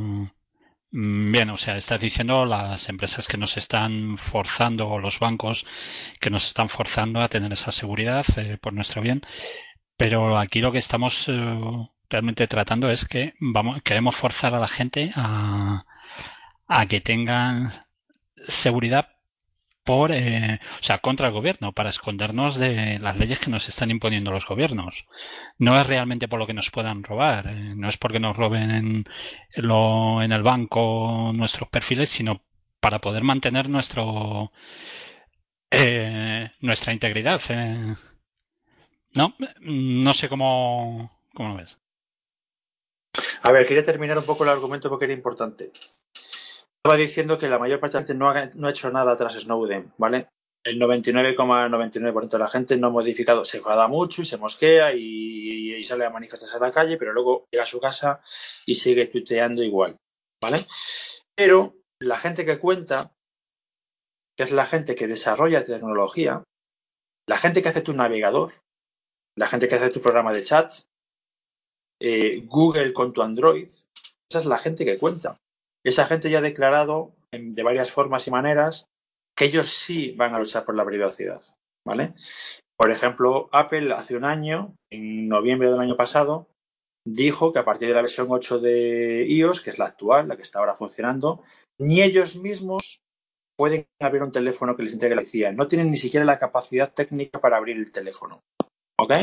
bien, 0.97 1.49
o 1.49 1.57
sea, 1.57 1.75
estás 1.77 1.99
diciendo 1.99 2.45
las 2.45 2.87
empresas 2.87 3.27
que 3.27 3.37
nos 3.37 3.57
están 3.57 4.17
forzando 4.17 4.87
o 4.89 4.99
los 4.99 5.19
bancos 5.19 5.65
que 6.21 6.29
nos 6.29 6.47
están 6.47 6.69
forzando 6.69 7.19
a 7.21 7.27
tener 7.27 7.51
esa 7.51 7.71
seguridad 7.71 8.25
eh, 8.37 8.57
por 8.61 8.73
nuestro 8.73 9.01
bien, 9.01 9.21
pero 9.97 10.37
aquí 10.37 10.61
lo 10.61 10.71
que 10.71 10.77
estamos 10.77 11.27
eh, 11.27 11.59
realmente 12.09 12.47
tratando 12.47 12.89
es 12.89 13.05
que 13.05 13.33
vamos, 13.39 13.81
queremos 13.83 14.15
forzar 14.15 14.53
a 14.55 14.59
la 14.59 14.67
gente 14.69 15.11
a 15.15 15.83
que 16.87 17.01
tengan 17.01 17.73
seguridad 18.47 19.14
por, 19.85 20.11
eh, 20.11 20.59
o 20.79 20.83
sea, 20.83 20.97
contra 20.97 21.27
el 21.27 21.33
gobierno, 21.33 21.71
para 21.71 21.91
escondernos 21.91 22.57
de 22.57 22.99
las 22.99 23.17
leyes 23.17 23.39
que 23.39 23.51
nos 23.51 23.69
están 23.69 23.91
imponiendo 23.91 24.31
los 24.31 24.45
gobiernos. 24.45 25.05
No 25.57 25.79
es 25.79 25.87
realmente 25.87 26.27
por 26.27 26.39
lo 26.39 26.47
que 26.47 26.53
nos 26.53 26.71
puedan 26.71 27.03
robar, 27.03 27.47
eh, 27.47 27.73
no 27.75 27.87
es 27.87 27.97
porque 27.97 28.19
nos 28.19 28.35
roben 28.35 28.71
en, 28.71 29.05
lo, 29.55 30.21
en 30.21 30.31
el 30.31 30.43
banco 30.43 31.31
nuestros 31.33 31.69
perfiles, 31.69 32.09
sino 32.09 32.41
para 32.79 32.99
poder 32.99 33.23
mantener 33.23 33.69
nuestro 33.69 34.51
eh, 35.69 36.51
nuestra 36.61 36.93
integridad. 36.93 37.41
Eh. 37.49 37.95
No, 39.13 39.35
no 39.61 40.13
sé 40.13 40.27
cómo, 40.29 41.19
cómo 41.33 41.49
lo 41.49 41.55
ves. 41.55 41.77
A 43.43 43.51
ver, 43.51 43.65
quería 43.65 43.85
terminar 43.85 44.17
un 44.17 44.25
poco 44.25 44.43
el 44.43 44.49
argumento 44.49 44.89
porque 44.89 45.05
era 45.05 45.13
importante. 45.13 45.71
Estaba 46.85 47.01
diciendo 47.01 47.39
que 47.39 47.49
la 47.49 47.57
mayor 47.57 47.79
parte 47.79 47.97
de 47.97 48.01
la 48.03 48.05
gente 48.05 48.13
no 48.13 48.29
ha, 48.29 48.45
no 48.53 48.67
ha 48.67 48.69
hecho 48.69 48.91
nada 48.91 49.17
tras 49.17 49.33
Snowden, 49.33 49.91
¿vale? 49.97 50.29
El 50.63 50.79
99,99% 50.79 51.71
,99 51.71 52.29
de 52.29 52.37
la 52.37 52.47
gente 52.47 52.77
no 52.77 52.87
ha 52.87 52.89
modificado, 52.91 53.43
se 53.43 53.57
enfada 53.57 53.87
mucho 53.87 54.21
y 54.21 54.25
se 54.25 54.37
mosquea 54.37 54.93
y, 54.93 55.73
y, 55.77 55.83
sale 55.83 56.05
a 56.05 56.11
manifestarse 56.11 56.57
a 56.57 56.59
la 56.59 56.71
calle, 56.71 56.97
pero 56.97 57.11
luego 57.11 57.47
llega 57.49 57.63
a 57.63 57.65
su 57.65 57.79
casa 57.79 58.21
y 58.67 58.75
sigue 58.75 59.07
tuiteando 59.07 59.63
igual, 59.63 59.97
¿vale? 60.39 60.63
Pero 61.35 61.73
la 61.99 62.19
gente 62.19 62.45
que 62.45 62.59
cuenta, 62.59 63.11
que 64.37 64.43
es 64.43 64.51
la 64.51 64.67
gente 64.67 64.93
que 64.93 65.07
desarrolla 65.07 65.63
tecnología, 65.63 66.43
la 67.27 67.39
gente 67.39 67.63
que 67.63 67.69
hace 67.69 67.81
tu 67.81 67.93
navegador, 67.93 68.51
la 69.35 69.47
gente 69.47 69.67
que 69.67 69.73
hace 69.73 69.89
tu 69.89 70.01
programa 70.01 70.33
de 70.33 70.43
chat, 70.43 70.71
eh, 71.99 72.43
Google 72.45 72.93
con 72.93 73.11
tu 73.11 73.23
Android, 73.23 73.69
esa 74.29 74.39
es 74.39 74.45
la 74.45 74.59
gente 74.59 74.85
que 74.85 74.99
cuenta. 74.99 75.39
Esa 75.85 76.05
gente 76.05 76.29
ya 76.29 76.39
ha 76.39 76.41
declarado 76.41 77.13
de 77.31 77.63
varias 77.63 77.91
formas 77.91 78.27
y 78.27 78.31
maneras 78.31 78.87
que 79.37 79.45
ellos 79.45 79.67
sí 79.67 80.13
van 80.17 80.33
a 80.33 80.39
luchar 80.39 80.65
por 80.65 80.75
la 80.75 80.85
privacidad, 80.85 81.41
¿vale? 81.85 82.13
Por 82.77 82.91
ejemplo, 82.91 83.49
Apple 83.51 83.93
hace 83.93 84.17
un 84.17 84.25
año, 84.25 84.73
en 84.91 85.27
noviembre 85.27 85.69
del 85.69 85.79
año 85.79 85.95
pasado, 85.95 86.47
dijo 87.07 87.53
que 87.53 87.59
a 87.59 87.65
partir 87.65 87.87
de 87.89 87.93
la 87.93 88.01
versión 88.01 88.27
8 88.29 88.59
de 88.59 89.25
iOS, 89.27 89.61
que 89.61 89.69
es 89.69 89.77
la 89.77 89.85
actual, 89.85 90.27
la 90.27 90.35
que 90.35 90.41
está 90.41 90.59
ahora 90.59 90.73
funcionando, 90.73 91.43
ni 91.79 92.01
ellos 92.01 92.35
mismos 92.35 92.99
pueden 93.57 93.85
abrir 94.01 94.23
un 94.23 94.31
teléfono 94.31 94.75
que 94.75 94.83
les 94.83 94.93
entregue 94.93 95.15
la 95.15 95.21
policía. 95.21 95.51
No 95.51 95.67
tienen 95.67 95.91
ni 95.91 95.97
siquiera 95.97 96.25
la 96.25 96.39
capacidad 96.39 96.91
técnica 96.91 97.39
para 97.39 97.57
abrir 97.57 97.77
el 97.77 97.91
teléfono. 97.91 98.41
¿Ok? 98.99 99.13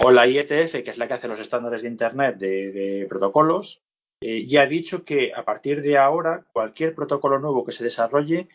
O 0.00 0.10
la 0.10 0.26
IETF, 0.26 0.82
que 0.82 0.90
es 0.90 0.98
la 0.98 1.06
que 1.06 1.14
hace 1.14 1.28
los 1.28 1.40
estándares 1.40 1.82
de 1.82 1.88
Internet 1.88 2.36
de 2.38 3.06
protocolos, 3.08 3.83
eh, 4.20 4.46
ya 4.46 4.62
ha 4.62 4.66
dicho 4.66 5.04
que 5.04 5.32
a 5.34 5.44
partir 5.44 5.82
de 5.82 5.98
ahora 5.98 6.46
cualquier 6.52 6.94
protocolo 6.94 7.38
nuevo 7.38 7.64
que 7.64 7.72
se 7.72 7.84
desarrolle, 7.84 8.48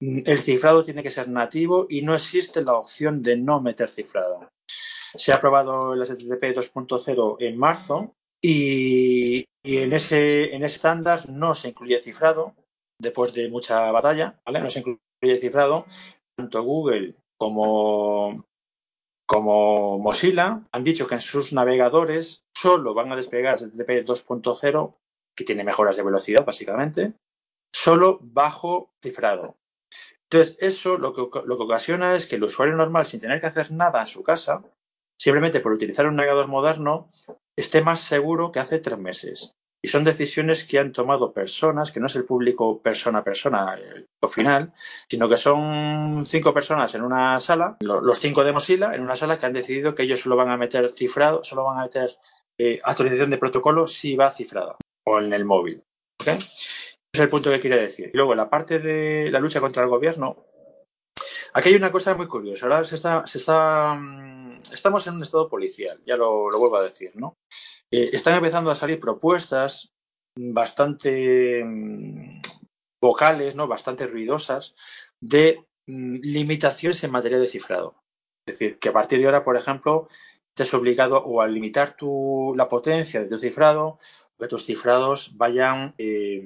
el 0.00 0.38
cifrado 0.38 0.84
tiene 0.84 1.02
que 1.02 1.12
ser 1.12 1.28
nativo 1.28 1.86
y 1.88 2.02
no 2.02 2.14
existe 2.14 2.62
la 2.62 2.74
opción 2.74 3.22
de 3.22 3.36
no 3.36 3.60
meter 3.60 3.88
cifrado. 3.88 4.50
Se 4.66 5.32
ha 5.32 5.36
aprobado 5.36 5.94
el 5.94 6.00
HTTP 6.00 6.56
2.0 6.56 7.36
en 7.38 7.56
marzo 7.56 8.14
y, 8.40 9.44
en 9.62 9.92
ese 9.92 10.54
en 10.56 10.64
estándar 10.64 11.28
no 11.28 11.54
se 11.54 11.68
incluye 11.68 12.00
cifrado 12.00 12.56
después 12.98 13.32
de 13.32 13.48
mucha 13.48 13.92
batalla, 13.92 14.40
¿vale? 14.44 14.60
No 14.60 14.70
se 14.70 14.80
incluye 14.80 15.40
cifrado. 15.40 15.86
Tanto 16.34 16.62
Google 16.64 17.14
como 17.36 18.44
como 19.32 19.98
Mozilla 19.98 20.62
han 20.72 20.84
dicho 20.84 21.06
que 21.06 21.14
en 21.14 21.22
sus 21.22 21.54
navegadores 21.54 22.44
solo 22.54 22.92
van 22.92 23.10
a 23.10 23.16
desplegar 23.16 23.58
HTTP 23.58 24.04
2.0, 24.04 24.94
que 25.34 25.44
tiene 25.44 25.64
mejoras 25.64 25.96
de 25.96 26.02
velocidad 26.02 26.44
básicamente, 26.44 27.14
solo 27.74 28.18
bajo 28.20 28.92
cifrado. 29.02 29.56
Entonces, 30.24 30.56
eso 30.60 30.98
lo 30.98 31.14
que, 31.14 31.22
lo 31.46 31.56
que 31.56 31.62
ocasiona 31.64 32.14
es 32.14 32.26
que 32.26 32.36
el 32.36 32.44
usuario 32.44 32.76
normal, 32.76 33.06
sin 33.06 33.20
tener 33.20 33.40
que 33.40 33.46
hacer 33.46 33.72
nada 33.72 34.02
en 34.02 34.06
su 34.06 34.22
casa, 34.22 34.62
simplemente 35.18 35.60
por 35.60 35.72
utilizar 35.72 36.06
un 36.06 36.16
navegador 36.16 36.48
moderno, 36.48 37.08
esté 37.56 37.80
más 37.80 38.00
seguro 38.00 38.52
que 38.52 38.60
hace 38.60 38.80
tres 38.80 38.98
meses. 38.98 39.54
Y 39.84 39.88
son 39.88 40.04
decisiones 40.04 40.62
que 40.62 40.78
han 40.78 40.92
tomado 40.92 41.32
personas, 41.32 41.90
que 41.90 41.98
no 41.98 42.06
es 42.06 42.14
el 42.14 42.24
público 42.24 42.80
persona 42.80 43.18
a 43.18 43.24
persona, 43.24 43.74
el 43.74 44.08
final, 44.28 44.72
sino 45.08 45.28
que 45.28 45.36
son 45.36 46.24
cinco 46.24 46.54
personas 46.54 46.94
en 46.94 47.02
una 47.02 47.40
sala, 47.40 47.76
los 47.80 48.20
cinco 48.20 48.44
de 48.44 48.52
Mozilla, 48.52 48.94
en 48.94 49.02
una 49.02 49.16
sala 49.16 49.40
que 49.40 49.46
han 49.46 49.52
decidido 49.52 49.94
que 49.94 50.04
ellos 50.04 50.20
solo 50.20 50.36
van 50.36 50.50
a 50.50 50.56
meter 50.56 50.92
cifrado, 50.92 51.42
solo 51.42 51.64
van 51.64 51.80
a 51.80 51.82
meter 51.82 52.10
eh, 52.58 52.80
actualización 52.84 53.30
de 53.30 53.38
protocolo 53.38 53.88
si 53.88 54.14
va 54.14 54.30
cifrada 54.30 54.76
o 55.04 55.18
en 55.18 55.32
el 55.32 55.44
móvil. 55.44 55.84
¿okay? 56.20 56.36
Ese 56.36 57.00
es 57.12 57.20
el 57.20 57.28
punto 57.28 57.50
que 57.50 57.60
quería 57.60 57.78
decir. 57.78 58.10
Y 58.14 58.16
luego, 58.16 58.36
la 58.36 58.48
parte 58.48 58.78
de 58.78 59.30
la 59.32 59.40
lucha 59.40 59.60
contra 59.60 59.82
el 59.82 59.88
gobierno, 59.88 60.46
aquí 61.54 61.70
hay 61.70 61.74
una 61.74 61.90
cosa 61.90 62.14
muy 62.14 62.28
curiosa. 62.28 62.66
Ahora 62.66 62.84
se 62.84 62.94
está, 62.94 63.26
se 63.26 63.38
está, 63.38 63.98
estamos 64.72 65.06
en 65.08 65.14
un 65.14 65.22
estado 65.22 65.48
policial, 65.48 66.00
ya 66.06 66.16
lo 66.16 66.50
vuelvo 66.56 66.76
a 66.76 66.82
decir, 66.82 67.10
¿no? 67.16 67.36
Eh, 67.92 68.10
están 68.14 68.34
empezando 68.34 68.70
a 68.70 68.74
salir 68.74 68.98
propuestas 68.98 69.92
bastante 70.36 71.62
mmm, 71.62 72.40
vocales, 73.00 73.54
¿no? 73.54 73.68
bastante 73.68 74.06
ruidosas, 74.06 74.74
de 75.20 75.64
mmm, 75.86 76.16
limitaciones 76.22 77.04
en 77.04 77.10
materia 77.10 77.38
de 77.38 77.48
cifrado. 77.48 78.02
Es 78.46 78.54
Es 78.54 78.58
decir, 78.58 78.78
que 78.78 78.88
a 78.88 78.92
partir 78.92 79.20
de 79.20 79.26
ahora, 79.26 79.44
por 79.44 79.56
ejemplo, 79.56 80.08
estés 80.56 80.74
obligado 80.74 81.22
o 81.22 81.42
a 81.42 81.46
limitar 81.48 81.94
tu, 81.94 82.54
la 82.56 82.68
potencia 82.68 83.20
de 83.20 83.28
tu 83.28 83.38
cifrado, 83.38 83.98
que 84.38 84.48
tus 84.48 84.64
cifrados 84.64 85.36
vayan, 85.36 85.94
eh, 85.98 86.42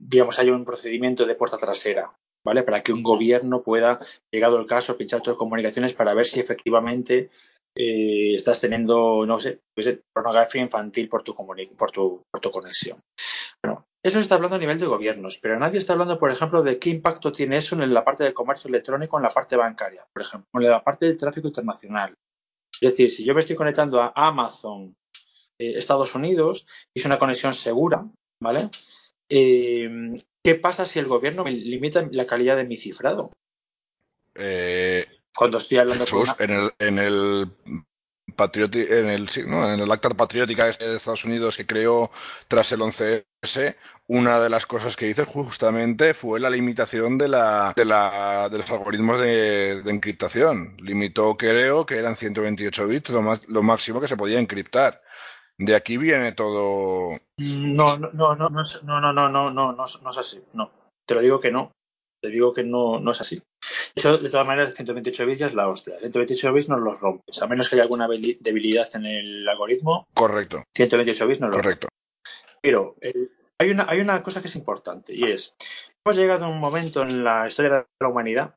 digamos, 0.00 0.38
haya 0.38 0.52
un 0.52 0.64
procedimiento 0.64 1.24
de 1.24 1.34
puerta 1.34 1.56
trasera, 1.56 2.12
¿vale? 2.44 2.62
Para 2.62 2.82
que 2.82 2.92
un 2.92 3.02
gobierno 3.02 3.62
pueda, 3.62 4.00
llegado 4.30 4.58
el 4.58 4.66
caso, 4.66 4.98
pinchar 4.98 5.22
tus 5.22 5.36
comunicaciones 5.36 5.94
para 5.94 6.14
ver 6.14 6.26
si 6.26 6.40
efectivamente 6.40 7.30
eh, 7.74 8.34
estás 8.34 8.60
teniendo, 8.60 9.24
no 9.26 9.40
sé, 9.40 9.60
pues, 9.74 9.98
pornografía 10.12 10.62
infantil 10.62 11.08
por 11.08 11.22
tu, 11.22 11.34
por 11.34 11.90
tu, 11.90 12.22
por 12.30 12.40
tu 12.40 12.50
conexión. 12.50 12.98
Bueno, 13.62 13.86
eso 14.02 14.18
se 14.18 14.22
está 14.22 14.34
hablando 14.34 14.56
a 14.56 14.60
nivel 14.60 14.78
de 14.78 14.86
gobiernos, 14.86 15.38
pero 15.38 15.58
nadie 15.58 15.78
está 15.78 15.92
hablando, 15.92 16.18
por 16.18 16.30
ejemplo, 16.30 16.62
de 16.62 16.78
qué 16.78 16.90
impacto 16.90 17.32
tiene 17.32 17.58
eso 17.58 17.74
en 17.74 17.94
la 17.94 18.04
parte 18.04 18.24
del 18.24 18.34
comercio 18.34 18.68
electrónico, 18.68 19.16
en 19.16 19.22
la 19.22 19.30
parte 19.30 19.56
bancaria, 19.56 20.06
por 20.12 20.22
ejemplo, 20.22 20.48
en 20.54 20.70
la 20.70 20.82
parte 20.82 21.06
del 21.06 21.18
tráfico 21.18 21.48
internacional. 21.48 22.14
Es 22.80 22.90
decir, 22.90 23.10
si 23.10 23.24
yo 23.24 23.34
me 23.34 23.40
estoy 23.40 23.56
conectando 23.56 24.00
a 24.00 24.12
Amazon 24.14 24.96
eh, 25.58 25.78
Estados 25.78 26.14
Unidos 26.14 26.66
es 26.94 27.04
una 27.04 27.18
conexión 27.18 27.54
segura, 27.54 28.10
¿vale? 28.40 28.70
Eh, 29.28 29.88
¿Qué 30.42 30.54
pasa 30.56 30.84
si 30.84 30.98
el 30.98 31.06
gobierno 31.06 31.44
me 31.44 31.52
limita 31.52 32.08
la 32.10 32.26
calidad 32.26 32.56
de 32.56 32.64
mi 32.64 32.76
cifrado? 32.76 33.30
Eh, 34.34 35.06
Cuando 35.34 35.58
estoy 35.58 35.78
hablando 35.78 36.04
Jesús, 36.04 36.32
con 36.34 36.50
en 36.50 36.56
el, 36.58 36.70
en 36.78 36.98
el 36.98 37.52
patrioti- 38.36 38.86
en 38.90 39.08
el, 39.08 39.28
en 39.36 39.80
el 39.80 39.90
acta 39.92 40.10
patriótica 40.10 40.68
este 40.68 40.88
de 40.88 40.96
Estados 40.96 41.24
Unidos 41.24 41.56
que 41.56 41.66
creó 41.66 42.10
tras 42.48 42.70
el 42.72 42.80
11S, 42.80 43.76
una 44.08 44.40
de 44.40 44.50
las 44.50 44.66
cosas 44.66 44.96
que 44.96 45.08
hizo 45.08 45.24
justamente 45.24 46.14
fue 46.14 46.38
la 46.40 46.50
limitación 46.50 47.18
de, 47.18 47.28
la, 47.28 47.72
de, 47.74 47.84
la, 47.84 48.48
de 48.50 48.58
los 48.58 48.70
algoritmos 48.70 49.20
de, 49.20 49.82
de 49.82 49.90
encriptación. 49.90 50.76
Limitó, 50.78 51.36
creo, 51.36 51.86
que 51.86 51.96
eran 51.96 52.16
128 52.16 52.86
bits 52.86 53.10
lo, 53.10 53.22
más, 53.22 53.48
lo 53.48 53.62
máximo 53.62 54.00
que 54.00 54.08
se 54.08 54.16
podía 54.16 54.38
encriptar. 54.38 55.02
De 55.58 55.74
aquí 55.74 55.96
viene 55.96 56.32
todo. 56.32 57.18
No, 57.38 57.96
no, 57.98 58.10
no, 58.12 58.34
no, 58.34 58.48
no, 58.50 58.62
no, 58.82 59.00
no, 59.00 59.12
no, 59.12 59.28
no, 59.28 59.50
no, 59.50 59.72
no, 59.72 59.84
es- 59.84 60.02
no 60.02 60.10
es 60.10 60.18
así. 60.18 60.42
No. 60.52 60.70
Te 61.06 61.14
lo 61.14 61.20
digo 61.20 61.40
que 61.40 61.50
no. 61.50 61.72
Te 62.20 62.28
digo 62.30 62.52
que 62.52 62.64
no, 62.64 62.98
no 63.00 63.10
es 63.10 63.20
así. 63.20 63.42
Hecho, 63.94 64.18
de 64.18 64.30
todas 64.30 64.46
maneras, 64.46 64.74
128 64.74 65.26
bits 65.26 65.38
ya 65.38 65.46
es 65.46 65.54
la 65.54 65.68
hostia. 65.68 65.98
128 65.98 66.52
bits 66.52 66.68
no 66.68 66.78
los 66.78 67.00
rompes. 67.00 67.42
A 67.42 67.46
menos 67.46 67.68
que 67.68 67.76
haya 67.76 67.82
alguna 67.82 68.08
debilidad 68.08 68.88
en 68.94 69.06
el 69.06 69.48
algoritmo, 69.48 70.06
Correcto, 70.14 70.64
128 70.74 71.26
bits 71.26 71.40
no 71.40 71.48
los 71.48 71.56
correcto. 71.56 71.88
Pero 72.60 72.96
hay, 73.58 73.70
una, 73.70 73.86
hay 73.88 74.00
una 74.00 74.22
cosa 74.22 74.40
que 74.40 74.48
es 74.48 74.56
importante 74.56 75.14
y 75.14 75.24
es, 75.24 75.54
hemos 76.04 76.16
llegado 76.16 76.46
a 76.46 76.48
un 76.48 76.60
momento 76.60 77.02
en 77.02 77.24
la 77.24 77.46
historia 77.46 77.70
de 77.70 77.86
la 78.00 78.08
humanidad 78.08 78.54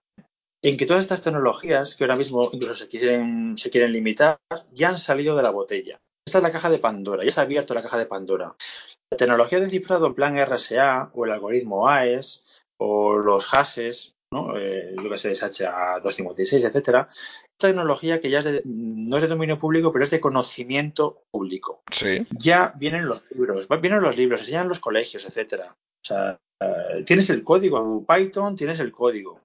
en 0.61 0.77
que 0.77 0.85
todas 0.85 1.03
estas 1.03 1.21
tecnologías 1.21 1.95
que 1.95 2.03
ahora 2.03 2.15
mismo 2.15 2.49
incluso 2.51 2.75
se 2.75 2.87
quieren, 2.87 3.57
se 3.57 3.69
quieren 3.69 3.91
limitar 3.91 4.39
ya 4.71 4.89
han 4.89 4.97
salido 4.97 5.35
de 5.35 5.43
la 5.43 5.51
botella. 5.51 5.99
Esta 6.25 6.39
es 6.39 6.43
la 6.43 6.51
caja 6.51 6.71
de 6.71 6.79
Pandora, 6.79 7.23
ya 7.23 7.31
se 7.31 7.39
ha 7.39 7.43
abierto 7.43 7.75
la 7.75 7.83
caja 7.83 7.99
de 7.99 8.07
Pandora. 8.07 8.55
La 9.11 9.17
tecnología 9.17 9.59
de 9.59 9.69
cifrado 9.69 10.07
en 10.07 10.15
plan 10.15 10.37
RSA 10.43 11.11
o 11.13 11.25
el 11.25 11.31
algoritmo 11.31 11.87
AES 11.87 12.63
o 12.77 13.17
los 13.17 13.45
hashes, 13.45 14.14
¿no? 14.31 14.57
Eh, 14.57 14.95
yo 15.01 15.09
que 15.09 15.17
sé, 15.17 15.31
SHA-256, 15.31 16.65
etcétera, 16.65 17.09
tecnología 17.57 18.19
que 18.19 18.29
ya 18.29 18.39
es 18.39 18.45
de- 18.45 18.61
no 18.65 19.15
es 19.17 19.21
de 19.21 19.27
dominio 19.29 19.57
público, 19.57 19.91
pero 19.91 20.03
es 20.03 20.11
de 20.11 20.19
conocimiento 20.19 21.23
público 21.31 21.83
Sí, 21.91 22.25
ya 22.37 22.73
vienen 22.77 23.05
los 23.07 23.23
libros, 23.31 23.67
vienen 23.81 24.01
los 24.01 24.17
libros, 24.17 24.41
enseñan 24.41 24.67
los 24.69 24.79
colegios, 24.79 25.25
etcétera. 25.25 25.75
O 25.75 26.05
sea, 26.07 26.39
eh, 26.59 27.03
tienes 27.05 27.29
el 27.29 27.43
código, 27.43 28.05
Python, 28.05 28.55
tienes 28.55 28.79
el 28.79 28.91
código. 28.91 29.41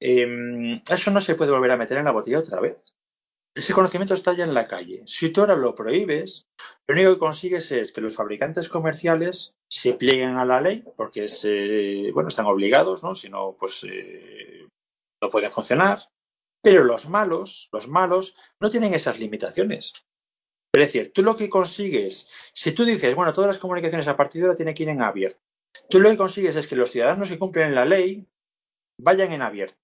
Em, 0.00 0.82
eso 0.88 1.10
no 1.10 1.20
se 1.20 1.34
puede 1.34 1.52
volver 1.52 1.70
a 1.70 1.76
meter 1.76 1.98
en 1.98 2.04
la 2.04 2.12
botella 2.12 2.38
otra 2.40 2.60
vez. 2.60 2.96
Ese 3.56 3.72
conocimiento 3.72 4.12
está 4.12 4.34
ya 4.34 4.44
en 4.44 4.52
la 4.52 4.68
calle. 4.68 5.02
Si 5.06 5.30
tú 5.30 5.40
ahora 5.40 5.56
lo 5.56 5.74
prohíbes, 5.74 6.46
lo 6.86 6.92
único 6.92 7.14
que 7.14 7.18
consigues 7.18 7.72
es 7.72 7.90
que 7.90 8.02
los 8.02 8.14
fabricantes 8.14 8.68
comerciales 8.68 9.54
se 9.66 9.94
plieguen 9.94 10.36
a 10.36 10.44
la 10.44 10.60
ley, 10.60 10.84
porque 10.94 11.26
se, 11.28 12.10
bueno, 12.12 12.28
están 12.28 12.44
obligados, 12.44 13.02
¿no? 13.02 13.14
Si 13.14 13.30
no, 13.30 13.56
pues 13.58 13.82
eh, 13.84 14.68
no 15.22 15.30
pueden 15.30 15.50
funcionar. 15.50 16.00
Pero 16.62 16.84
los 16.84 17.08
malos, 17.08 17.70
los 17.72 17.88
malos, 17.88 18.34
no 18.60 18.68
tienen 18.68 18.92
esas 18.92 19.18
limitaciones. 19.20 20.04
Es 20.74 20.80
decir, 20.86 21.12
tú 21.14 21.22
lo 21.22 21.34
que 21.38 21.48
consigues, 21.48 22.28
si 22.52 22.72
tú 22.72 22.84
dices, 22.84 23.14
bueno, 23.14 23.32
todas 23.32 23.48
las 23.48 23.58
comunicaciones 23.58 24.06
a 24.06 24.18
partir 24.18 24.42
de 24.42 24.48
ahora 24.48 24.56
tienen 24.56 24.74
que 24.74 24.82
ir 24.82 24.90
en 24.90 25.00
abierto, 25.00 25.40
tú 25.88 25.98
lo 25.98 26.10
que 26.10 26.18
consigues 26.18 26.56
es 26.56 26.68
que 26.68 26.76
los 26.76 26.90
ciudadanos 26.90 27.30
que 27.30 27.38
cumplen 27.38 27.74
la 27.74 27.86
ley 27.86 28.28
vayan 29.00 29.32
en 29.32 29.40
abierto 29.40 29.78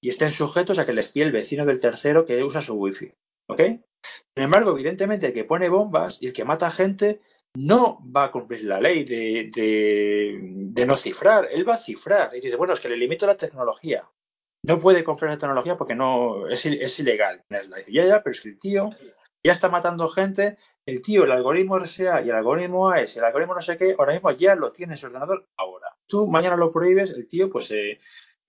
y 0.00 0.08
estén 0.10 0.30
sujetos 0.30 0.78
a 0.78 0.86
que 0.86 0.92
les 0.92 1.08
pille 1.08 1.26
el 1.26 1.32
vecino 1.32 1.66
del 1.66 1.78
tercero 1.80 2.24
que 2.24 2.42
usa 2.42 2.62
su 2.62 2.74
wifi. 2.74 3.12
¿Ok? 3.48 3.60
Sin 3.60 4.44
embargo, 4.44 4.70
evidentemente, 4.70 5.26
el 5.26 5.32
que 5.32 5.44
pone 5.44 5.68
bombas 5.68 6.18
y 6.20 6.28
el 6.28 6.32
que 6.32 6.44
mata 6.44 6.70
gente 6.70 7.20
no 7.56 8.00
va 8.14 8.24
a 8.24 8.30
cumplir 8.30 8.64
la 8.64 8.80
ley 8.80 9.04
de, 9.04 9.50
de- 9.54 10.86
no 10.86 10.96
cifrar. 10.96 11.48
Él 11.50 11.68
va 11.68 11.74
a 11.74 11.78
cifrar. 11.78 12.30
Y 12.34 12.40
dice, 12.40 12.56
bueno, 12.56 12.72
es 12.72 12.80
que 12.80 12.88
le 12.88 12.96
limito 12.96 13.26
la 13.26 13.36
tecnología. 13.36 14.08
No 14.64 14.78
puede 14.78 15.04
comprar 15.04 15.30
la 15.32 15.38
tecnología 15.38 15.76
porque 15.76 15.94
no 15.94 16.48
es, 16.48 16.64
ilegal. 16.98 17.44
Dice, 17.48 17.92
ya, 17.92 18.04
ya, 18.06 18.22
pero 18.22 18.32
es 18.32 18.40
que 18.40 18.50
el 18.50 18.58
tío 18.58 18.90
ya 19.44 19.52
está 19.52 19.68
matando 19.68 20.08
gente. 20.08 20.56
El 20.86 21.02
tío, 21.02 21.24
el 21.24 21.32
algoritmo 21.32 21.78
RSA 21.78 22.22
y 22.22 22.30
el 22.30 22.34
algoritmo 22.34 22.90
AES 22.90 23.16
el 23.16 23.24
algoritmo 23.24 23.54
no 23.54 23.62
sé 23.62 23.76
qué, 23.76 23.94
ahora 23.98 24.12
mismo 24.14 24.30
ya 24.32 24.54
lo 24.54 24.72
tiene 24.72 24.94
en 24.94 24.96
su 24.96 25.06
ordenador 25.06 25.46
ahora. 25.56 25.88
Tú 26.06 26.26
mañana 26.26 26.56
lo 26.56 26.72
prohíbes, 26.72 27.10
el 27.10 27.26
tío 27.26 27.48
pues 27.50 27.70
eh, 27.70 27.98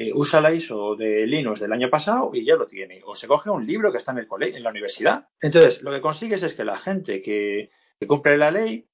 eh, 0.02 0.12
usa 0.16 0.41
la 0.41 0.54
ISO 0.54 0.95
de 0.95 1.28
Linux 1.28 1.60
del 1.60 1.74
año 1.74 1.89
pasado 1.89 2.32
y 2.34 2.43
ya 2.43 2.56
lo 2.56 2.66
tiene. 2.66 3.02
O 3.06 3.16
se 3.16 3.28
coge 3.28 3.49
un 3.49 3.68
libro 3.68 3.91
que 3.91 3.97
está 3.97 4.12
en 4.12 4.20
el 4.20 4.28
cole 4.28 4.56
en 4.56 4.64
la 4.64 4.72
universidad. 4.72 5.28
Entonces, 5.39 5.82
lo 5.82 5.91
que 5.91 6.02
consigues 6.02 6.41
es 6.43 6.54
que 6.54 6.64
la 6.64 6.78
gente 6.78 7.22
que, 7.22 7.70
cumple 8.08 8.38
la 8.38 8.49
ley 8.49 8.89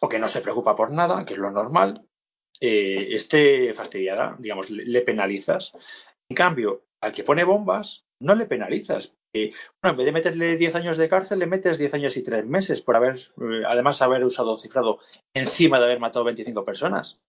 o 0.00 0.08
que 0.08 0.18
no 0.18 0.28
se 0.28 0.40
preocupa 0.40 0.76
por 0.76 0.92
nada, 0.92 1.24
que 1.24 1.34
es 1.34 1.38
lo 1.38 1.50
normal, 1.50 2.06
eh, 2.60 3.08
esté 3.10 3.74
fastidiada, 3.74 4.36
digamos, 4.38 4.70
le 4.70 5.00
penalizas. 5.02 5.72
En 6.28 6.36
cambio, 6.36 6.86
al 7.00 7.12
que 7.12 7.24
pone 7.24 7.44
bombas, 7.44 8.06
no 8.20 8.34
le 8.34 8.46
penalizas. 8.46 9.16
Bueno, 9.32 9.54
en 9.82 9.96
vez 9.96 10.06
de 10.06 10.12
meterle 10.12 10.56
10 10.56 10.74
años 10.74 10.96
de 10.96 11.08
cárcel, 11.08 11.38
le 11.38 11.46
metes 11.46 11.78
10 11.78 11.94
años 11.94 12.16
y 12.16 12.22
3 12.22 12.46
meses 12.46 12.82
por 12.82 12.96
haber, 12.96 13.16
eh, 13.16 13.62
además, 13.66 14.02
haber 14.02 14.24
usado 14.24 14.56
cifrado 14.56 14.98
encima 15.34 15.78
de 15.78 15.84
haber 15.84 16.00
matado 16.00 16.24
25 16.24 16.64
personas. 16.64 17.20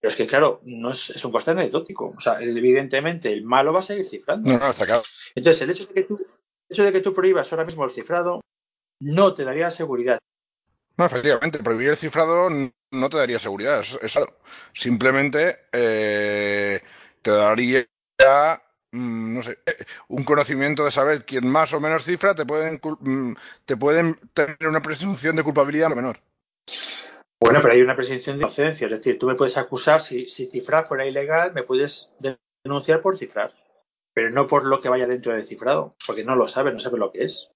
Pero 0.00 0.10
es 0.10 0.16
que, 0.16 0.26
claro, 0.26 0.60
no 0.64 0.90
es, 0.90 1.10
es 1.10 1.24
un 1.24 1.32
coste 1.32 1.52
anecdótico. 1.52 2.14
O 2.16 2.20
sea, 2.20 2.40
evidentemente, 2.40 3.32
el 3.32 3.44
malo 3.44 3.72
va 3.72 3.80
a 3.80 3.82
seguir 3.82 4.04
cifrando. 4.04 4.50
no, 4.50 4.58
no, 4.58 4.70
está 4.70 4.86
claro. 4.86 5.02
Entonces, 5.34 5.62
el 5.62 5.70
hecho 5.70 5.86
de 5.86 5.94
que 5.94 6.02
tú, 6.02 6.18
el 6.18 6.74
hecho 6.74 6.84
de 6.84 6.92
que 6.92 7.00
tú 7.00 7.14
prohíbas 7.14 7.50
ahora 7.52 7.64
mismo 7.64 7.84
el 7.84 7.90
cifrado 7.90 8.40
no 9.00 9.34
te 9.34 9.44
daría 9.44 9.70
seguridad. 9.70 10.18
No, 10.96 11.06
efectivamente, 11.06 11.60
prohibir 11.60 11.90
el 11.90 11.96
cifrado 11.96 12.50
no 12.50 13.10
te 13.10 13.16
daría 13.16 13.38
seguridad, 13.38 13.80
eso, 13.80 14.00
eso 14.02 14.26
simplemente 14.72 15.60
eh, 15.72 16.82
te 17.22 17.30
daría, 17.30 17.86
no 18.92 19.42
sé, 19.42 19.58
eh, 19.66 19.76
un 20.08 20.24
conocimiento 20.24 20.84
de 20.84 20.90
saber 20.90 21.24
quién 21.26 21.46
más 21.48 21.72
o 21.74 21.80
menos 21.80 22.04
cifra, 22.04 22.34
te 22.34 22.46
pueden, 22.46 22.80
mm, 23.00 23.34
te 23.66 23.76
pueden 23.76 24.18
tener 24.34 24.56
una 24.68 24.82
presunción 24.82 25.36
de 25.36 25.42
culpabilidad 25.44 25.90
menor. 25.90 26.20
Bueno, 27.40 27.60
pero 27.60 27.74
hay 27.74 27.82
una 27.82 27.96
presunción 27.96 28.36
de 28.36 28.42
inocencia. 28.44 28.86
Es 28.86 28.90
decir, 28.92 29.18
tú 29.18 29.26
me 29.26 29.34
puedes 29.34 29.56
acusar, 29.56 30.00
si, 30.00 30.26
si 30.26 30.46
cifrar 30.46 30.86
fuera 30.86 31.06
ilegal, 31.06 31.52
me 31.52 31.62
puedes 31.62 32.10
denunciar 32.64 33.00
por 33.02 33.16
cifrar. 33.16 33.52
Pero 34.14 34.30
no 34.30 34.46
por 34.48 34.64
lo 34.64 34.80
que 34.80 34.88
vaya 34.88 35.06
dentro 35.06 35.32
del 35.32 35.44
cifrado, 35.44 35.96
porque 36.06 36.24
no 36.24 36.36
lo 36.36 36.48
sabes, 36.48 36.74
no 36.74 36.80
sabes 36.80 36.98
lo 37.00 37.12
que 37.12 37.24
es. 37.24 37.52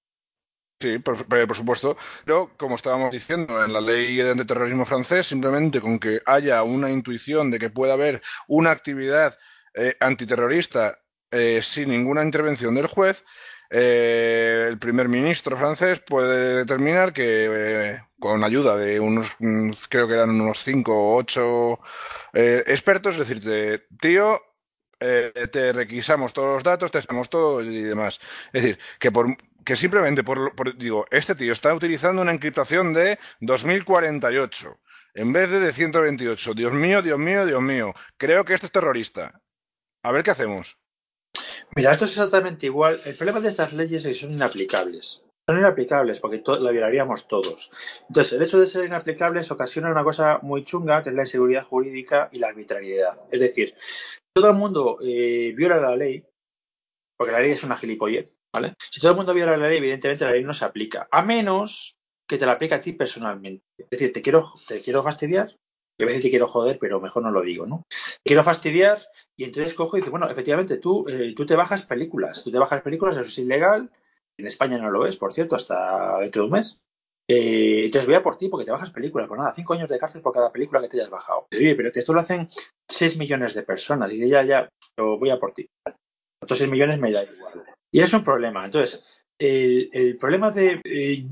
Sí, 0.79 0.99
por, 0.99 1.25
por- 1.27 1.47
por 1.47 1.55
supuesto. 1.57 1.97
Pero, 2.25 2.51
como 2.57 2.75
estábamos 2.75 3.11
diciendo, 3.11 3.63
en 3.63 3.71
la 3.73 3.79
ley 3.81 4.17
de 4.17 4.31
antiterrorismo 4.31 4.85
francés, 4.85 5.27
simplemente 5.27 5.79
con 5.81 5.97
que 5.99 6.21
haya 6.25 6.61
una 6.63 6.91
intuición 6.91 7.51
de 7.51 7.59
que 7.59 7.69
pueda 7.69 7.93
haber 7.93 8.21
una 8.47 8.71
actividad 8.71 9.33
eh, 9.75 9.95
antiterrorista 10.01 10.99
eh, 11.33 11.61
sin 11.63 11.89
ninguna 11.89 12.23
intervención 12.23 12.75
del 12.75 12.87
juez, 12.87 13.23
eh, 13.69 14.67
el 14.69 14.79
primer 14.79 15.09
ministro 15.09 15.57
francés 15.57 16.01
puede 16.07 16.57
determinar 16.57 17.13
que, 17.13 17.47
eh, 17.51 18.01
con 18.19 18.43
ayuda 18.43 18.77
de 18.77 18.99
unos, 18.99 19.35
mm, 19.39 19.71
creo 19.89 20.07
que 20.07 20.13
eran 20.15 20.29
unos 20.31 20.63
cinco 20.63 20.93
o 20.95 21.17
ocho 21.17 21.79
eh, 22.33 22.63
expertos, 22.67 23.17
decirte, 23.17 23.85
tío, 23.99 24.39
eh, 24.99 25.31
te 25.51 25.73
requisamos 25.73 26.33
todos 26.33 26.55
los 26.55 26.63
datos, 26.63 26.91
te 26.91 26.97
hacemos 26.99 27.29
todo 27.29 27.61
y 27.61 27.81
demás. 27.83 28.19
Es 28.53 28.63
decir, 28.63 28.79
que 28.99 29.11
por 29.11 29.27
que 29.65 29.75
simplemente 29.77 30.23
por, 30.23 30.55
por- 30.55 30.77
digo, 30.77 31.05
este 31.11 31.35
tío 31.35 31.53
está 31.53 31.73
utilizando 31.73 32.21
una 32.21 32.33
encriptación 32.33 32.93
de 32.93 33.17
2048 33.39 34.79
en 35.13 35.31
vez 35.33 35.49
de 35.49 35.59
de 35.59 35.71
128. 35.73 36.53
Dios 36.53 36.73
mío, 36.73 37.01
Dios 37.01 37.19
mío, 37.19 37.45
Dios 37.45 37.61
mío. 37.61 37.93
Creo 38.17 38.43
que 38.45 38.53
este 38.55 38.65
es 38.67 38.71
terrorista. 38.71 39.41
A 40.03 40.11
ver 40.13 40.23
qué 40.23 40.31
hacemos. 40.31 40.77
Mira, 41.75 41.91
esto 41.91 42.05
es 42.05 42.11
exactamente 42.11 42.67
igual. 42.67 43.01
El 43.05 43.15
problema 43.15 43.39
de 43.39 43.49
estas 43.49 43.73
leyes 43.73 44.05
es 44.05 44.17
que 44.17 44.25
son 44.25 44.33
inaplicables. 44.33 45.23
Son 45.47 45.57
inaplicables 45.57 46.19
porque 46.19 46.41
la 46.59 46.71
violaríamos 46.71 47.27
todos. 47.27 47.69
Entonces, 48.07 48.33
el 48.33 48.43
hecho 48.43 48.59
de 48.59 48.67
ser 48.67 48.85
inaplicables 48.85 49.51
ocasiona 49.51 49.91
una 49.91 50.03
cosa 50.03 50.39
muy 50.41 50.63
chunga, 50.63 51.03
que 51.03 51.09
es 51.09 51.15
la 51.15 51.23
inseguridad 51.23 51.65
jurídica 51.65 52.29
y 52.31 52.39
la 52.39 52.47
arbitrariedad. 52.47 53.17
Es 53.31 53.39
decir, 53.39 53.75
todo 54.33 54.49
el 54.49 54.55
mundo 54.55 54.99
eh, 55.03 55.53
viola 55.55 55.77
la 55.77 55.95
ley 55.95 56.23
porque 57.17 57.31
la 57.31 57.39
ley 57.39 57.51
es 57.51 57.63
una 57.63 57.77
gilipollez, 57.77 58.39
¿vale? 58.53 58.75
Si 58.91 58.99
todo 58.99 59.11
el 59.11 59.17
mundo 59.17 59.33
viola 59.33 59.55
la 59.55 59.69
ley, 59.69 59.77
evidentemente 59.77 60.25
la 60.25 60.31
ley 60.31 60.43
no 60.43 60.53
se 60.53 60.65
aplica, 60.65 61.07
a 61.11 61.21
menos 61.21 61.95
que 62.27 62.37
te 62.37 62.45
la 62.45 62.53
aplique 62.53 62.75
a 62.75 62.81
ti 62.81 62.93
personalmente. 62.93 63.63
Es 63.77 63.89
decir, 63.91 64.11
te 64.11 64.21
quiero, 64.21 64.51
te 64.67 64.81
quiero 64.81 65.03
fastidiar, 65.03 65.47
y 65.97 66.03
a 66.03 66.05
veces 66.05 66.21
te 66.21 66.29
quiero 66.29 66.47
joder, 66.47 66.77
pero 66.79 66.99
mejor 66.99 67.23
no 67.23 67.31
lo 67.31 67.41
digo, 67.41 67.65
¿no? 67.65 67.83
Quiero 68.23 68.43
fastidiar 68.43 68.99
y 69.37 69.43
entonces 69.43 69.73
cojo 69.73 69.97
y 69.97 69.99
dice, 69.99 70.09
bueno, 70.09 70.29
efectivamente, 70.29 70.77
tú, 70.77 71.07
eh, 71.07 71.33
tú 71.35 71.45
te 71.45 71.55
bajas 71.55 71.83
películas, 71.83 72.43
tú 72.43 72.51
te 72.51 72.59
bajas 72.59 72.81
películas, 72.81 73.15
eso 73.15 73.27
es 73.27 73.37
ilegal, 73.37 73.91
en 74.37 74.47
España 74.47 74.77
no 74.77 74.89
lo 74.89 75.05
es, 75.05 75.17
por 75.17 75.33
cierto, 75.33 75.55
hasta 75.55 76.19
dentro 76.19 76.43
de 76.43 76.45
un 76.47 76.53
mes. 76.53 76.79
Eh, 77.29 77.85
entonces 77.85 78.05
voy 78.05 78.15
a 78.15 78.23
por 78.23 78.37
ti 78.37 78.49
porque 78.49 78.65
te 78.65 78.71
bajas 78.71 78.91
películas. 78.91 79.27
Pues 79.27 79.39
nada, 79.39 79.53
cinco 79.53 79.73
años 79.73 79.89
de 79.89 79.99
cárcel 79.99 80.21
por 80.21 80.33
cada 80.33 80.51
película 80.51 80.81
que 80.81 80.89
te 80.89 80.97
hayas 80.97 81.09
bajado. 81.09 81.47
Oye, 81.53 81.75
pero 81.75 81.91
que 81.91 81.99
esto 81.99 82.13
lo 82.13 82.19
hacen 82.19 82.47
6 82.89 83.17
millones 83.17 83.53
de 83.53 83.63
personas. 83.63 84.11
Y 84.11 84.15
dice, 84.15 84.29
ya, 84.29 84.43
ya, 84.43 84.69
yo 84.97 85.17
voy 85.17 85.29
a 85.29 85.39
por 85.39 85.53
ti. 85.53 85.69
Otros 86.41 86.57
6 86.57 86.69
millones 86.69 86.99
me 86.99 87.11
da 87.11 87.23
igual. 87.23 87.63
Y 87.91 88.01
es 88.01 88.13
un 88.13 88.23
problema. 88.23 88.65
Entonces, 88.65 89.23
el, 89.39 90.17
problema 90.17 90.51
de. 90.51 90.81
eh, 90.83 91.25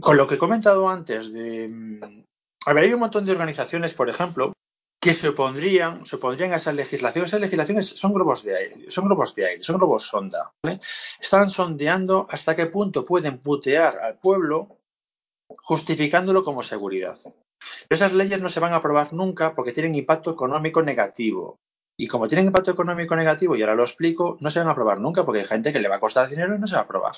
con 0.00 0.16
lo 0.16 0.26
que 0.26 0.36
he 0.36 0.38
comentado 0.38 0.88
antes, 0.88 1.32
de. 1.32 2.23
A 2.66 2.72
ver, 2.72 2.84
hay 2.84 2.92
un 2.92 3.00
montón 3.00 3.26
de 3.26 3.32
organizaciones, 3.32 3.94
por 3.94 4.08
ejemplo, 4.08 4.52
que 5.00 5.12
se 5.12 5.28
opondrían, 5.28 6.06
se 6.06 6.16
opondrían 6.16 6.54
a 6.54 6.56
esa 6.56 6.72
legislación. 6.72 7.26
Esas 7.26 7.40
legislaciones 7.40 7.86
son 7.86 8.14
globos 8.14 8.42
de 8.42 8.56
aire, 8.56 8.90
son 8.90 9.04
globos 9.04 9.34
de 9.34 9.46
aire, 9.46 9.62
son 9.62 9.76
globos 9.76 10.04
sonda. 10.04 10.50
¿vale? 10.62 10.80
Están 11.20 11.50
sondeando 11.50 12.26
hasta 12.30 12.56
qué 12.56 12.66
punto 12.66 13.04
pueden 13.04 13.38
putear 13.38 13.98
al 13.98 14.18
pueblo 14.18 14.78
justificándolo 15.46 16.42
como 16.42 16.62
seguridad. 16.62 17.18
Esas 17.90 18.14
leyes 18.14 18.40
no 18.40 18.48
se 18.48 18.60
van 18.60 18.72
a 18.72 18.76
aprobar 18.76 19.12
nunca 19.12 19.54
porque 19.54 19.72
tienen 19.72 19.94
impacto 19.94 20.30
económico 20.30 20.82
negativo. 20.82 21.58
Y 21.98 22.08
como 22.08 22.26
tienen 22.26 22.46
impacto 22.46 22.70
económico 22.70 23.14
negativo, 23.14 23.54
y 23.56 23.60
ahora 23.60 23.74
lo 23.74 23.84
explico, 23.84 24.38
no 24.40 24.48
se 24.50 24.58
van 24.58 24.68
a 24.68 24.72
aprobar 24.72 25.00
nunca 25.00 25.24
porque 25.24 25.40
hay 25.40 25.46
gente 25.46 25.72
que 25.72 25.80
le 25.80 25.88
va 25.88 25.96
a 25.96 26.00
costar 26.00 26.28
dinero 26.30 26.56
y 26.56 26.58
no 26.58 26.66
se 26.66 26.74
va 26.74 26.80
a 26.80 26.84
aprobar. 26.84 27.14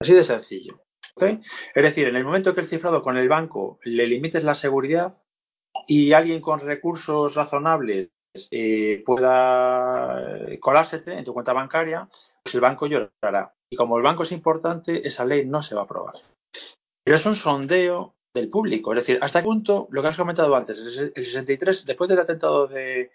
Así 0.00 0.14
de 0.14 0.24
sencillo. 0.24 0.80
Es 1.26 1.84
decir, 1.84 2.08
en 2.08 2.16
el 2.16 2.24
momento 2.24 2.54
que 2.54 2.60
el 2.60 2.66
cifrado 2.66 3.02
con 3.02 3.16
el 3.16 3.28
banco 3.28 3.78
le 3.84 4.06
limites 4.06 4.44
la 4.44 4.54
seguridad 4.54 5.12
y 5.86 6.12
alguien 6.12 6.40
con 6.40 6.60
recursos 6.60 7.34
razonables 7.34 8.10
eh, 8.50 9.02
pueda 9.04 10.20
colársete 10.60 11.14
en 11.14 11.24
tu 11.24 11.34
cuenta 11.34 11.52
bancaria, 11.52 12.08
pues 12.42 12.54
el 12.54 12.60
banco 12.60 12.86
llorará. 12.86 13.54
Y 13.70 13.76
como 13.76 13.96
el 13.96 14.02
banco 14.02 14.22
es 14.22 14.32
importante, 14.32 15.06
esa 15.06 15.24
ley 15.24 15.44
no 15.44 15.62
se 15.62 15.74
va 15.74 15.82
a 15.82 15.84
aprobar. 15.84 16.14
Pero 17.04 17.16
es 17.16 17.26
un 17.26 17.34
sondeo 17.34 18.14
del 18.34 18.48
público. 18.48 18.92
Es 18.92 19.00
decir, 19.00 19.18
hasta 19.22 19.40
qué 19.40 19.44
punto, 19.44 19.88
lo 19.90 20.02
que 20.02 20.08
has 20.08 20.16
comentado 20.16 20.54
antes, 20.54 20.78
el 20.78 21.24
63, 21.24 21.84
después 21.84 22.08
del 22.08 22.20
atentado 22.20 22.68
de, 22.68 23.10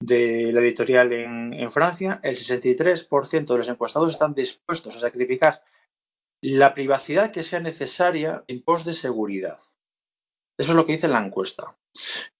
la 0.00 0.60
editorial 0.60 1.12
en 1.12 1.70
Francia, 1.70 2.20
el 2.22 2.36
63% 2.36 3.46
de 3.46 3.58
los 3.58 3.68
encuestados 3.68 4.10
están 4.10 4.34
dispuestos 4.34 4.96
a 4.96 5.00
sacrificar 5.00 5.62
la 6.42 6.74
privacidad 6.74 7.30
que 7.32 7.42
sea 7.44 7.60
necesaria 7.60 8.44
en 8.48 8.62
pos 8.62 8.84
de 8.84 8.94
seguridad. 8.94 9.58
Eso 10.58 10.72
es 10.72 10.74
lo 10.76 10.84
que 10.86 10.92
dice 10.92 11.08
la 11.08 11.24
encuesta. 11.24 11.76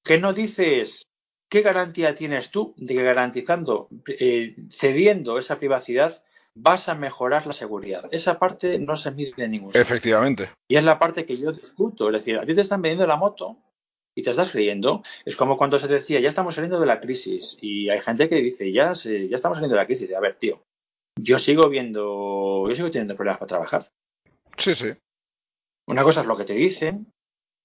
Que 0.04 0.18
no 0.18 0.32
dice 0.32 0.80
es 0.80 1.06
qué 1.48 1.62
garantía 1.62 2.14
tienes 2.14 2.50
tú 2.50 2.74
de 2.76 2.94
que 2.94 3.02
garantizando, 3.02 3.88
eh, 4.06 4.54
cediendo 4.70 5.38
esa 5.38 5.58
privacidad, 5.58 6.22
vas 6.54 6.88
a 6.88 6.94
mejorar 6.94 7.46
la 7.46 7.52
seguridad. 7.52 8.08
Esa 8.12 8.38
parte 8.38 8.78
no 8.78 8.96
se 8.96 9.10
mide 9.12 9.32
en 9.38 9.50
ningún 9.52 9.70
sitio. 9.72 9.82
Efectivamente. 9.82 10.50
Y 10.68 10.76
es 10.76 10.84
la 10.84 10.98
parte 10.98 11.24
que 11.24 11.36
yo 11.36 11.52
discuto. 11.52 12.08
Es 12.08 12.12
decir, 12.14 12.38
a 12.38 12.42
ti 12.46 12.54
te 12.54 12.60
están 12.60 12.82
vendiendo 12.82 13.06
la 13.06 13.16
moto 13.16 13.56
y 14.14 14.22
te 14.22 14.30
estás 14.30 14.50
creyendo. 14.50 15.02
Es 15.24 15.36
como 15.36 15.56
cuando 15.56 15.78
se 15.78 15.88
decía, 15.88 16.20
ya 16.20 16.28
estamos 16.28 16.54
saliendo 16.54 16.80
de 16.80 16.86
la 16.86 17.00
crisis. 17.00 17.56
Y 17.60 17.88
hay 17.88 18.00
gente 18.00 18.28
que 18.28 18.36
dice, 18.36 18.70
ya, 18.72 18.94
se- 18.94 19.28
ya 19.28 19.36
estamos 19.36 19.56
saliendo 19.56 19.76
de 19.76 19.82
la 19.82 19.86
crisis. 19.86 20.12
A 20.14 20.20
ver, 20.20 20.36
tío, 20.38 20.62
yo 21.18 21.38
sigo 21.38 21.68
viendo, 21.68 22.66
yo 22.68 22.74
sigo 22.74 22.90
teniendo 22.90 23.16
problemas 23.16 23.38
para 23.38 23.48
trabajar. 23.48 23.90
Sí, 24.56 24.74
sí. 24.74 24.92
Una 25.88 26.04
cosa 26.04 26.20
es 26.20 26.26
lo 26.26 26.36
que 26.36 26.44
te 26.44 26.54
dicen 26.54 27.12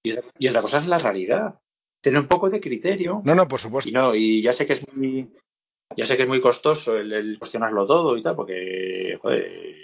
y 0.03 0.11
otra, 0.11 0.31
y 0.37 0.47
otra 0.47 0.61
cosa 0.61 0.77
es 0.79 0.87
la 0.87 0.99
realidad. 0.99 1.59
Tener 2.01 2.19
un 2.19 2.27
poco 2.27 2.49
de 2.49 2.61
criterio. 2.61 3.21
No, 3.23 3.35
no, 3.35 3.47
por 3.47 3.59
supuesto. 3.59 3.89
Y 3.89 3.93
no, 3.93 4.15
y 4.15 4.41
ya 4.41 4.53
sé 4.53 4.65
que 4.65 4.73
es 4.73 4.93
muy, 4.93 5.31
ya 5.95 6.05
sé 6.05 6.15
que 6.15 6.23
es 6.23 6.29
muy 6.29 6.41
costoso 6.41 6.97
el, 6.97 7.11
el 7.11 7.39
cuestionarlo 7.39 7.85
todo 7.85 8.17
y 8.17 8.21
tal, 8.21 8.35
porque 8.35 9.17
joder, 9.21 9.75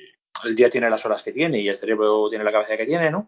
el 0.43 0.55
día 0.55 0.69
tiene 0.69 0.89
las 0.89 1.05
horas 1.05 1.23
que 1.23 1.31
tiene 1.31 1.59
y 1.59 1.67
el 1.67 1.77
cerebro 1.77 2.29
tiene 2.29 2.43
la 2.43 2.51
cabeza 2.51 2.77
que 2.77 2.85
tiene, 2.85 3.09
¿no? 3.09 3.25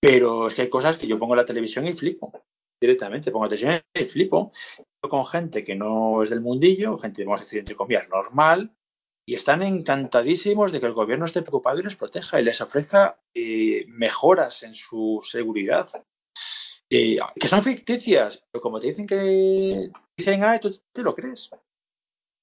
Pero 0.00 0.48
es 0.48 0.54
que 0.54 0.62
hay 0.62 0.68
cosas 0.68 0.98
que 0.98 1.06
yo 1.06 1.18
pongo 1.18 1.34
en 1.34 1.38
la 1.38 1.46
televisión 1.46 1.86
y 1.86 1.92
flipo. 1.92 2.32
Directamente 2.80 3.30
pongo 3.30 3.44
la 3.44 3.50
televisión 3.50 3.82
y 3.94 4.04
flipo. 4.04 4.50
Con 5.00 5.24
gente 5.26 5.62
que 5.62 5.76
no 5.76 6.22
es 6.22 6.30
del 6.30 6.40
mundillo, 6.40 6.96
gente, 6.98 7.24
vamos 7.24 7.40
a 7.40 7.44
decir, 7.44 7.60
entre 7.60 7.76
comillas, 7.76 8.08
normal, 8.08 8.72
y 9.24 9.34
están 9.34 9.62
encantadísimos 9.62 10.72
de 10.72 10.80
que 10.80 10.86
el 10.86 10.94
gobierno 10.94 11.24
esté 11.24 11.42
preocupado 11.42 11.78
y 11.80 11.82
les 11.84 11.96
proteja 11.96 12.40
y 12.40 12.44
les 12.44 12.60
ofrezca 12.60 13.20
eh, 13.34 13.84
mejoras 13.88 14.62
en 14.62 14.74
su 14.74 15.20
seguridad. 15.22 15.88
Eh, 16.90 17.18
que 17.40 17.48
son 17.48 17.62
ficticias, 17.62 18.42
pero 18.50 18.60
como 18.60 18.78
te 18.78 18.88
dicen 18.88 19.06
que 19.06 19.88
dicen, 20.16 20.44
ah, 20.44 20.58
tú 20.58 20.70
te 20.92 21.02
lo 21.02 21.14
crees. 21.14 21.50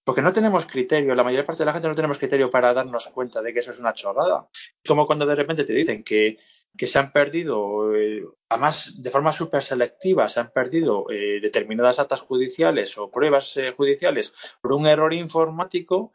Porque 0.10 0.24
no 0.24 0.34
tenemos 0.34 0.66
criterio, 0.66 1.14
la 1.14 1.24
mayor 1.24 1.46
parte 1.46 1.62
de 1.62 1.66
la 1.68 1.74
gente 1.74 1.88
no 1.88 1.94
tenemos 1.94 2.18
criterio 2.18 2.50
para 2.50 2.74
darnos 2.74 3.06
cuenta 3.10 3.44
de 3.44 3.54
que 3.54 3.60
eso 3.60 3.70
es 3.70 3.78
una 3.78 3.94
chorrada. 3.94 4.50
Como 4.88 5.06
cuando 5.06 5.28
de 5.28 5.36
repente 5.36 5.64
te 5.66 5.74
dicen 5.74 6.04
que, 6.04 6.40
que 6.76 6.88
se 6.88 6.98
han 6.98 7.12
perdido, 7.12 7.96
eh, 7.96 8.24
además 8.50 8.96
de 8.98 9.12
forma 9.12 9.32
súper 9.32 9.62
selectiva, 9.62 10.28
se 10.28 10.40
han 10.40 10.50
perdido 10.50 11.06
eh, 11.12 11.40
determinadas 11.42 12.00
actas 12.00 12.22
judiciales 12.22 12.98
o 12.98 13.12
pruebas 13.12 13.56
eh, 13.58 13.72
judiciales 13.78 14.34
por 14.62 14.74
un 14.74 14.88
error 14.88 15.14
informático 15.14 16.12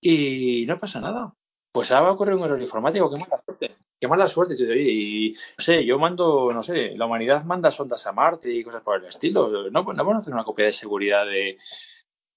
y 0.00 0.64
no 0.66 0.78
pasa 0.78 1.00
nada. 1.00 1.34
Pues 1.72 1.92
ahora 1.92 2.02
va 2.02 2.08
a 2.08 2.12
ocurrir 2.12 2.34
un 2.34 2.42
error 2.42 2.60
informático, 2.60 3.10
qué 3.10 3.18
mala 3.18 3.38
suerte. 3.38 3.68
Qué 4.00 4.08
mala 4.08 4.28
suerte, 4.28 4.56
tío. 4.56 4.74
Y, 4.74 5.34
no 5.58 5.62
sé, 5.62 5.84
yo 5.84 5.98
mando, 5.98 6.50
no 6.52 6.62
sé, 6.62 6.96
la 6.96 7.06
humanidad 7.06 7.44
manda 7.44 7.70
sondas 7.70 8.06
a 8.06 8.12
Marte 8.12 8.52
y 8.52 8.64
cosas 8.64 8.82
por 8.82 8.98
el 8.98 9.06
estilo. 9.06 9.70
No, 9.70 9.82
no 9.82 9.82
vamos 9.82 10.16
a 10.16 10.18
hacer 10.18 10.34
una 10.34 10.44
copia 10.44 10.64
de 10.64 10.72
seguridad 10.72 11.26
de, 11.26 11.58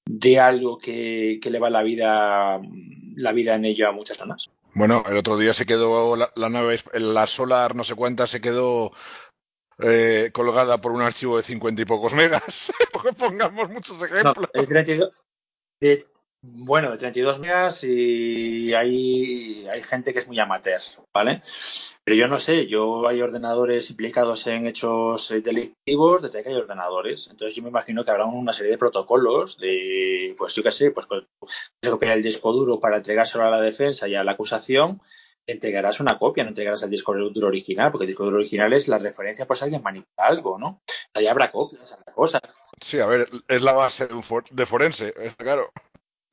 de 0.06 0.40
algo 0.40 0.78
que, 0.78 1.40
que 1.42 1.50
le 1.50 1.60
va 1.60 1.70
la 1.70 1.82
vida, 1.82 2.60
la 3.16 3.32
vida 3.32 3.56
en 3.56 3.66
ello 3.66 3.90
a 3.90 3.92
muchas 3.94 4.18
zonas. 4.18 4.52
Bueno, 4.76 5.04
el 5.08 5.18
otro 5.18 5.38
día 5.38 5.54
se 5.54 5.66
quedó 5.66 6.16
la, 6.16 6.32
la 6.36 6.50
nave, 6.50 6.80
la 6.94 7.28
Solar, 7.28 7.76
no 7.76 7.84
sé 7.84 7.96
cuántas, 7.96 8.30
se 8.30 8.42
quedó 8.42 8.92
eh, 9.80 10.32
colgada 10.34 10.80
por 10.80 10.92
un 10.92 11.02
archivo 11.02 11.38
de 11.38 11.44
cincuenta 11.44 11.82
y 11.82 11.86
pocos 11.86 12.14
megas. 12.14 12.72
Pongamos 13.18 13.70
muchos 13.70 14.02
ejemplos. 14.02 14.50
No, 14.54 14.62
el 14.62 14.68
32, 14.68 15.12
de, 15.80 16.04
bueno, 16.46 16.92
de 16.92 16.98
32 16.98 17.40
megas 17.40 17.86
y 17.86 18.74
hay, 18.74 19.66
hay 19.66 19.82
gente 19.82 20.12
que 20.12 20.20
es 20.20 20.28
muy 20.28 20.38
amateur, 20.40 20.82
¿vale? 21.14 21.42
Pero 22.04 22.18
yo 22.18 22.28
no 22.28 22.38
sé, 22.38 22.68
yo 22.68 23.08
hay 23.08 23.22
ordenadores 23.22 23.90
implicados 23.90 24.46
en 24.48 24.68
hechos 24.68 25.30
delictivos 25.30 26.22
desde 26.22 26.44
que 26.44 26.50
hay 26.50 26.56
ordenadores. 26.56 27.30
Entonces 27.32 27.56
yo 27.56 27.64
me 27.64 27.70
imagino 27.70 28.04
que 28.04 28.12
habrá 28.12 28.26
una 28.26 28.52
serie 28.52 28.74
de 28.74 28.78
protocolos 28.78 29.58
de, 29.58 30.36
pues 30.38 30.54
yo 30.54 30.64
qué 30.64 30.72
sé, 30.72 30.92
pues 30.92 31.08
se 31.82 31.90
copiará 31.90 32.14
el 32.14 32.22
disco 32.24 32.52
duro 32.52 32.78
para 32.82 32.98
entregárselo 32.98 33.46
a 33.46 33.50
la 33.50 33.62
defensa 33.62 34.10
y 34.10 34.16
a 34.16 34.24
la 34.26 34.34
acusación, 34.34 35.02
entregarás 35.48 36.02
una 36.02 36.20
copia, 36.20 36.44
no 36.44 36.50
entregarás 36.50 36.84
el 36.84 36.90
disco 36.90 37.14
duro 37.14 37.48
original, 37.48 37.90
porque 37.90 38.04
el 38.04 38.10
disco 38.10 38.26
duro 38.26 38.38
original 38.38 38.74
es 38.74 38.90
la 38.90 38.98
referencia 38.98 39.46
por 39.46 39.56
si 39.56 39.64
alguien 39.64 39.82
manipula 39.82 40.28
algo, 40.28 40.60
¿no? 40.60 40.82
Ahí 41.14 41.28
habrá 41.28 41.52
copias, 41.52 41.94
habrá 41.94 42.12
cosas. 42.14 42.42
Sí, 42.82 43.00
a 43.00 43.06
ver, 43.06 43.30
es 43.48 43.62
la 43.62 43.72
base 43.72 44.10
de, 44.52 44.66
forense, 44.66 45.14
claro. 45.38 45.72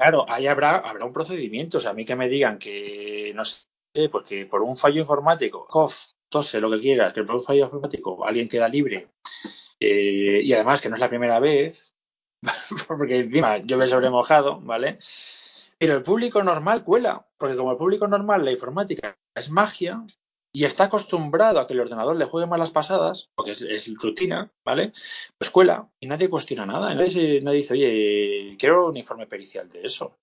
Claro, 0.01 0.25
ahí 0.31 0.47
habrá, 0.47 0.79
habrá 0.79 1.05
un 1.05 1.13
procedimiento. 1.13 1.77
O 1.77 1.81
sea, 1.81 1.91
a 1.91 1.95
mí 1.95 2.07
que 2.07 2.17
me 2.17 2.31
digan 2.31 2.59
que, 2.59 3.33
no 3.35 3.45
sé, 3.45 4.09
porque 4.11 4.47
por 4.47 4.63
un 4.63 4.75
fallo 4.79 4.99
informático, 4.99 5.67
cof, 5.67 6.07
tose 6.31 6.59
lo 6.59 6.71
que 6.71 6.81
quieras, 6.81 7.13
que 7.13 7.23
por 7.23 7.35
un 7.35 7.43
fallo 7.43 7.65
informático 7.65 8.25
alguien 8.27 8.49
queda 8.49 8.67
libre. 8.67 9.11
eh, 9.79 10.41
y 10.43 10.53
además 10.55 10.81
que 10.81 10.89
no 10.89 10.95
es 10.95 11.01
la 11.03 11.11
primera 11.11 11.39
vez, 11.39 11.95
porque 12.89 13.19
encima 13.19 13.59
llueve 13.59 13.87
sobre 13.87 14.09
mojado, 14.09 14.59
¿vale? 14.63 14.99
Pero 15.79 15.97
el 15.97 16.03
público 16.03 16.43
normal 16.43 16.83
cuela, 16.83 17.27
porque 17.37 17.57
como 17.57 17.73
el 17.73 17.77
público 17.79 18.09
normal, 18.09 18.43
la 18.43 18.53
informática 18.53 19.19
es 19.35 19.51
magia 19.51 20.03
y 20.53 20.65
está 20.65 20.85
acostumbrado 20.85 21.61
a 21.61 21.67
que 21.67 21.75
el 21.75 21.81
ordenador 21.81 22.17
le 22.17 22.25
juegue 22.25 22.47
malas 22.47 22.71
pasadas, 22.71 23.31
porque 23.35 23.53
es, 23.53 23.95
rutina, 23.95 24.51
¿vale? 24.65 24.93
Pues 25.39 25.53
y 26.01 26.07
nadie 26.07 26.29
cuestiona 26.29 26.67
nada. 26.67 26.95
Nadie, 26.95 27.41
nadie 27.41 27.59
dice, 27.59 27.75
oye, 27.75 28.57
quiero 28.59 28.89
un 28.89 28.97
informe 28.97 29.27
pericial 29.27 29.69
de 29.69 29.83
eso, 29.83 30.17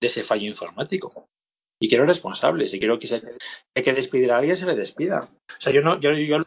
de 0.00 0.06
ese 0.06 0.22
fallo 0.22 0.46
informático. 0.46 1.26
Y 1.80 1.88
quiero 1.88 2.06
responsables, 2.06 2.72
y 2.74 2.78
quiero 2.78 2.98
que 2.98 3.08
se 3.08 3.22
hay 3.76 3.82
que 3.82 3.92
despedir 3.92 4.30
a 4.30 4.38
alguien, 4.38 4.56
se 4.56 4.66
le 4.66 4.76
despida. 4.76 5.28
O 5.48 5.60
sea, 5.60 5.72
yo 5.72 5.82
no, 5.82 5.98
yo, 5.98 6.12
yo 6.12 6.38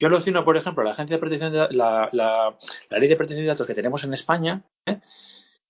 yo 0.00 0.08
alucino, 0.08 0.44
por 0.44 0.56
ejemplo, 0.56 0.82
la 0.82 0.92
agencia 0.92 1.16
de 1.16 1.20
protección 1.20 1.52
de 1.52 1.68
la, 1.72 2.08
la, 2.12 2.56
la 2.88 2.98
ley 2.98 3.08
de 3.08 3.16
protección 3.16 3.44
de 3.44 3.48
datos 3.48 3.66
que 3.66 3.74
tenemos 3.74 4.02
en 4.04 4.14
España, 4.14 4.64
¿eh? 4.86 4.98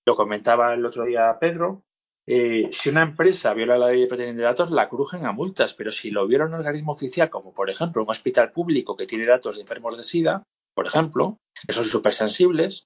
lo 0.07 0.15
comentaba 0.15 0.73
el 0.73 0.85
otro 0.85 1.03
día 1.05 1.37
Pedro, 1.39 1.83
eh, 2.27 2.69
si 2.71 2.89
una 2.89 3.01
empresa 3.01 3.53
viola 3.53 3.77
la 3.77 3.87
ley 3.87 4.01
de 4.01 4.07
protección 4.07 4.37
de 4.37 4.43
datos, 4.43 4.71
la 4.71 4.87
crujen 4.87 5.25
a 5.25 5.31
multas, 5.31 5.73
pero 5.73 5.91
si 5.91 6.11
lo 6.11 6.27
viola 6.27 6.45
un 6.45 6.53
organismo 6.53 6.91
oficial, 6.91 7.29
como 7.29 7.53
por 7.53 7.69
ejemplo 7.69 8.03
un 8.03 8.09
hospital 8.09 8.51
público 8.51 8.95
que 8.95 9.07
tiene 9.07 9.25
datos 9.25 9.55
de 9.55 9.61
enfermos 9.61 9.97
de 9.97 10.03
SIDA, 10.03 10.43
por 10.75 10.85
ejemplo, 10.85 11.37
que 11.67 11.73
son 11.73 11.85
súper 11.85 12.13
sensibles, 12.13 12.85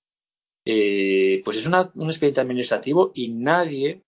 eh, 0.66 1.42
pues 1.46 1.58
es 1.58 1.66
una- 1.68 1.92
un 1.96 2.08
expediente 2.08 2.42
administrativo 2.42 3.12
y 3.14 3.30
nadie 3.30 4.02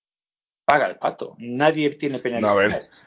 paga 0.65 0.88
el 0.88 0.97
pato. 0.97 1.36
Nadie 1.38 1.89
tiene 1.91 2.19
penalizaciones. 2.19 2.89
No, 2.91 2.97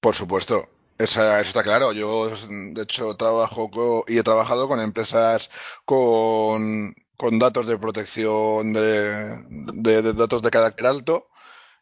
por 0.00 0.14
supuesto. 0.14 0.68
Eso 0.96 1.36
está 1.38 1.62
claro. 1.64 1.92
Yo, 1.92 2.30
de 2.48 2.82
hecho, 2.82 3.16
trabajo 3.16 4.04
y 4.06 4.18
he 4.18 4.22
trabajado 4.22 4.68
con 4.68 4.78
empresas 4.78 5.50
con, 5.84 6.94
con 7.16 7.38
datos 7.40 7.66
de 7.66 7.78
protección 7.78 8.72
de, 8.72 9.42
de, 9.72 10.12
datos 10.12 10.40
de 10.42 10.50
carácter 10.50 10.86
alto. 10.86 11.26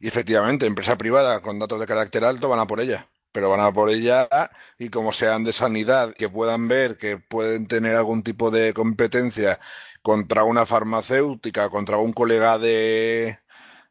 Y 0.02 0.08
efectivamente, 0.08 0.66
empresa 0.66 0.98
privada 0.98 1.40
con 1.42 1.60
datos 1.60 1.78
de 1.78 1.86
carácter 1.86 2.24
alto 2.24 2.48
van 2.48 2.58
a 2.58 2.66
por 2.66 2.80
ella. 2.80 3.08
Pero 3.30 3.50
van 3.50 3.60
a 3.60 3.72
por 3.72 3.88
ella 3.88 4.28
y 4.76 4.88
como 4.88 5.12
sean 5.12 5.44
de 5.44 5.52
sanidad, 5.52 6.12
que 6.12 6.28
puedan 6.28 6.66
ver 6.66 6.98
que 6.98 7.18
pueden 7.18 7.68
tener 7.68 7.94
algún 7.94 8.24
tipo 8.24 8.50
de 8.50 8.74
competencia 8.74 9.60
contra 10.02 10.42
una 10.42 10.66
farmacéutica, 10.66 11.70
contra 11.70 11.98
un 11.98 12.12
colega 12.12 12.58
de, 12.58 13.38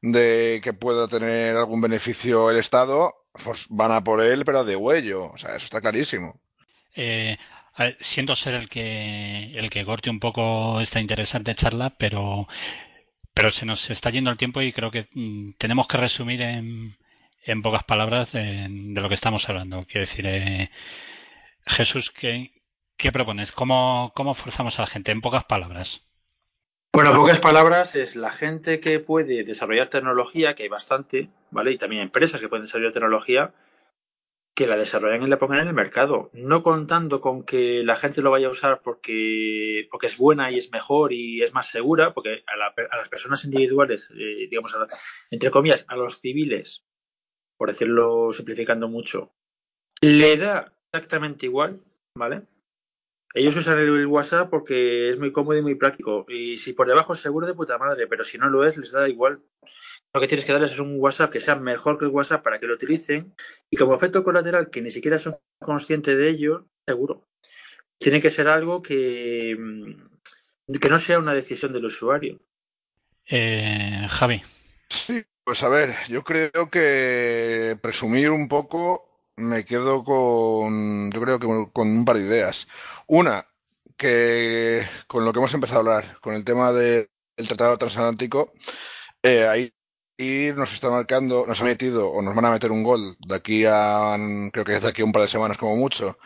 de 0.01 0.59
que 0.61 0.73
pueda 0.73 1.07
tener 1.07 1.55
algún 1.55 1.79
beneficio 1.79 2.51
el 2.51 2.57
Estado, 2.57 3.15
pues 3.31 3.67
van 3.69 3.93
a 3.93 4.03
por 4.03 4.19
él, 4.19 4.43
pero 4.43 4.65
de 4.65 4.75
huello. 4.75 5.31
O 5.31 5.37
sea, 5.37 5.55
eso 5.55 5.63
está 5.63 5.79
clarísimo. 5.79 6.41
Eh, 6.93 7.37
siento 8.01 8.35
ser 8.35 8.55
el 8.55 8.67
que 8.67 9.53
el 9.57 9.69
que 9.69 9.85
corte 9.85 10.09
un 10.09 10.19
poco 10.19 10.81
esta 10.81 10.99
interesante 10.99 11.55
charla, 11.55 11.95
pero 11.97 12.49
pero 13.33 13.51
se 13.51 13.65
nos 13.65 13.89
está 13.89 14.09
yendo 14.09 14.29
el 14.29 14.37
tiempo 14.37 14.61
y 14.61 14.73
creo 14.73 14.91
que 14.91 15.07
mm, 15.13 15.53
tenemos 15.57 15.87
que 15.87 15.97
resumir 15.97 16.41
en, 16.41 16.97
en 17.43 17.61
pocas 17.61 17.83
palabras 17.83 18.33
de, 18.33 18.67
lo 18.69 19.07
que 19.07 19.15
estamos 19.15 19.47
hablando. 19.49 19.85
Quiero 19.85 20.01
decir, 20.01 20.25
eh, 20.27 20.69
Jesús, 21.65 22.11
¿qué, 22.11 22.51
¿qué 22.97 23.11
propones? 23.11 23.51
¿Cómo, 23.51 24.11
¿Cómo 24.15 24.33
forzamos 24.33 24.77
a 24.77 24.83
la 24.83 24.87
gente? 24.87 25.11
En 25.11 25.21
pocas 25.21 25.45
palabras. 25.45 26.03
Bueno, 26.93 27.11
en 27.11 27.15
pocas 27.15 27.39
palabras 27.39 27.95
es 27.95 28.17
la 28.17 28.31
gente 28.31 28.81
que 28.81 28.99
puede 28.99 29.43
desarrollar 29.43 29.87
tecnología, 29.87 30.55
que 30.55 30.63
hay 30.63 30.69
bastante, 30.69 31.29
¿vale? 31.49 31.71
Y 31.71 31.77
también 31.77 32.01
empresas 32.01 32.41
que 32.41 32.49
pueden 32.49 32.65
desarrollar 32.65 32.91
tecnología, 32.91 33.53
que 34.61 34.67
la 34.67 34.77
desarrollan 34.77 35.23
y 35.23 35.27
la 35.27 35.39
pongan 35.39 35.61
en 35.61 35.69
el 35.69 35.73
mercado. 35.73 36.29
No 36.33 36.61
contando 36.61 37.19
con 37.19 37.43
que 37.43 37.83
la 37.83 37.95
gente 37.95 38.21
lo 38.21 38.29
vaya 38.29 38.47
a 38.47 38.51
usar 38.51 38.81
porque, 38.83 39.87
porque 39.89 40.05
es 40.05 40.17
buena 40.17 40.51
y 40.51 40.57
es 40.57 40.71
mejor 40.71 41.13
y 41.13 41.41
es 41.41 41.51
más 41.53 41.69
segura, 41.69 42.13
porque 42.13 42.43
a, 42.45 42.57
las 42.97 43.09
personas 43.09 43.43
individuales, 43.43 44.11
eh, 44.15 44.47
digamos, 44.49 44.75
entre 45.31 45.49
comillas, 45.49 45.85
a 45.87 45.95
los 45.95 46.19
civiles, 46.19 46.85
por 47.57 47.69
decirlo 47.69 48.31
simplificando 48.33 48.87
mucho, 48.87 49.33
le 49.99 50.37
da 50.37 50.71
exactamente 50.93 51.47
igual, 51.47 51.81
¿vale? 52.15 52.43
Ellos 53.33 53.55
usan 53.55 53.79
el 53.79 54.05
WhatsApp 54.07 54.49
porque 54.49 55.09
es 55.09 55.17
muy 55.17 55.31
cómodo 55.31 55.57
y 55.57 55.61
muy 55.61 55.75
práctico. 55.75 56.25
Y 56.27 56.57
si 56.57 56.73
por 56.73 56.87
debajo 56.87 57.13
es 57.13 57.19
seguro 57.19 57.47
de 57.47 57.53
puta 57.53 57.77
madre, 57.77 58.07
pero 58.07 58.23
si 58.23 58.37
no 58.37 58.49
lo 58.49 58.65
es, 58.65 58.77
les 58.77 58.91
da 58.91 59.07
igual. 59.07 59.41
Lo 60.13 60.19
que 60.19 60.27
tienes 60.27 60.45
que 60.45 60.51
darles 60.51 60.73
es 60.73 60.79
un 60.79 60.99
WhatsApp 60.99 61.31
que 61.31 61.39
sea 61.39 61.55
mejor 61.55 61.97
que 61.97 62.05
el 62.05 62.11
WhatsApp 62.11 62.43
para 62.43 62.59
que 62.59 62.67
lo 62.67 62.73
utilicen. 62.73 63.33
Y 63.69 63.77
como 63.77 63.95
efecto 63.95 64.23
colateral, 64.23 64.69
que 64.69 64.81
ni 64.81 64.89
siquiera 64.89 65.17
son 65.17 65.37
conscientes 65.59 66.17
de 66.17 66.29
ello, 66.29 66.67
seguro. 66.85 67.27
Tiene 67.97 68.21
que 68.21 68.29
ser 68.29 68.47
algo 68.47 68.81
que, 68.81 69.55
mm, 69.57 70.75
que 70.81 70.89
no 70.89 70.99
sea 70.99 71.19
una 71.19 71.33
decisión 71.33 71.71
del 71.71 71.85
usuario. 71.85 72.41
Eh, 73.29 74.07
Javi. 74.09 74.41
Sí, 74.89 75.23
pues 75.45 75.63
a 75.63 75.69
ver, 75.69 75.95
yo 76.09 76.23
creo 76.23 76.69
que 76.69 77.77
presumir 77.81 78.31
un 78.31 78.49
poco 78.49 79.10
me 79.41 79.65
quedo 79.65 80.03
con, 80.03 81.11
yo 81.11 81.21
creo 81.21 81.39
que 81.39 81.47
con 81.71 81.87
un 81.87 82.05
par 82.05 82.17
de 82.17 82.23
ideas. 82.23 82.67
Una, 83.07 83.45
que 83.97 84.87
con 85.07 85.25
lo 85.25 85.31
que 85.31 85.39
hemos 85.39 85.53
empezado 85.53 85.79
a 85.79 85.81
hablar, 85.81 86.19
con 86.21 86.33
el 86.33 86.43
tema 86.43 86.73
del 86.73 87.09
Tratado 87.35 87.77
Transatlántico, 87.77 88.53
eh, 89.21 89.47
ahí 89.47 89.73
nos 90.55 90.73
está 90.73 90.89
marcando, 90.89 91.45
nos 91.47 91.61
ha 91.61 91.65
metido 91.65 92.09
o 92.09 92.21
nos 92.21 92.35
van 92.35 92.45
a 92.45 92.51
meter 92.51 92.71
un 92.71 92.83
gol 92.83 93.15
de 93.19 93.35
aquí 93.35 93.65
a, 93.67 94.15
creo 94.51 94.65
que 94.65 94.75
es 94.75 94.83
de 94.83 94.89
aquí 94.89 95.01
a 95.03 95.05
un 95.05 95.11
par 95.11 95.23
de 95.23 95.27
semanas 95.27 95.57
como 95.57 95.75
mucho, 95.75 96.17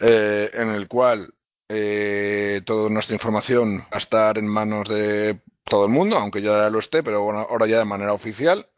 eh, 0.00 0.50
en 0.54 0.70
el 0.70 0.88
cual 0.88 1.34
eh, 1.68 2.62
toda 2.64 2.88
nuestra 2.90 3.14
información 3.14 3.80
va 3.80 3.96
a 3.96 3.98
estar 3.98 4.38
en 4.38 4.46
manos 4.46 4.88
de 4.88 5.42
todo 5.64 5.84
el 5.84 5.92
mundo, 5.92 6.16
aunque 6.16 6.40
ya 6.40 6.70
lo 6.70 6.78
esté, 6.78 7.02
pero 7.02 7.22
bueno, 7.22 7.40
ahora 7.40 7.66
ya 7.66 7.78
de 7.78 7.84
manera 7.84 8.14
oficial. 8.14 8.70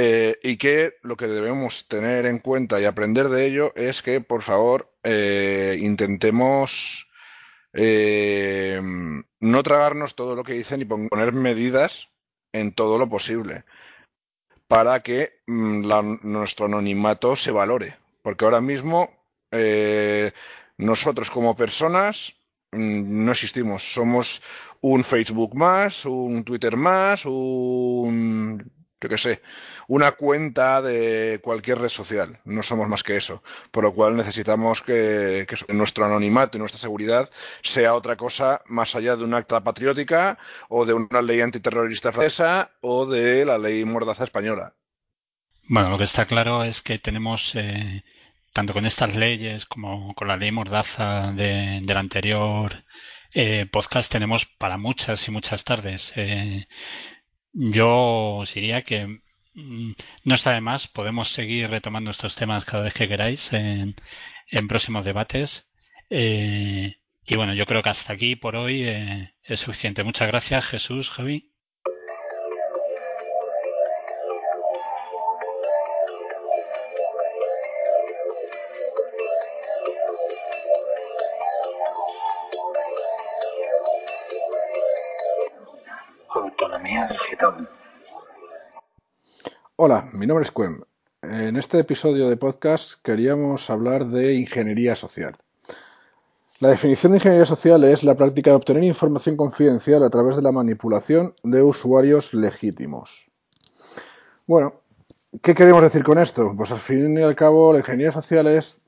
Eh, 0.00 0.38
y 0.44 0.58
que 0.58 0.94
lo 1.02 1.16
que 1.16 1.26
debemos 1.26 1.88
tener 1.88 2.24
en 2.26 2.38
cuenta 2.38 2.80
y 2.80 2.84
aprender 2.84 3.28
de 3.28 3.46
ello 3.46 3.72
es 3.74 4.00
que, 4.00 4.20
por 4.20 4.44
favor, 4.44 4.94
eh, 5.02 5.76
intentemos 5.80 7.08
eh, 7.72 8.80
no 9.40 9.62
tragarnos 9.64 10.14
todo 10.14 10.36
lo 10.36 10.44
que 10.44 10.52
dicen 10.52 10.82
y 10.82 10.84
poner 10.84 11.32
medidas 11.32 12.10
en 12.52 12.70
todo 12.70 12.96
lo 12.96 13.08
posible 13.08 13.64
para 14.68 15.02
que 15.02 15.40
mm, 15.48 15.90
nuestro 16.22 16.66
anonimato 16.66 17.34
se 17.34 17.50
valore. 17.50 17.96
Porque 18.22 18.44
ahora 18.44 18.60
mismo 18.60 19.10
nosotros 20.76 21.28
como 21.28 21.56
personas 21.56 22.36
mm, 22.70 23.24
no 23.24 23.32
existimos. 23.32 23.82
Somos 23.82 24.42
un 24.80 25.02
Facebook 25.02 25.56
más, 25.56 26.04
un 26.04 26.44
Twitter 26.44 26.76
más, 26.76 27.24
un 27.24 28.62
yo 29.00 29.08
qué 29.08 29.18
sé, 29.18 29.42
una 29.88 30.12
cuenta 30.12 30.82
de 30.82 31.40
cualquier 31.42 31.78
red 31.78 31.88
social. 31.88 32.40
No 32.44 32.62
somos 32.62 32.88
más 32.88 33.02
que 33.02 33.16
eso. 33.16 33.42
Por 33.70 33.84
lo 33.84 33.94
cual 33.94 34.16
necesitamos 34.16 34.82
que, 34.82 35.46
nuestro 35.68 36.04
anonimato 36.04 36.56
y 36.56 36.60
nuestra 36.60 36.78
seguridad 36.78 37.28
sea 37.62 37.94
otra 37.94 38.16
cosa 38.16 38.60
más 38.66 38.94
allá 38.94 39.16
de 39.16 39.24
una 39.24 39.38
acta 39.38 39.64
patriótica 39.64 40.38
o 40.68 40.84
de 40.84 40.92
una 40.92 41.22
ley 41.22 41.40
antiterrorista 41.40 42.12
francesa 42.12 42.70
o 42.82 43.06
de 43.06 43.46
la 43.46 43.56
ley 43.56 43.84
mordaza 43.86 44.24
española. 44.24 44.74
Bueno, 45.64 45.90
lo 45.90 45.98
que 45.98 46.04
está 46.04 46.26
claro 46.26 46.64
es 46.64 46.82
que 46.82 46.98
tenemos, 46.98 47.52
eh, 47.54 48.04
tanto 48.52 48.74
con 48.74 48.84
estas 48.84 49.16
leyes 49.16 49.64
como 49.64 50.14
con 50.14 50.28
la 50.28 50.36
ley 50.36 50.52
mordaza 50.52 51.32
de, 51.32 51.80
del 51.82 51.96
anterior 51.96 52.84
eh, 53.32 53.66
podcast, 53.72 54.12
tenemos 54.12 54.44
para 54.44 54.76
muchas 54.76 55.26
y 55.28 55.30
muchas 55.30 55.64
tardes. 55.64 56.12
Eh, 56.16 56.66
yo 57.52 58.44
diría 58.54 58.82
que 58.82 59.20
no 59.54 60.34
está 60.34 60.52
de 60.54 60.60
más, 60.60 60.88
podemos 60.88 61.30
seguir 61.30 61.70
retomando 61.70 62.10
estos 62.10 62.34
temas 62.36 62.64
cada 62.64 62.84
vez 62.84 62.94
que 62.94 63.08
queráis 63.08 63.52
en, 63.52 63.94
próximos 64.68 65.04
debates. 65.04 65.68
Eh, 66.10 66.96
y 67.26 67.36
bueno, 67.36 67.54
yo 67.54 67.66
creo 67.66 67.82
que 67.82 67.90
hasta 67.90 68.12
aquí 68.12 68.36
por 68.36 68.56
hoy 68.56 68.84
eh, 68.84 69.34
es 69.42 69.60
suficiente. 69.60 70.04
Muchas 70.04 70.28
gracias, 70.28 70.66
Jesús, 70.66 71.10
Javi. 71.10 71.52
Hola, 89.80 90.08
mi 90.12 90.26
nombre 90.26 90.42
es 90.42 90.50
Cuen. 90.50 90.84
En 91.22 91.54
este 91.54 91.78
episodio 91.78 92.28
de 92.28 92.36
podcast 92.36 92.94
queríamos 93.00 93.70
hablar 93.70 94.06
de 94.06 94.34
ingeniería 94.34 94.96
social. 94.96 95.36
La 96.58 96.70
definición 96.70 97.12
de 97.12 97.18
ingeniería 97.18 97.46
social 97.46 97.84
es 97.84 98.02
la 98.02 98.16
práctica 98.16 98.50
de 98.50 98.56
obtener 98.56 98.82
información 98.82 99.36
confidencial 99.36 100.02
a 100.02 100.10
través 100.10 100.34
de 100.34 100.42
la 100.42 100.50
manipulación 100.50 101.32
de 101.44 101.62
usuarios 101.62 102.34
legítimos. 102.34 103.30
Bueno, 104.48 104.80
¿qué 105.42 105.54
queremos 105.54 105.84
decir 105.84 106.02
con 106.02 106.18
esto? 106.18 106.54
Pues 106.56 106.72
al 106.72 106.80
fin 106.80 107.16
y 107.16 107.22
al 107.22 107.36
cabo 107.36 107.72
la 107.72 107.78
ingeniería 107.78 108.10
social 108.10 108.48
es 108.48 108.80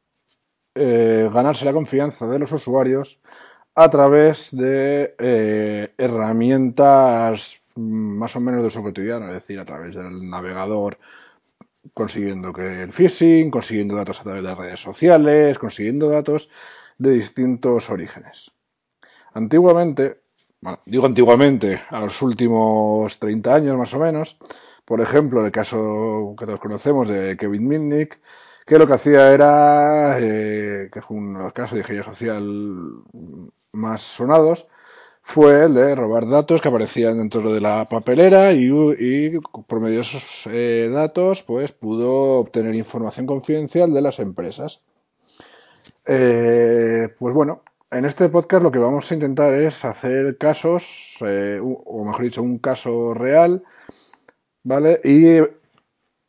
eh, 0.75 1.31
ganarse 1.33 1.65
la 1.67 1.73
confianza 1.73 2.27
de 2.27 2.41
los 2.41 2.51
usuarios 2.51 3.21
a 3.77 3.89
través 3.91 4.49
de 4.51 5.15
eh, 5.21 5.95
herramientas 5.99 7.60
más 7.77 8.37
o 8.37 8.41
menos 8.41 8.63
de 8.63 8.69
uso 8.69 8.83
cotidiano, 8.83 9.29
es 9.29 9.35
decir, 9.35 9.59
a 9.61 9.65
través 9.65 9.95
del 9.95 10.29
navegador, 10.29 10.99
consiguiendo 11.95 12.53
que 12.53 12.83
el 12.83 12.93
phishing, 12.93 13.51
consiguiendo 13.51 13.97
datos 13.97 14.21
a 14.21 14.25
través 14.25 14.43
de 14.43 14.55
redes 14.55 14.81
sociales, 14.81 15.59
consiguiendo 15.59 16.09
datos 16.09 16.51
de 16.99 17.13
distintos 17.13 17.91
orígenes. 17.91 18.53
Antiguamente, 19.33 20.21
bueno, 20.61 20.79
digo 20.85 21.07
antiguamente, 21.07 21.81
a 21.89 22.01
los 22.01 22.21
últimos 22.23 23.19
30 23.19 23.55
años 23.55 23.77
más 23.77 23.95
o 23.95 23.99
menos, 23.99 24.37
por 24.85 25.01
ejemplo, 25.01 25.45
el 25.45 25.53
caso 25.53 26.35
que 26.39 26.47
todos 26.47 26.61
conocemos 26.61 27.09
de 27.09 27.37
Kevin 27.37 27.69
Mitnick, 27.69 28.21
que 28.67 28.79
lo 28.79 28.87
que 28.87 28.95
hacía 28.95 29.33
era, 29.33 30.19
eh, 30.21 30.91
que 30.93 31.01
fue 31.01 31.17
uno 31.17 31.39
de 31.39 31.45
los 31.45 31.53
casos 31.53 31.73
de 31.75 31.81
ingeniería 31.81 32.11
social 32.11 32.45
más 33.73 34.03
sonados, 34.03 34.69
fue 35.31 35.67
el 35.67 35.75
de 35.75 35.95
robar 35.95 36.27
datos 36.29 36.61
que 36.61 36.67
aparecían 36.67 37.19
dentro 37.19 37.53
de 37.53 37.61
la 37.61 37.85
papelera 37.89 38.53
y, 38.53 39.39
por 39.69 39.79
medio 39.79 39.99
de 39.99 40.03
esos 40.03 40.43
eh, 40.47 40.91
datos 40.93 41.45
pues 41.45 41.71
pudo 41.71 42.41
obtener 42.41 42.75
información 42.75 43.27
confidencial 43.27 43.93
de 43.93 44.03
las 44.03 44.19
empresas. 44.19 44.81
Eh, 46.09 47.15
pues 47.17 47.33
bueno, 47.33 47.63
en 47.93 48.07
este 48.07 48.29
podcast 48.29 48.65
lo 48.65 48.73
que 48.73 48.81
vamos 48.81 49.09
a 49.09 49.15
intentar 49.15 49.55
es 49.55 49.85
hacer 49.85 50.37
casos, 50.37 51.19
eh, 51.25 51.61
o 51.63 52.05
mejor 52.05 52.25
dicho, 52.25 52.43
un 52.43 52.59
caso 52.59 53.15
real, 53.15 53.63
¿vale? 54.65 55.01
Y 55.05 55.39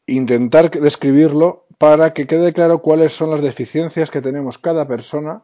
intentar 0.06 0.70
describirlo 0.70 1.66
para 1.80 2.14
que 2.14 2.28
quede 2.28 2.54
claro 2.54 2.84
cuáles 2.84 3.14
son 3.14 3.32
las 3.32 3.42
deficiencias 3.42 4.12
que 4.12 4.22
tenemos 4.22 4.60
cada 4.60 4.88
persona 4.88 5.42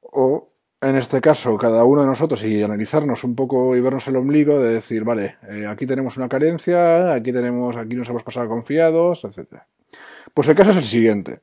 o 0.00 0.49
en 0.80 0.96
este 0.96 1.20
caso 1.20 1.56
cada 1.58 1.84
uno 1.84 2.02
de 2.02 2.06
nosotros 2.06 2.42
y 2.44 2.62
analizarnos 2.62 3.24
un 3.24 3.34
poco 3.34 3.76
y 3.76 3.80
vernos 3.80 4.06
el 4.08 4.16
ombligo 4.16 4.58
de 4.58 4.74
decir, 4.74 5.04
vale, 5.04 5.36
eh, 5.48 5.66
aquí 5.66 5.86
tenemos 5.86 6.16
una 6.16 6.28
carencia, 6.28 7.12
aquí 7.12 7.32
tenemos, 7.32 7.76
aquí 7.76 7.94
nos 7.96 8.08
hemos 8.08 8.22
pasado 8.22 8.48
confiados, 8.48 9.24
etcétera. 9.24 9.66
Pues 10.34 10.48
el 10.48 10.54
caso 10.54 10.70
es 10.70 10.76
el 10.76 10.84
siguiente. 10.84 11.40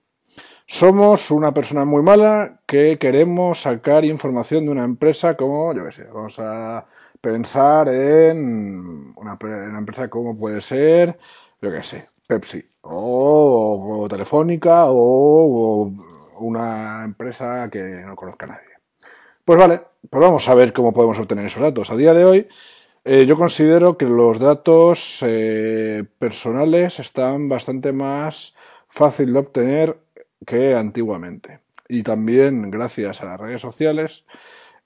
Somos 0.65 1.31
una 1.31 1.53
persona 1.53 1.85
muy 1.85 2.03
mala 2.03 2.59
que 2.65 2.97
queremos 2.97 3.61
sacar 3.61 4.03
información 4.03 4.65
de 4.65 4.71
una 4.71 4.83
empresa 4.83 5.37
como, 5.37 5.73
yo 5.73 5.85
qué 5.85 5.91
sé, 5.93 6.03
vamos 6.05 6.39
a 6.39 6.85
pensar 7.21 7.87
en 7.87 9.13
una, 9.15 9.37
una 9.41 9.79
empresa 9.79 10.09
como 10.09 10.35
puede 10.35 10.59
ser, 10.61 11.17
yo 11.61 11.71
qué 11.71 11.83
sé, 11.83 12.07
Pepsi, 12.27 12.65
o, 12.81 14.07
Telefónica, 14.09 14.85
o, 14.87 15.91
una 16.39 17.03
empresa 17.05 17.69
que 17.69 18.03
no 18.05 18.15
conozca 18.15 18.47
nadie. 18.47 18.76
Pues 19.47 19.57
vale, 19.57 19.81
pues 20.09 20.21
vamos 20.21 20.49
a 20.49 20.55
ver 20.55 20.73
cómo 20.73 20.91
podemos 20.91 21.17
obtener 21.19 21.45
esos 21.45 21.61
datos. 21.61 21.89
A 21.89 21.95
día 21.95 22.13
de 22.13 22.25
hoy, 22.25 22.47
eh, 23.05 23.25
yo 23.25 23.37
considero 23.37 23.97
que 23.97 24.03
los 24.03 24.39
datos 24.39 25.19
eh, 25.21 26.03
personales 26.19 26.99
están 26.99 27.47
bastante 27.47 27.93
más 27.93 28.55
fácil 28.89 29.31
de 29.31 29.39
obtener 29.39 29.99
que 30.45 30.75
antiguamente. 30.75 31.61
Y 31.87 32.03
también, 32.03 32.69
gracias 32.71 33.21
a 33.21 33.25
las 33.25 33.39
redes 33.39 33.61
sociales, 33.61 34.25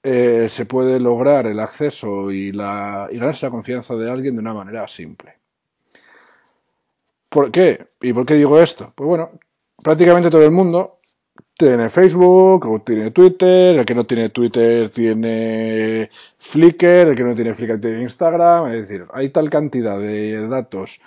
eh, 0.03 0.45
se 0.47 0.67
puede 0.67 0.99
lograr 0.99 1.47
el 1.47 1.59
acceso 1.59 2.31
y, 2.31 2.51
la, 2.51 3.09
y 3.11 3.17
ganarse 3.17 3.47
la 3.47 3.51
confianza 3.51 3.95
de 3.95 4.11
alguien 4.11 4.35
de 4.35 4.41
una 4.41 4.53
manera 4.53 4.87
simple. 4.87 5.39
¿Por 7.29 7.49
qué? 7.49 7.87
¿Y 7.99 8.13
por 8.13 8.27
qué 8.27 8.35
digo 8.35 8.59
esto? 8.59 8.93
Pues 8.93 9.07
bueno, 9.07 9.31
prácticamente 9.83 10.29
todo 10.29 10.43
el 10.43 10.51
mundo 10.51 10.99
tiene 11.61 11.91
Facebook 11.91 12.65
o 12.65 12.79
tiene 12.79 13.11
Twitter, 13.11 13.77
el 13.77 13.85
que 13.85 13.93
no 13.93 14.03
tiene 14.03 14.29
Twitter 14.29 14.89
tiene 14.89 16.09
Flickr, 16.39 17.09
el 17.09 17.15
que 17.15 17.23
no 17.23 17.35
tiene 17.35 17.53
Flickr 17.53 17.79
tiene 17.79 18.01
Instagram, 18.01 18.71
es 18.71 18.87
decir, 18.87 19.05
hay 19.13 19.29
tal 19.29 19.51
cantidad 19.51 19.99
de 19.99 20.47
datos 20.47 20.99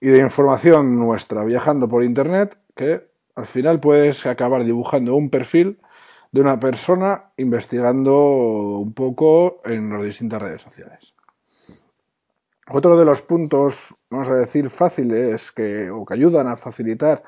y 0.00 0.06
de 0.10 0.20
información 0.20 0.96
nuestra 0.96 1.42
viajando 1.42 1.88
por 1.88 2.04
Internet 2.04 2.56
que 2.76 3.08
al 3.34 3.46
final 3.46 3.80
puedes 3.80 4.26
acabar 4.26 4.62
dibujando 4.62 5.16
un 5.16 5.28
perfil 5.28 5.80
de 6.30 6.40
una 6.40 6.60
persona 6.60 7.32
investigando 7.36 8.78
un 8.78 8.92
poco 8.92 9.58
en 9.64 9.92
las 9.92 10.04
distintas 10.04 10.40
redes 10.40 10.62
sociales. 10.62 11.16
Otro 12.68 12.96
de 12.96 13.04
los 13.04 13.22
puntos, 13.22 13.96
vamos 14.08 14.28
a 14.28 14.34
decir, 14.36 14.70
fáciles 14.70 15.50
que, 15.50 15.90
o 15.90 16.06
que 16.06 16.14
ayudan 16.14 16.46
a 16.46 16.56
facilitar 16.56 17.24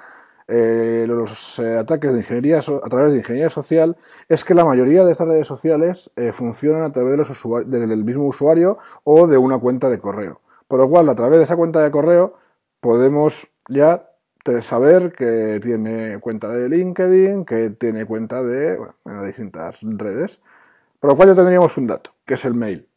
eh, 0.50 1.04
los 1.06 1.58
eh, 1.58 1.76
ataques 1.76 2.10
de 2.10 2.20
ingeniería 2.20 2.58
a 2.60 2.88
través 2.88 3.12
de 3.12 3.18
ingeniería 3.18 3.50
social 3.50 3.98
es 4.30 4.44
que 4.44 4.54
la 4.54 4.64
mayoría 4.64 5.04
de 5.04 5.12
estas 5.12 5.28
redes 5.28 5.46
sociales 5.46 6.10
eh, 6.16 6.32
funcionan 6.32 6.84
a 6.84 6.90
través 6.90 7.12
de 7.12 7.16
los 7.18 7.70
del 7.70 8.02
mismo 8.02 8.26
usuario 8.26 8.78
o 9.04 9.26
de 9.26 9.36
una 9.36 9.58
cuenta 9.58 9.90
de 9.90 9.98
correo. 9.98 10.40
Por 10.66 10.80
lo 10.80 10.88
cual, 10.88 11.10
a 11.10 11.14
través 11.14 11.38
de 11.38 11.44
esa 11.44 11.56
cuenta 11.56 11.82
de 11.82 11.90
correo 11.90 12.38
podemos 12.80 13.48
ya 13.68 14.08
saber 14.62 15.12
que 15.12 15.60
tiene 15.62 16.18
cuenta 16.20 16.48
de 16.48 16.70
LinkedIn, 16.70 17.44
que 17.44 17.68
tiene 17.68 18.06
cuenta 18.06 18.42
de 18.42 18.78
bueno, 19.04 19.24
distintas 19.24 19.80
redes. 19.82 20.40
Por 20.98 21.10
lo 21.10 21.16
cual 21.16 21.28
ya 21.28 21.34
tendríamos 21.34 21.76
un 21.76 21.88
dato, 21.88 22.12
que 22.24 22.34
es 22.34 22.44
el 22.46 22.54
mail. 22.54 22.88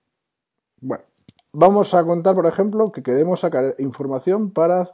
Bueno, 0.79 1.03
vamos 1.51 1.93
a 1.93 2.05
contar, 2.05 2.35
por 2.35 2.45
ejemplo, 2.45 2.93
que 2.93 3.03
queremos 3.03 3.41
sacar 3.41 3.75
información 3.79 4.51
para 4.51 4.85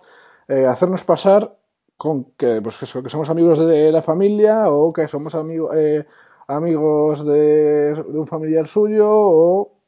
hacernos 0.48 1.04
pasar 1.04 1.56
con 1.98 2.32
que, 2.38 2.62
pues, 2.62 2.78
que, 2.78 2.86
somos 2.86 3.30
amigos 3.30 3.60
de 3.60 3.92
la 3.92 4.02
familia 4.02 4.70
o 4.70 4.94
que 4.94 5.08
somos 5.08 5.36
amigo, 5.36 5.74
eh, 5.74 6.06
amigos 6.48 7.26
de, 7.26 8.06
un 8.08 8.28
familiar 8.28 8.68
suyo 8.68 9.08
o, 9.10 9.80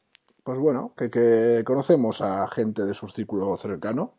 pues 0.43 0.59
bueno, 0.59 0.93
que, 0.97 1.09
que 1.09 1.63
conocemos 1.65 2.21
a 2.21 2.47
gente 2.47 2.85
de 2.85 2.93
su 2.93 3.07
círculo 3.07 3.55
cercano. 3.57 4.15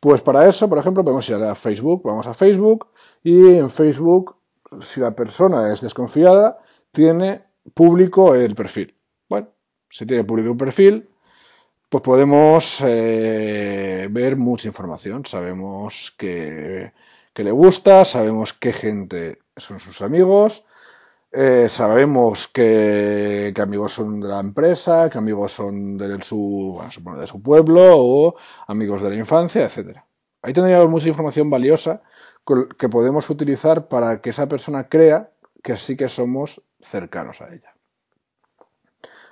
Pues 0.00 0.22
para 0.22 0.48
eso, 0.48 0.68
por 0.68 0.78
ejemplo, 0.78 1.02
podemos 1.02 1.28
ir 1.28 1.36
a 1.36 1.54
Facebook, 1.54 2.02
vamos 2.04 2.26
a 2.26 2.34
Facebook 2.34 2.88
y 3.24 3.56
en 3.56 3.70
Facebook, 3.70 4.36
si 4.82 5.00
la 5.00 5.10
persona 5.10 5.72
es 5.72 5.80
desconfiada, 5.80 6.58
tiene 6.92 7.44
público 7.74 8.34
el 8.34 8.54
perfil. 8.54 8.94
Bueno, 9.28 9.48
si 9.88 10.06
tiene 10.06 10.24
público 10.24 10.50
el 10.50 10.56
perfil, 10.56 11.08
pues 11.88 12.02
podemos 12.02 12.80
eh, 12.82 14.08
ver 14.10 14.36
mucha 14.36 14.68
información. 14.68 15.24
Sabemos 15.24 16.14
que, 16.18 16.92
le 17.34 17.50
gusta, 17.50 18.04
sabemos 18.04 18.52
qué 18.52 18.72
gente 18.72 19.38
son 19.56 19.78
sus 19.80 20.02
amigos, 20.02 20.64
eh, 21.30 21.68
sabemos 21.68 22.48
que, 22.48 23.52
que, 23.54 23.62
amigos 23.62 23.92
son 23.92 24.20
de 24.20 24.28
la 24.28 24.40
empresa, 24.40 25.08
que 25.08 25.18
amigos 25.18 25.52
son 25.52 25.96
de 25.96 26.20
su, 26.22 26.80
de 27.16 27.26
su 27.26 27.42
pueblo 27.42 27.82
o 27.84 28.36
amigos 28.66 29.02
de 29.02 29.10
la 29.10 29.16
infancia, 29.16 29.64
etcétera. 29.64 30.04
Ahí 30.42 30.52
tendríamos 30.52 30.90
mucha 30.90 31.08
información 31.08 31.48
valiosa 31.48 32.02
que 32.78 32.88
podemos 32.88 33.28
utilizar 33.30 33.88
para 33.88 34.20
que 34.20 34.30
esa 34.30 34.48
persona 34.48 34.88
crea 34.88 35.30
que 35.62 35.76
sí 35.76 35.96
que 35.96 36.08
somos 36.08 36.62
cercanos 36.80 37.40
a 37.40 37.52
ella. 37.52 37.74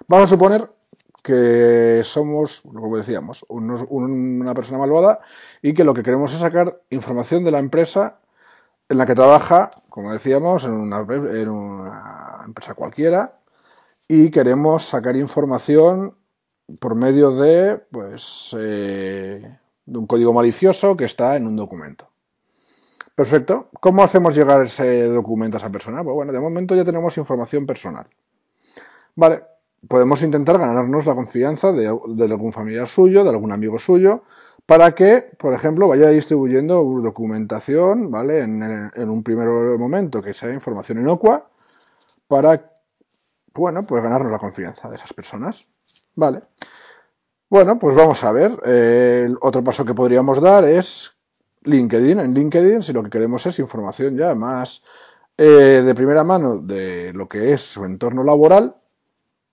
Vamos 0.07 0.31
a 0.31 0.35
suponer 0.35 0.76
que 1.27 2.03
somos, 2.05 2.61
como 2.61 2.97
decíamos, 2.97 3.45
una 3.49 4.55
persona 4.55 4.79
malvada 4.79 5.19
y 5.61 5.75
que 5.75 5.83
lo 5.83 5.93
que 5.93 6.05
queremos 6.05 6.33
es 6.33 6.39
sacar 6.39 6.81
información 6.91 7.43
de 7.43 7.51
la 7.51 7.59
empresa 7.59 8.21
en 8.89 8.99
la 8.99 9.07
que 9.07 9.17
trabaja, 9.17 9.73
como 9.91 10.13
decíamos, 10.13 10.63
en 10.63 10.71
una, 10.71 11.01
en 11.01 11.49
una 11.49 12.43
empresa 12.47 12.75
cualquiera 12.75 13.41
y 14.07 14.31
queremos 14.31 14.85
sacar 14.85 15.17
información 15.17 16.15
por 16.81 16.95
medio 16.95 17.33
de, 17.33 17.79
pues, 17.91 18.55
eh, 18.57 19.59
de 19.85 19.99
un 19.99 20.07
código 20.07 20.33
malicioso 20.33 20.97
que 20.97 21.07
está 21.07 21.35
en 21.35 21.49
un 21.49 21.57
documento. 21.57 22.09
Perfecto. 23.17 23.69
¿Cómo 23.81 24.05
hacemos 24.05 24.37
llegar 24.37 24.63
ese 24.63 25.07
documento 25.07 25.57
a 25.57 25.59
esa 25.59 25.73
persona? 25.73 26.05
Pues 26.05 26.15
bueno, 26.15 26.33
de 26.33 26.39
momento 26.39 26.77
ya 26.77 26.85
tenemos 26.85 27.19
información 27.19 27.67
personal. 27.67 28.07
Vale, 29.17 29.43
podemos 29.89 30.23
intentar 30.23 30.59
ganarnos 30.59 31.07
la 31.07 31.15
confianza 31.15 31.73
de, 31.73 31.87
algún 31.87 32.53
familiar 32.53 32.89
suyo, 32.89 33.25
de 33.25 33.31
algún 33.31 33.53
amigo 33.53 33.79
suyo, 33.79 34.23
para 34.65 34.95
que, 34.95 35.31
por 35.39 35.55
ejemplo, 35.55 35.89
vaya 35.89 36.09
distribuyendo 36.09 36.83
documentación, 37.03 38.11
¿vale? 38.11 38.41
En, 38.41 38.63
en, 38.63 39.11
un 39.11 39.23
primer 39.23 39.49
momento 39.79 40.21
que 40.23 40.35
sea 40.35 40.53
información 40.53 41.01
inocua, 41.01 41.49
para, 42.27 42.73
bueno, 43.55 43.87
pues 43.87 44.03
ganarnos 44.03 44.33
la 44.33 44.39
confianza 44.39 44.89
de 44.89 44.97
esas 44.97 45.13
personas. 45.13 45.67
Vale. 46.15 46.43
Bueno, 47.49 47.79
pues 47.79 47.95
vamos 47.95 48.25
a 48.25 48.33
ver. 48.33 48.59
Eh, 48.65 49.25
el 49.27 49.39
otro 49.41 49.63
paso 49.63 49.85
que 49.85 49.95
podríamos 49.95 50.41
dar 50.41 50.65
es 50.65 51.13
LinkedIn. 51.63 52.19
En 52.19 52.35
LinkedIn, 52.35 52.83
si 52.83 52.93
lo 52.93 53.03
que 53.05 53.11
queremos 53.11 53.47
es 53.47 53.59
información 53.59 54.17
ya 54.17 54.35
más 54.35 54.83
eh, 55.39 55.83
de 55.85 55.95
primera 55.95 56.25
mano 56.25 56.59
de 56.59 57.13
lo 57.13 57.29
que 57.29 57.53
es 57.53 57.61
su 57.61 57.85
entorno 57.85 58.25
laboral, 58.25 58.77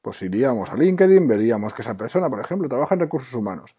pues 0.04 0.22
iríamos 0.22 0.70
a 0.70 0.76
LinkedIn, 0.76 1.28
veríamos 1.28 1.74
que 1.74 1.82
esa 1.82 1.96
persona, 1.96 2.30
por 2.30 2.42
ejemplo, 2.42 2.68
trabaja 2.68 2.94
en 2.94 3.00
recursos 3.00 3.34
humanos. 3.34 3.76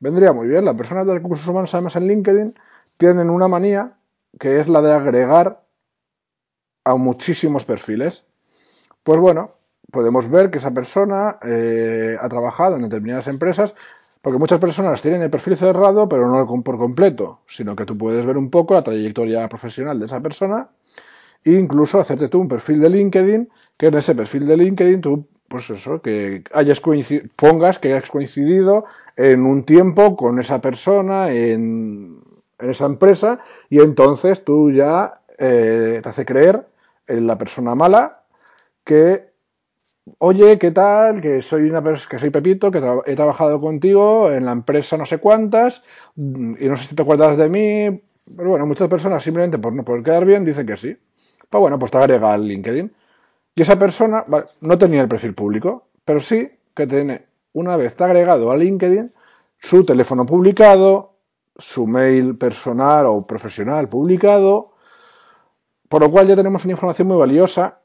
Vendría 0.00 0.32
muy 0.32 0.48
bien. 0.48 0.64
Las 0.64 0.74
personas 0.74 1.06
de 1.06 1.12
recursos 1.12 1.46
humanos, 1.46 1.74
además, 1.74 1.94
en 1.96 2.08
LinkedIn 2.08 2.54
tienen 2.96 3.28
una 3.28 3.46
manía 3.46 3.98
que 4.38 4.58
es 4.58 4.68
la 4.68 4.80
de 4.80 4.92
agregar 4.92 5.62
a 6.84 6.94
muchísimos 6.94 7.66
perfiles. 7.66 8.24
Pues 9.02 9.20
bueno, 9.20 9.50
podemos 9.92 10.30
ver 10.30 10.50
que 10.50 10.58
esa 10.58 10.70
persona 10.70 11.38
eh, 11.42 12.16
ha 12.18 12.28
trabajado 12.30 12.76
en 12.76 12.82
determinadas 12.82 13.28
empresas, 13.28 13.74
porque 14.22 14.38
muchas 14.38 14.60
personas 14.60 15.02
tienen 15.02 15.20
el 15.20 15.30
perfil 15.30 15.58
cerrado, 15.58 16.08
pero 16.08 16.26
no 16.26 16.62
por 16.62 16.78
completo, 16.78 17.42
sino 17.46 17.76
que 17.76 17.84
tú 17.84 17.98
puedes 17.98 18.24
ver 18.24 18.38
un 18.38 18.48
poco 18.48 18.72
la 18.72 18.82
trayectoria 18.82 19.46
profesional 19.50 20.00
de 20.00 20.06
esa 20.06 20.20
persona 20.20 20.70
e 21.44 21.52
incluso 21.52 22.00
hacerte 22.00 22.28
tú 22.28 22.40
un 22.40 22.48
perfil 22.48 22.80
de 22.80 22.88
LinkedIn, 22.88 23.50
que 23.76 23.86
en 23.86 23.94
ese 23.94 24.14
perfil 24.14 24.46
de 24.46 24.56
LinkedIn 24.56 25.00
tú 25.02 25.28
pues 25.50 25.68
eso, 25.68 26.00
que 26.00 26.44
hayas 26.52 26.80
pongas 27.34 27.80
que 27.80 27.92
hayas 27.92 28.08
coincidido 28.08 28.84
en 29.16 29.44
un 29.46 29.64
tiempo 29.64 30.14
con 30.14 30.38
esa 30.38 30.60
persona, 30.60 31.32
en, 31.32 32.22
esa 32.60 32.86
empresa, 32.86 33.40
y 33.68 33.80
entonces 33.80 34.44
tú 34.44 34.70
ya 34.70 35.22
eh, 35.38 35.98
te 36.04 36.08
hace 36.08 36.24
creer 36.24 36.68
en 37.08 37.26
la 37.26 37.36
persona 37.36 37.74
mala 37.74 38.22
que, 38.84 39.32
oye, 40.18 40.56
¿qué 40.60 40.70
tal? 40.70 41.20
Que 41.20 41.42
soy 41.42 41.68
una 41.68 41.82
que 41.82 42.20
soy 42.20 42.30
Pepito, 42.30 42.70
que 42.70 42.80
he 43.06 43.16
trabajado 43.16 43.60
contigo 43.60 44.30
en 44.30 44.46
la 44.46 44.52
empresa 44.52 44.96
no 44.96 45.06
sé 45.06 45.18
cuántas, 45.18 45.82
y 46.16 46.68
no 46.68 46.76
sé 46.76 46.84
si 46.84 46.94
te 46.94 47.02
acuerdas 47.02 47.36
de 47.36 47.48
mí, 47.48 48.02
pero 48.36 48.50
bueno, 48.50 48.66
muchas 48.66 48.86
personas 48.86 49.24
simplemente 49.24 49.58
por 49.58 49.72
no 49.72 49.84
poder 49.84 50.04
quedar 50.04 50.24
bien 50.24 50.44
dicen 50.44 50.66
que 50.66 50.76
sí. 50.76 50.96
Pues 51.50 51.60
bueno, 51.60 51.76
pues 51.76 51.90
te 51.90 51.98
agrega 51.98 52.34
al 52.34 52.46
LinkedIn. 52.46 52.92
Y 53.54 53.62
esa 53.62 53.78
persona 53.78 54.24
vale, 54.26 54.46
no 54.60 54.78
tenía 54.78 55.02
el 55.02 55.08
perfil 55.08 55.34
público, 55.34 55.88
pero 56.04 56.20
sí 56.20 56.50
que 56.74 56.86
tiene, 56.86 57.26
una 57.52 57.76
vez 57.76 58.00
agregado 58.00 58.50
a 58.50 58.56
LinkedIn, 58.56 59.12
su 59.58 59.84
teléfono 59.84 60.24
publicado, 60.24 61.16
su 61.56 61.86
mail 61.86 62.36
personal 62.36 63.06
o 63.06 63.26
profesional 63.26 63.88
publicado, 63.88 64.72
por 65.88 66.02
lo 66.02 66.10
cual 66.10 66.28
ya 66.28 66.36
tenemos 66.36 66.64
una 66.64 66.72
información 66.72 67.08
muy 67.08 67.18
valiosa 67.18 67.80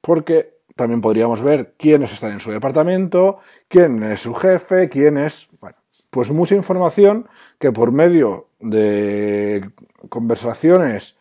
porque 0.00 0.58
también 0.76 1.00
podríamos 1.00 1.42
ver 1.42 1.74
quiénes 1.76 2.12
están 2.12 2.32
en 2.32 2.40
su 2.40 2.52
departamento, 2.52 3.38
quién 3.66 4.02
es 4.04 4.20
su 4.20 4.34
jefe, 4.34 4.88
quién 4.88 5.18
es... 5.18 5.48
Bueno, 5.60 5.76
pues 6.10 6.30
mucha 6.30 6.54
información 6.54 7.26
que 7.58 7.72
por 7.72 7.90
medio 7.90 8.48
de 8.60 9.70
conversaciones 10.08 11.16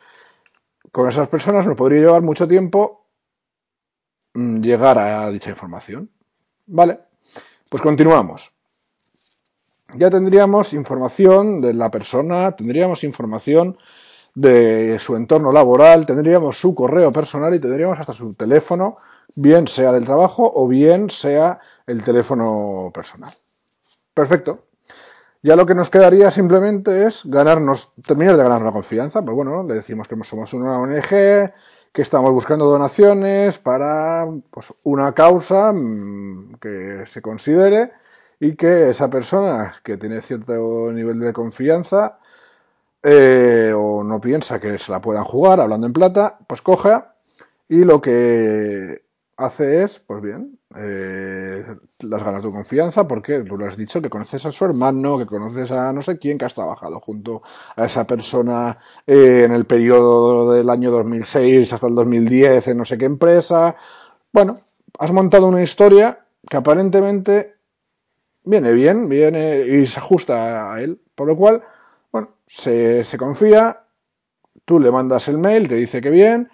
con 0.91 1.09
esas 1.09 1.27
personas 1.27 1.65
nos 1.65 1.75
podría 1.75 2.01
llevar 2.01 2.21
mucho 2.21 2.47
tiempo 2.47 3.06
llegar 4.37 4.97
a 4.99 5.29
dicha 5.31 5.49
información. 5.49 6.09
Vale, 6.67 6.99
pues 7.69 7.81
continuamos. 7.81 8.51
Ya 9.93 10.09
tendríamos 10.09 10.73
información 10.73 11.61
de 11.61 11.73
la 11.73 11.89
persona, 11.89 12.51
tendríamos 12.51 13.03
información 13.03 13.77
de 14.35 14.99
su 14.99 15.15
entorno 15.15 15.51
laboral, 15.51 16.05
tendríamos 16.05 16.59
su 16.59 16.75
correo 16.75 17.11
personal 17.11 17.55
y 17.55 17.59
tendríamos 17.59 17.97
hasta 17.99 18.13
su 18.13 18.33
teléfono, 18.33 18.97
bien 19.35 19.67
sea 19.67 19.91
del 19.91 20.05
trabajo 20.05 20.51
o 20.53 20.67
bien 20.67 21.09
sea 21.09 21.59
el 21.87 22.03
teléfono 22.03 22.91
personal. 22.93 23.33
Perfecto. 24.13 24.65
Ya 25.41 25.55
lo 25.55 25.65
que 25.65 25.75
nos 25.75 25.89
quedaría 25.89 26.29
simplemente 26.31 27.05
es 27.05 27.21
ganarnos, 27.25 27.93
terminar 28.05 28.35
de 28.37 28.43
ganar 28.43 28.61
la 28.61 28.71
confianza. 28.71 29.21
Pues 29.21 29.35
bueno, 29.35 29.63
le 29.63 29.75
decimos 29.75 30.07
que 30.07 30.15
somos 30.23 30.53
una 30.53 30.79
ONG, 30.79 31.53
que 31.97 32.03
estamos 32.03 32.31
buscando 32.31 32.65
donaciones 32.65 33.57
para 33.57 34.27
pues, 34.51 34.71
una 34.83 35.13
causa 35.13 35.73
mm, 35.73 36.57
que 36.61 37.07
se 37.07 37.23
considere 37.23 37.91
y 38.39 38.55
que 38.55 38.91
esa 38.91 39.09
persona 39.09 39.73
que 39.83 39.97
tiene 39.97 40.21
cierto 40.21 40.93
nivel 40.93 41.19
de 41.19 41.33
confianza 41.33 42.19
eh, 43.01 43.73
o 43.75 44.03
no 44.03 44.21
piensa 44.21 44.59
que 44.59 44.77
se 44.77 44.91
la 44.91 45.01
puedan 45.01 45.23
jugar, 45.23 45.59
hablando 45.59 45.87
en 45.87 45.93
plata, 45.93 46.37
pues 46.45 46.61
coja 46.61 47.15
y 47.67 47.83
lo 47.83 47.99
que 47.99 49.01
hace 49.37 49.83
es, 49.83 49.99
pues 49.99 50.21
bien, 50.21 50.59
eh, 50.75 51.63
las 52.01 52.23
ganas 52.23 52.43
de 52.43 52.51
confianza 52.51 53.07
porque 53.07 53.41
tú 53.43 53.55
lo 53.55 53.65
has 53.67 53.77
dicho 53.77 54.01
que 54.01 54.09
conoces 54.09 54.45
a 54.45 54.51
su 54.51 54.65
hermano, 54.65 55.17
que 55.17 55.27
conoces 55.27 55.71
a 55.71 55.93
no 55.93 56.01
sé 56.01 56.17
quién, 56.17 56.37
que 56.37 56.45
has 56.45 56.55
trabajado 56.55 56.99
junto 56.99 57.43
a 57.75 57.85
esa 57.85 58.05
persona 58.07 58.79
eh, 59.05 59.43
en 59.45 59.51
el 59.51 59.65
periodo 59.65 60.51
del 60.51 60.69
año 60.69 60.89
2006 60.91 61.71
hasta 61.71 61.87
el 61.87 61.95
2010 61.95 62.67
en 62.67 62.77
no 62.77 62.85
sé 62.85 62.97
qué 62.97 63.05
empresa. 63.05 63.75
Bueno, 64.33 64.59
has 64.99 65.11
montado 65.11 65.47
una 65.47 65.61
historia 65.63 66.25
que 66.49 66.57
aparentemente 66.57 67.55
viene 68.43 68.71
bien, 68.73 69.07
viene 69.09 69.65
y 69.67 69.85
se 69.85 69.99
ajusta 69.99 70.73
a 70.73 70.81
él, 70.81 70.99
por 71.15 71.27
lo 71.27 71.37
cual, 71.37 71.61
bueno, 72.11 72.29
se, 72.47 73.03
se 73.03 73.17
confía, 73.17 73.83
tú 74.65 74.79
le 74.79 74.91
mandas 74.91 75.27
el 75.27 75.37
mail, 75.37 75.67
te 75.67 75.75
dice 75.75 76.01
que 76.01 76.09
bien 76.09 76.49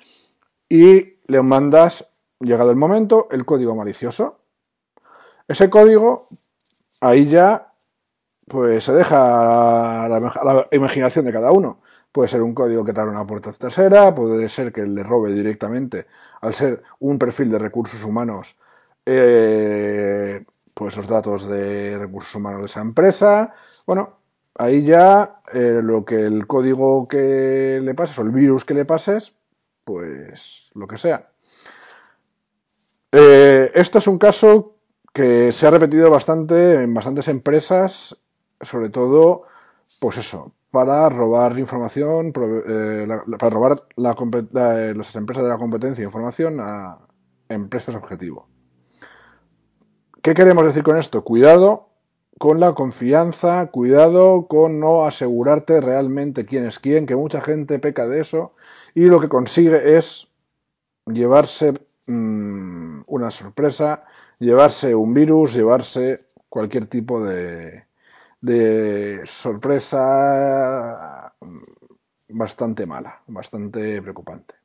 y 0.70 1.20
le 1.28 1.42
mandas 1.42 2.13
llegado 2.44 2.72
el 2.72 2.78
momento, 2.78 3.28
el 3.32 3.46
código 3.46 3.76
malicioso. 3.76 4.40
Ese 5.48 5.70
código, 5.70 6.28
ahí 7.02 7.28
ya, 7.28 7.74
pues 8.48 8.84
se 8.86 8.94
deja 8.94 10.08
la, 10.08 10.20
la, 10.20 10.68
imaginación 10.72 11.26
de 11.26 11.34
cada 11.34 11.52
uno. 11.52 11.82
Puede 12.12 12.30
ser 12.30 12.42
un 12.42 12.54
código 12.54 12.86
que 12.86 12.94
te 12.94 13.02
una 13.02 13.26
puerta 13.26 13.52
tercera, 13.54 14.14
puede 14.14 14.48
ser 14.50 14.72
que 14.72 14.86
le 14.86 15.04
robe 15.04 15.34
directamente, 15.34 16.06
al 16.42 16.54
ser 16.54 16.84
un 17.00 17.18
perfil 17.18 17.50
de 17.50 17.60
recursos 17.60 18.04
humanos, 18.04 18.56
eh, 19.06 20.46
pues 20.74 20.96
los 20.96 21.08
datos 21.08 21.48
de 21.48 21.98
recursos 21.98 22.36
humanos 22.36 22.62
de 22.62 22.66
esa 22.68 22.82
empresa. 22.82 23.54
Bueno, 23.88 24.14
ahí 24.56 24.84
ya 24.84 25.42
eh, 25.54 25.82
lo 25.84 26.06
que 26.06 26.22
el 26.22 26.48
código 26.48 27.08
que 27.08 27.80
le 27.82 27.96
pases 27.96 28.18
o 28.20 28.22
el 28.22 28.32
virus 28.32 28.66
que 28.66 28.74
le 28.74 28.86
pases, 28.86 29.36
pues 29.84 30.72
lo 30.76 30.88
que 30.88 30.98
sea. 30.98 31.33
Eh, 33.16 33.72
esto 33.76 34.00
es 34.00 34.08
un 34.08 34.18
caso 34.18 34.78
que 35.14 35.52
se 35.52 35.68
ha 35.68 35.70
repetido 35.70 36.10
bastante 36.10 36.82
en 36.82 36.96
bastantes 36.96 37.28
empresas, 37.28 38.18
sobre 38.60 38.90
todo, 38.90 39.44
pues 40.00 40.18
eso, 40.18 40.52
para 40.72 41.08
robar 41.10 41.60
información, 41.60 42.34
eh, 42.68 43.08
para 43.38 43.50
robar 43.52 43.84
la, 43.98 44.16
la, 44.52 44.94
las 44.96 45.16
empresas 45.16 45.44
de 45.44 45.50
la 45.52 45.60
competencia 45.60 46.02
de 46.02 46.08
información 46.08 46.60
a 46.60 46.98
empresas 47.50 47.94
objetivo. 47.94 48.48
¿Qué 50.24 50.34
queremos 50.34 50.66
decir 50.66 50.82
con 50.82 50.98
esto? 50.98 51.24
Cuidado 51.24 51.90
con 52.40 52.60
la 52.60 52.74
confianza, 52.74 53.68
cuidado 53.68 54.48
con 54.48 54.80
no 54.80 55.06
asegurarte 55.06 55.82
realmente 55.82 56.48
quién 56.48 56.66
es 56.66 56.80
quién, 56.80 57.06
que 57.06 57.16
mucha 57.16 57.42
gente 57.42 57.78
peca 57.78 58.08
de 58.08 58.22
eso 58.22 58.54
y 58.96 59.02
lo 59.02 59.20
que 59.20 59.30
consigue 59.30 59.98
es 59.98 60.30
llevarse 61.06 61.74
mmm, 62.08 63.02
una 63.08 63.32
sorpresa, 63.32 64.06
llevarse 64.40 64.96
un 64.96 65.14
virus, 65.14 65.54
llevarse 65.54 66.28
cualquier 66.50 66.86
tipo 66.88 67.24
de, 67.24 67.86
sorpresa 69.26 71.34
bastante 72.30 72.86
mala, 72.86 73.22
bastante 73.28 74.02
preocupante. 74.02 74.56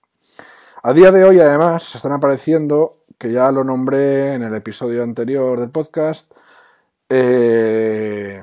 A 0.82 0.93
día 0.93 1.11
de 1.12 1.24
hoy, 1.24 1.41
además, 1.41 1.95
están 1.95 2.12
apareciendo, 2.12 3.05
que 3.18 3.32
ya 3.32 3.51
lo 3.53 3.64
nombré 3.64 4.34
en 4.34 4.43
el 4.43 4.55
episodio 4.55 5.03
anterior 5.03 5.61
del 5.61 5.70
podcast, 5.70 6.32
eh, 7.09 8.41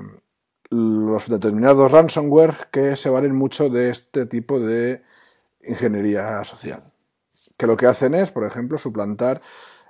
los 0.69 1.29
determinados 1.29 1.91
ransomware 1.91 2.67
que 2.71 2.95
se 2.95 3.09
valen 3.09 3.35
mucho 3.35 3.69
de 3.69 3.89
este 3.89 4.25
tipo 4.25 4.59
de 4.59 5.03
ingeniería 5.61 6.43
social 6.43 6.83
que 7.57 7.67
lo 7.67 7.77
que 7.77 7.85
hacen 7.85 8.15
es, 8.15 8.31
por 8.31 8.43
ejemplo, 8.43 8.77
suplantar, 8.77 9.41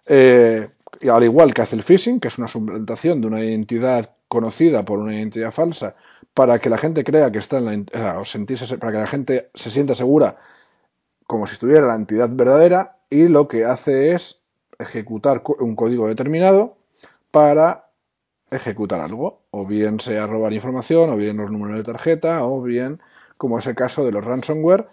eh, 0.06 0.70
al 1.12 1.24
igual 1.24 1.54
que 1.54 1.62
hace 1.62 1.76
el 1.76 1.84
phishing, 1.84 2.20
que 2.20 2.28
es 2.28 2.38
una 2.38 2.48
suplantación 2.48 3.22
de 3.22 3.28
una 3.28 3.44
identidad 3.44 4.16
conocida 4.28 4.86
por 4.86 5.00
una 5.00 5.16
identidad 5.16 5.52
falsa, 5.52 5.96
para 6.34 6.60
que 6.60 6.70
la 6.70 6.78
gente 6.78 7.04
crea 7.04 7.32
que 7.32 7.40
está 7.40 7.58
en 7.58 7.88
la, 7.92 8.20
o 8.20 8.24
para 8.80 8.92
que 8.92 8.98
la 9.00 9.08
gente 9.08 9.50
se 9.54 9.70
sienta 9.70 9.96
segura 9.96 10.38
como 11.28 11.48
si 11.48 11.54
estuviera 11.54 11.88
la 11.88 11.96
entidad 11.96 12.30
verdadera, 12.32 12.98
y 13.10 13.28
lo 13.28 13.48
que 13.48 13.66
hace 13.66 14.12
es 14.12 14.42
ejecutar 14.80 15.42
un 15.60 15.76
código 15.76 16.08
determinado 16.08 16.78
para 17.32 17.90
ejecutar 18.52 19.02
algo, 19.02 19.42
o 19.52 19.66
bien 19.66 20.00
sea 20.00 20.28
robar 20.28 20.54
información, 20.54 21.10
o 21.10 21.18
bien 21.18 21.38
los 21.38 21.52
números 21.52 21.78
de 21.78 21.84
tarjeta, 21.84 22.46
o 22.46 22.62
bien, 22.62 23.02
como 23.38 23.58
es 23.58 23.66
el 23.66 23.76
caso 23.76 24.06
de 24.06 24.12
los 24.12 24.24
ransomware, 24.24 24.88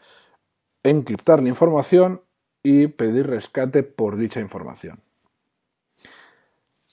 encriptar 0.83 1.43
la 1.43 1.49
información 1.49 2.22
y 2.62 2.86
pedir 2.88 3.26
rescate 3.26 3.82
por 3.82 4.16
dicha 4.16 4.40
información. 4.40 5.00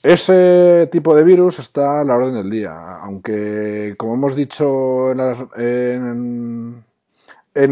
Ese 0.01 0.87
tipo 0.91 1.13
de 1.13 1.25
virus 1.25 1.59
está 1.59 1.99
a 1.99 2.03
la 2.05 2.15
orden 2.15 2.35
del 2.35 2.49
día, 2.49 2.95
aunque 2.95 3.95
como 3.97 4.13
hemos 4.13 4.33
dicho 4.35 5.11
en 5.11 5.17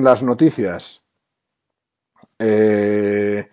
las, 0.03 0.23
noticias, 0.23 1.01
eh, 2.37 3.47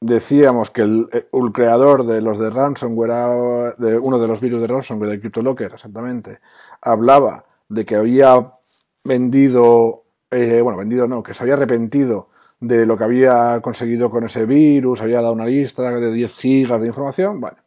decíamos 0.00 0.70
que 0.70 0.82
el, 0.82 1.08
el, 1.12 1.52
creador 1.52 2.06
de 2.06 2.20
los 2.20 2.38
de 2.38 2.50
ransomware, 2.50 3.74
de 3.78 3.98
uno 3.98 4.20
de 4.20 4.28
los 4.28 4.40
virus 4.40 4.60
de 4.60 4.68
ransomware, 4.68 5.10
de 5.10 5.20
CryptoLocker 5.20 5.72
exactamente, 5.74 6.38
hablaba 6.80 7.46
de 7.68 7.84
que 7.84 7.96
había 7.96 8.52
vendido, 9.02 10.04
eh, 10.30 10.60
bueno, 10.62 10.78
vendido 10.78 11.08
no, 11.08 11.24
que 11.24 11.34
se 11.34 11.42
había 11.42 11.54
arrepentido 11.54 12.28
de 12.60 12.86
lo 12.86 12.96
que 12.96 13.04
había 13.04 13.60
conseguido 13.60 14.10
con 14.10 14.24
ese 14.24 14.46
virus, 14.46 15.00
había 15.00 15.20
dado 15.20 15.32
una 15.32 15.46
lista 15.46 15.98
de 15.98 16.12
10 16.12 16.36
gigas 16.36 16.80
de 16.80 16.88
información, 16.88 17.40
bueno, 17.40 17.58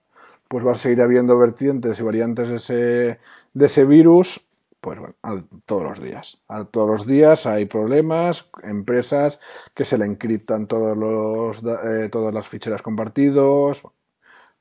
pues 0.47 0.65
va 0.65 0.71
a 0.73 0.75
seguir 0.75 1.01
habiendo 1.01 1.37
vertientes 1.37 1.99
y 1.99 2.03
variantes 2.03 2.49
de 2.49 2.55
ese, 2.55 3.19
de 3.53 3.65
ese 3.65 3.85
virus, 3.85 4.41
pues 4.81 4.99
bueno, 4.99 5.15
a, 5.21 5.43
todos 5.65 5.83
los 5.83 6.01
días. 6.01 6.39
A 6.47 6.65
todos 6.65 6.89
los 6.89 7.07
días 7.07 7.45
hay 7.45 7.65
problemas, 7.65 8.49
empresas 8.63 9.39
que 9.75 9.85
se 9.85 9.97
le 9.97 10.05
encriptan 10.05 10.67
todos 10.67 10.97
los, 10.97 11.61
eh, 11.85 12.09
todas 12.11 12.33
las 12.33 12.47
ficheras 12.47 12.81
compartidos, 12.81 13.83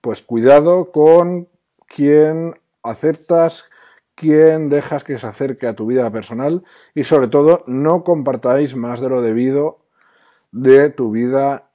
pues 0.01 0.23
cuidado 0.23 0.93
con 0.93 1.49
quién 1.87 2.55
aceptas, 2.83 3.65
quién 4.15 4.69
dejas 4.69 5.05
que 5.05 5.19
se 5.19 5.27
acerque 5.27 5.67
a 5.67 5.75
tu 5.75 5.87
vida 5.87 6.11
personal 6.11 6.65
y 6.95 7.05
sobre 7.05 7.29
todo 7.29 7.65
no 7.67 8.05
compartáis 8.05 8.77
más 8.77 9.01
de 9.01 9.09
lo 9.09 9.23
debido 9.23 9.88
de 10.53 10.91
tu 10.91 11.11
vida 11.11 11.71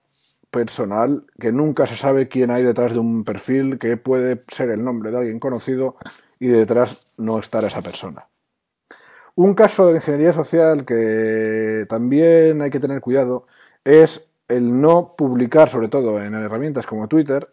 personal, 0.52 1.26
que 1.40 1.52
nunca 1.52 1.88
se 1.88 1.96
sabe 1.96 2.28
quién 2.28 2.52
hay 2.52 2.64
detrás 2.64 2.94
de 2.94 3.00
un 3.00 3.24
perfil, 3.24 3.80
que 3.80 3.98
puede 3.98 4.42
ser 4.48 4.70
el 4.70 4.84
nombre 4.84 5.12
de 5.12 5.18
alguien 5.18 5.40
conocido 5.40 5.98
y 6.40 6.48
detrás 6.48 7.06
no 7.18 7.40
estar 7.40 7.64
esa 7.66 7.82
persona. 7.82 8.28
Un 9.36 9.56
caso 9.56 9.88
de 9.88 9.96
ingeniería 9.96 10.32
social 10.32 10.86
que 10.86 11.86
también 11.90 12.62
hay 12.62 12.70
que 12.70 12.80
tener 12.80 13.02
cuidado 13.02 13.48
es 13.84 14.28
el 14.48 14.80
no 14.80 15.14
publicar, 15.18 15.70
sobre 15.70 15.88
todo 15.88 16.22
en 16.22 16.36
herramientas 16.36 16.86
como 16.86 17.08
Twitter 17.08 17.52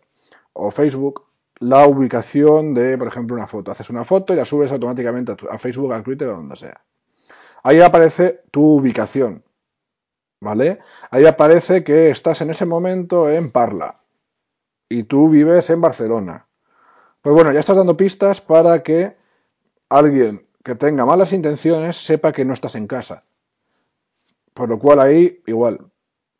o 0.53 0.71
Facebook, 0.71 1.25
la 1.61 1.87
ubicación 1.87 2.75
de, 2.75 2.99
por 2.99 3.09
ejemplo, 3.09 3.37
una 3.37 3.47
foto. 3.47 3.71
Haces 3.71 3.91
una 3.91 4.05
foto 4.05 4.33
y 4.33 4.37
la 4.37 4.45
subes 4.45 4.73
automáticamente 4.73 5.37
a, 5.51 5.59
Facebook, 5.59 5.93
a 5.93 6.03
Twitter 6.03 6.29
o 6.29 6.37
donde 6.37 6.57
sea. 6.57 6.83
Ahí 7.63 7.81
aparece 7.81 8.43
tu 8.51 8.63
ubicación, 8.63 9.45
¿vale? 10.41 10.81
Ahí 11.11 11.27
aparece 11.27 11.85
que 11.85 12.11
estás 12.11 12.41
en 12.41 12.51
ese 12.51 12.67
momento 12.67 13.31
en 13.31 13.53
Parla 13.53 14.01
y 14.89 15.05
tú 15.05 15.29
vives 15.29 15.71
en 15.71 15.81
Barcelona. 15.81 16.47
Pues 17.23 17.35
bueno, 17.35 17.53
ya 17.53 17.61
estás 17.61 17.77
dando 17.77 17.97
pistas 17.97 18.41
para 18.41 18.83
que 18.83 19.17
alguien 19.89 20.43
que 20.65 20.75
tenga 20.75 21.07
malas 21.07 21.33
intenciones 21.33 21.97
sepa 21.97 22.33
que 22.33 22.45
no 22.45 22.55
estás 22.55 22.75
en 22.75 22.87
casa. 22.87 23.25
Por 24.55 24.69
lo 24.69 24.79
cual 24.79 25.01
ahí, 25.01 25.43
igual, 25.47 25.91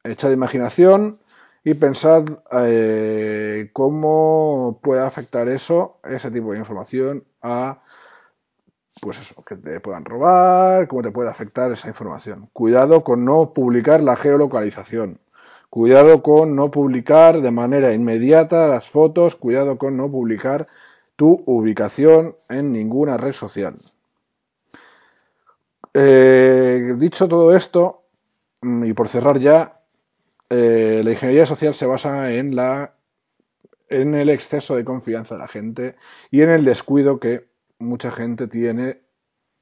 echad 0.05 0.33
imaginación 0.33 1.21
y 1.63 1.75
pensad 1.75 2.25
eh, 2.53 3.71
cómo 3.73 4.81
puede 4.83 5.03
afectar 5.03 5.49
eso, 5.49 6.01
ese 6.05 6.31
tipo 6.31 6.53
de 6.53 6.59
información, 6.59 7.25
a 7.43 7.79
pues 9.01 9.21
eso, 9.21 9.43
que 9.45 9.57
te 9.57 9.81
puedan 9.81 10.05
robar, 10.05 10.89
cómo 10.89 11.03
te 11.03 11.13
puede 11.13 11.31
afectar 11.31 11.71
esa 11.73 11.89
información. 11.89 12.51
Cuidado 12.53 13.05
con 13.05 13.25
no 13.25 13.53
publicar 13.53 14.03
la 14.03 14.17
geolocalización. 14.17 15.21
Cuidado 15.69 16.23
con 16.23 16.57
no 16.57 16.71
publicar 16.71 17.41
de 17.41 17.51
manera 17.53 17.93
inmediata 17.93 18.67
las 18.67 18.89
fotos. 18.89 19.37
Cuidado 19.37 19.79
con 19.79 19.97
no 19.97 20.11
publicar 20.11 20.67
tu 21.15 21.43
ubicación 21.47 22.35
en 22.49 22.73
ninguna 22.73 23.17
red 23.17 23.33
social. 23.33 23.77
Eh, 25.95 26.95
dicho 26.97 27.29
todo 27.29 27.55
esto, 27.57 28.03
mm, 28.63 28.85
y 28.85 28.93
por 28.93 29.09
cerrar 29.09 29.39
ya, 29.39 29.73
eh, 30.51 31.03
la 31.05 31.13
ingeniería 31.13 31.47
social 31.47 31.75
se 31.75 31.87
basa 31.87 32.33
en 32.33 32.57
la 32.57 32.95
en 33.91 34.15
el 34.15 34.31
exceso 34.31 34.77
de 34.77 34.85
confianza 34.85 35.35
de 35.35 35.41
la 35.41 35.49
gente 35.49 35.97
y 36.31 36.43
en 36.43 36.51
el 36.51 36.65
descuido 36.65 37.19
que 37.19 37.50
mucha 37.81 38.11
gente 38.13 38.47
tiene 38.49 39.03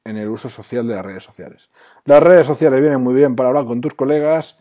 en 0.05 0.17
el 0.19 0.29
uso 0.29 0.51
social 0.51 0.89
de 0.89 0.95
las 0.97 1.07
redes 1.07 1.25
sociales. 1.25 1.71
Las 2.05 2.23
redes 2.23 2.47
sociales 2.47 2.81
vienen 2.81 3.03
muy 3.03 3.15
bien 3.15 3.37
para 3.37 3.51
hablar 3.51 3.67
con 3.67 3.81
tus 3.81 3.95
colegas, 3.95 4.59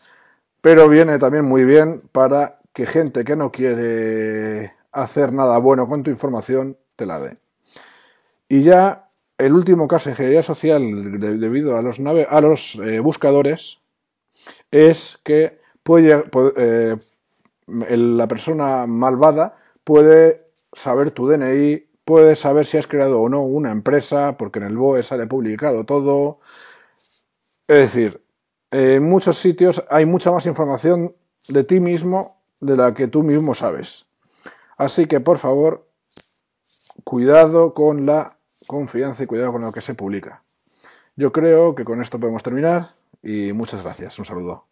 pero 0.61 0.89
viene 0.89 1.19
también 1.19 1.45
muy 1.45 1.65
bien 1.65 2.01
para 2.11 2.59
que 2.73 2.85
gente 2.87 3.25
que 3.25 3.35
no 3.35 3.51
quiere 3.51 4.73
hacer 4.91 5.33
nada 5.33 5.57
bueno 5.59 5.87
con 5.87 6.03
tu 6.03 6.11
información 6.11 6.77
te 6.95 7.05
la 7.05 7.19
dé. 7.19 7.37
Y 8.49 8.63
ya 8.63 9.07
el 9.37 9.53
último 9.53 9.87
caso 9.87 10.05
de 10.09 10.13
ingeniería 10.13 10.43
social 10.43 11.19
de- 11.19 11.37
debido 11.37 11.77
a 11.77 11.81
los, 11.81 11.99
nave- 11.99 12.27
a 12.29 12.41
los 12.41 12.75
eh, 12.75 12.99
buscadores 12.99 13.79
es 14.71 15.19
que 15.23 15.59
puede, 15.83 16.25
eh, 16.57 16.97
la 17.67 18.27
persona 18.27 18.87
malvada 18.87 19.55
puede 19.83 20.47
saber 20.73 21.11
tu 21.11 21.27
DNI, 21.27 21.86
puede 22.07 22.37
saber 22.37 22.65
si 22.65 22.77
has 22.77 22.87
creado 22.87 23.19
o 23.19 23.27
no 23.27 23.41
una 23.41 23.69
empresa, 23.69 24.37
porque 24.37 24.59
en 24.59 24.65
el 24.65 24.77
BOE 24.77 25.03
sale 25.03 25.27
publicado 25.27 25.83
todo. 25.83 26.39
Es 27.67 27.93
decir, 27.93 28.23
en 28.71 29.03
muchos 29.03 29.37
sitios 29.37 29.83
hay 29.89 30.05
mucha 30.05 30.31
más 30.31 30.45
información 30.45 31.13
de 31.49 31.65
ti 31.65 31.81
mismo 31.81 32.41
de 32.61 32.77
la 32.77 32.93
que 32.93 33.09
tú 33.09 33.23
mismo 33.23 33.55
sabes. 33.55 34.05
Así 34.77 35.05
que, 35.07 35.19
por 35.19 35.37
favor, 35.37 35.85
cuidado 37.03 37.73
con 37.73 38.05
la 38.05 38.37
confianza 38.67 39.23
y 39.23 39.25
cuidado 39.25 39.51
con 39.51 39.63
lo 39.63 39.73
que 39.73 39.81
se 39.81 39.93
publica. 39.93 40.45
Yo 41.17 41.33
creo 41.33 41.75
que 41.75 41.83
con 41.83 42.01
esto 42.01 42.21
podemos 42.21 42.41
terminar 42.41 42.95
y 43.21 43.51
muchas 43.51 43.83
gracias. 43.83 44.17
Un 44.17 44.23
saludo. 44.23 44.63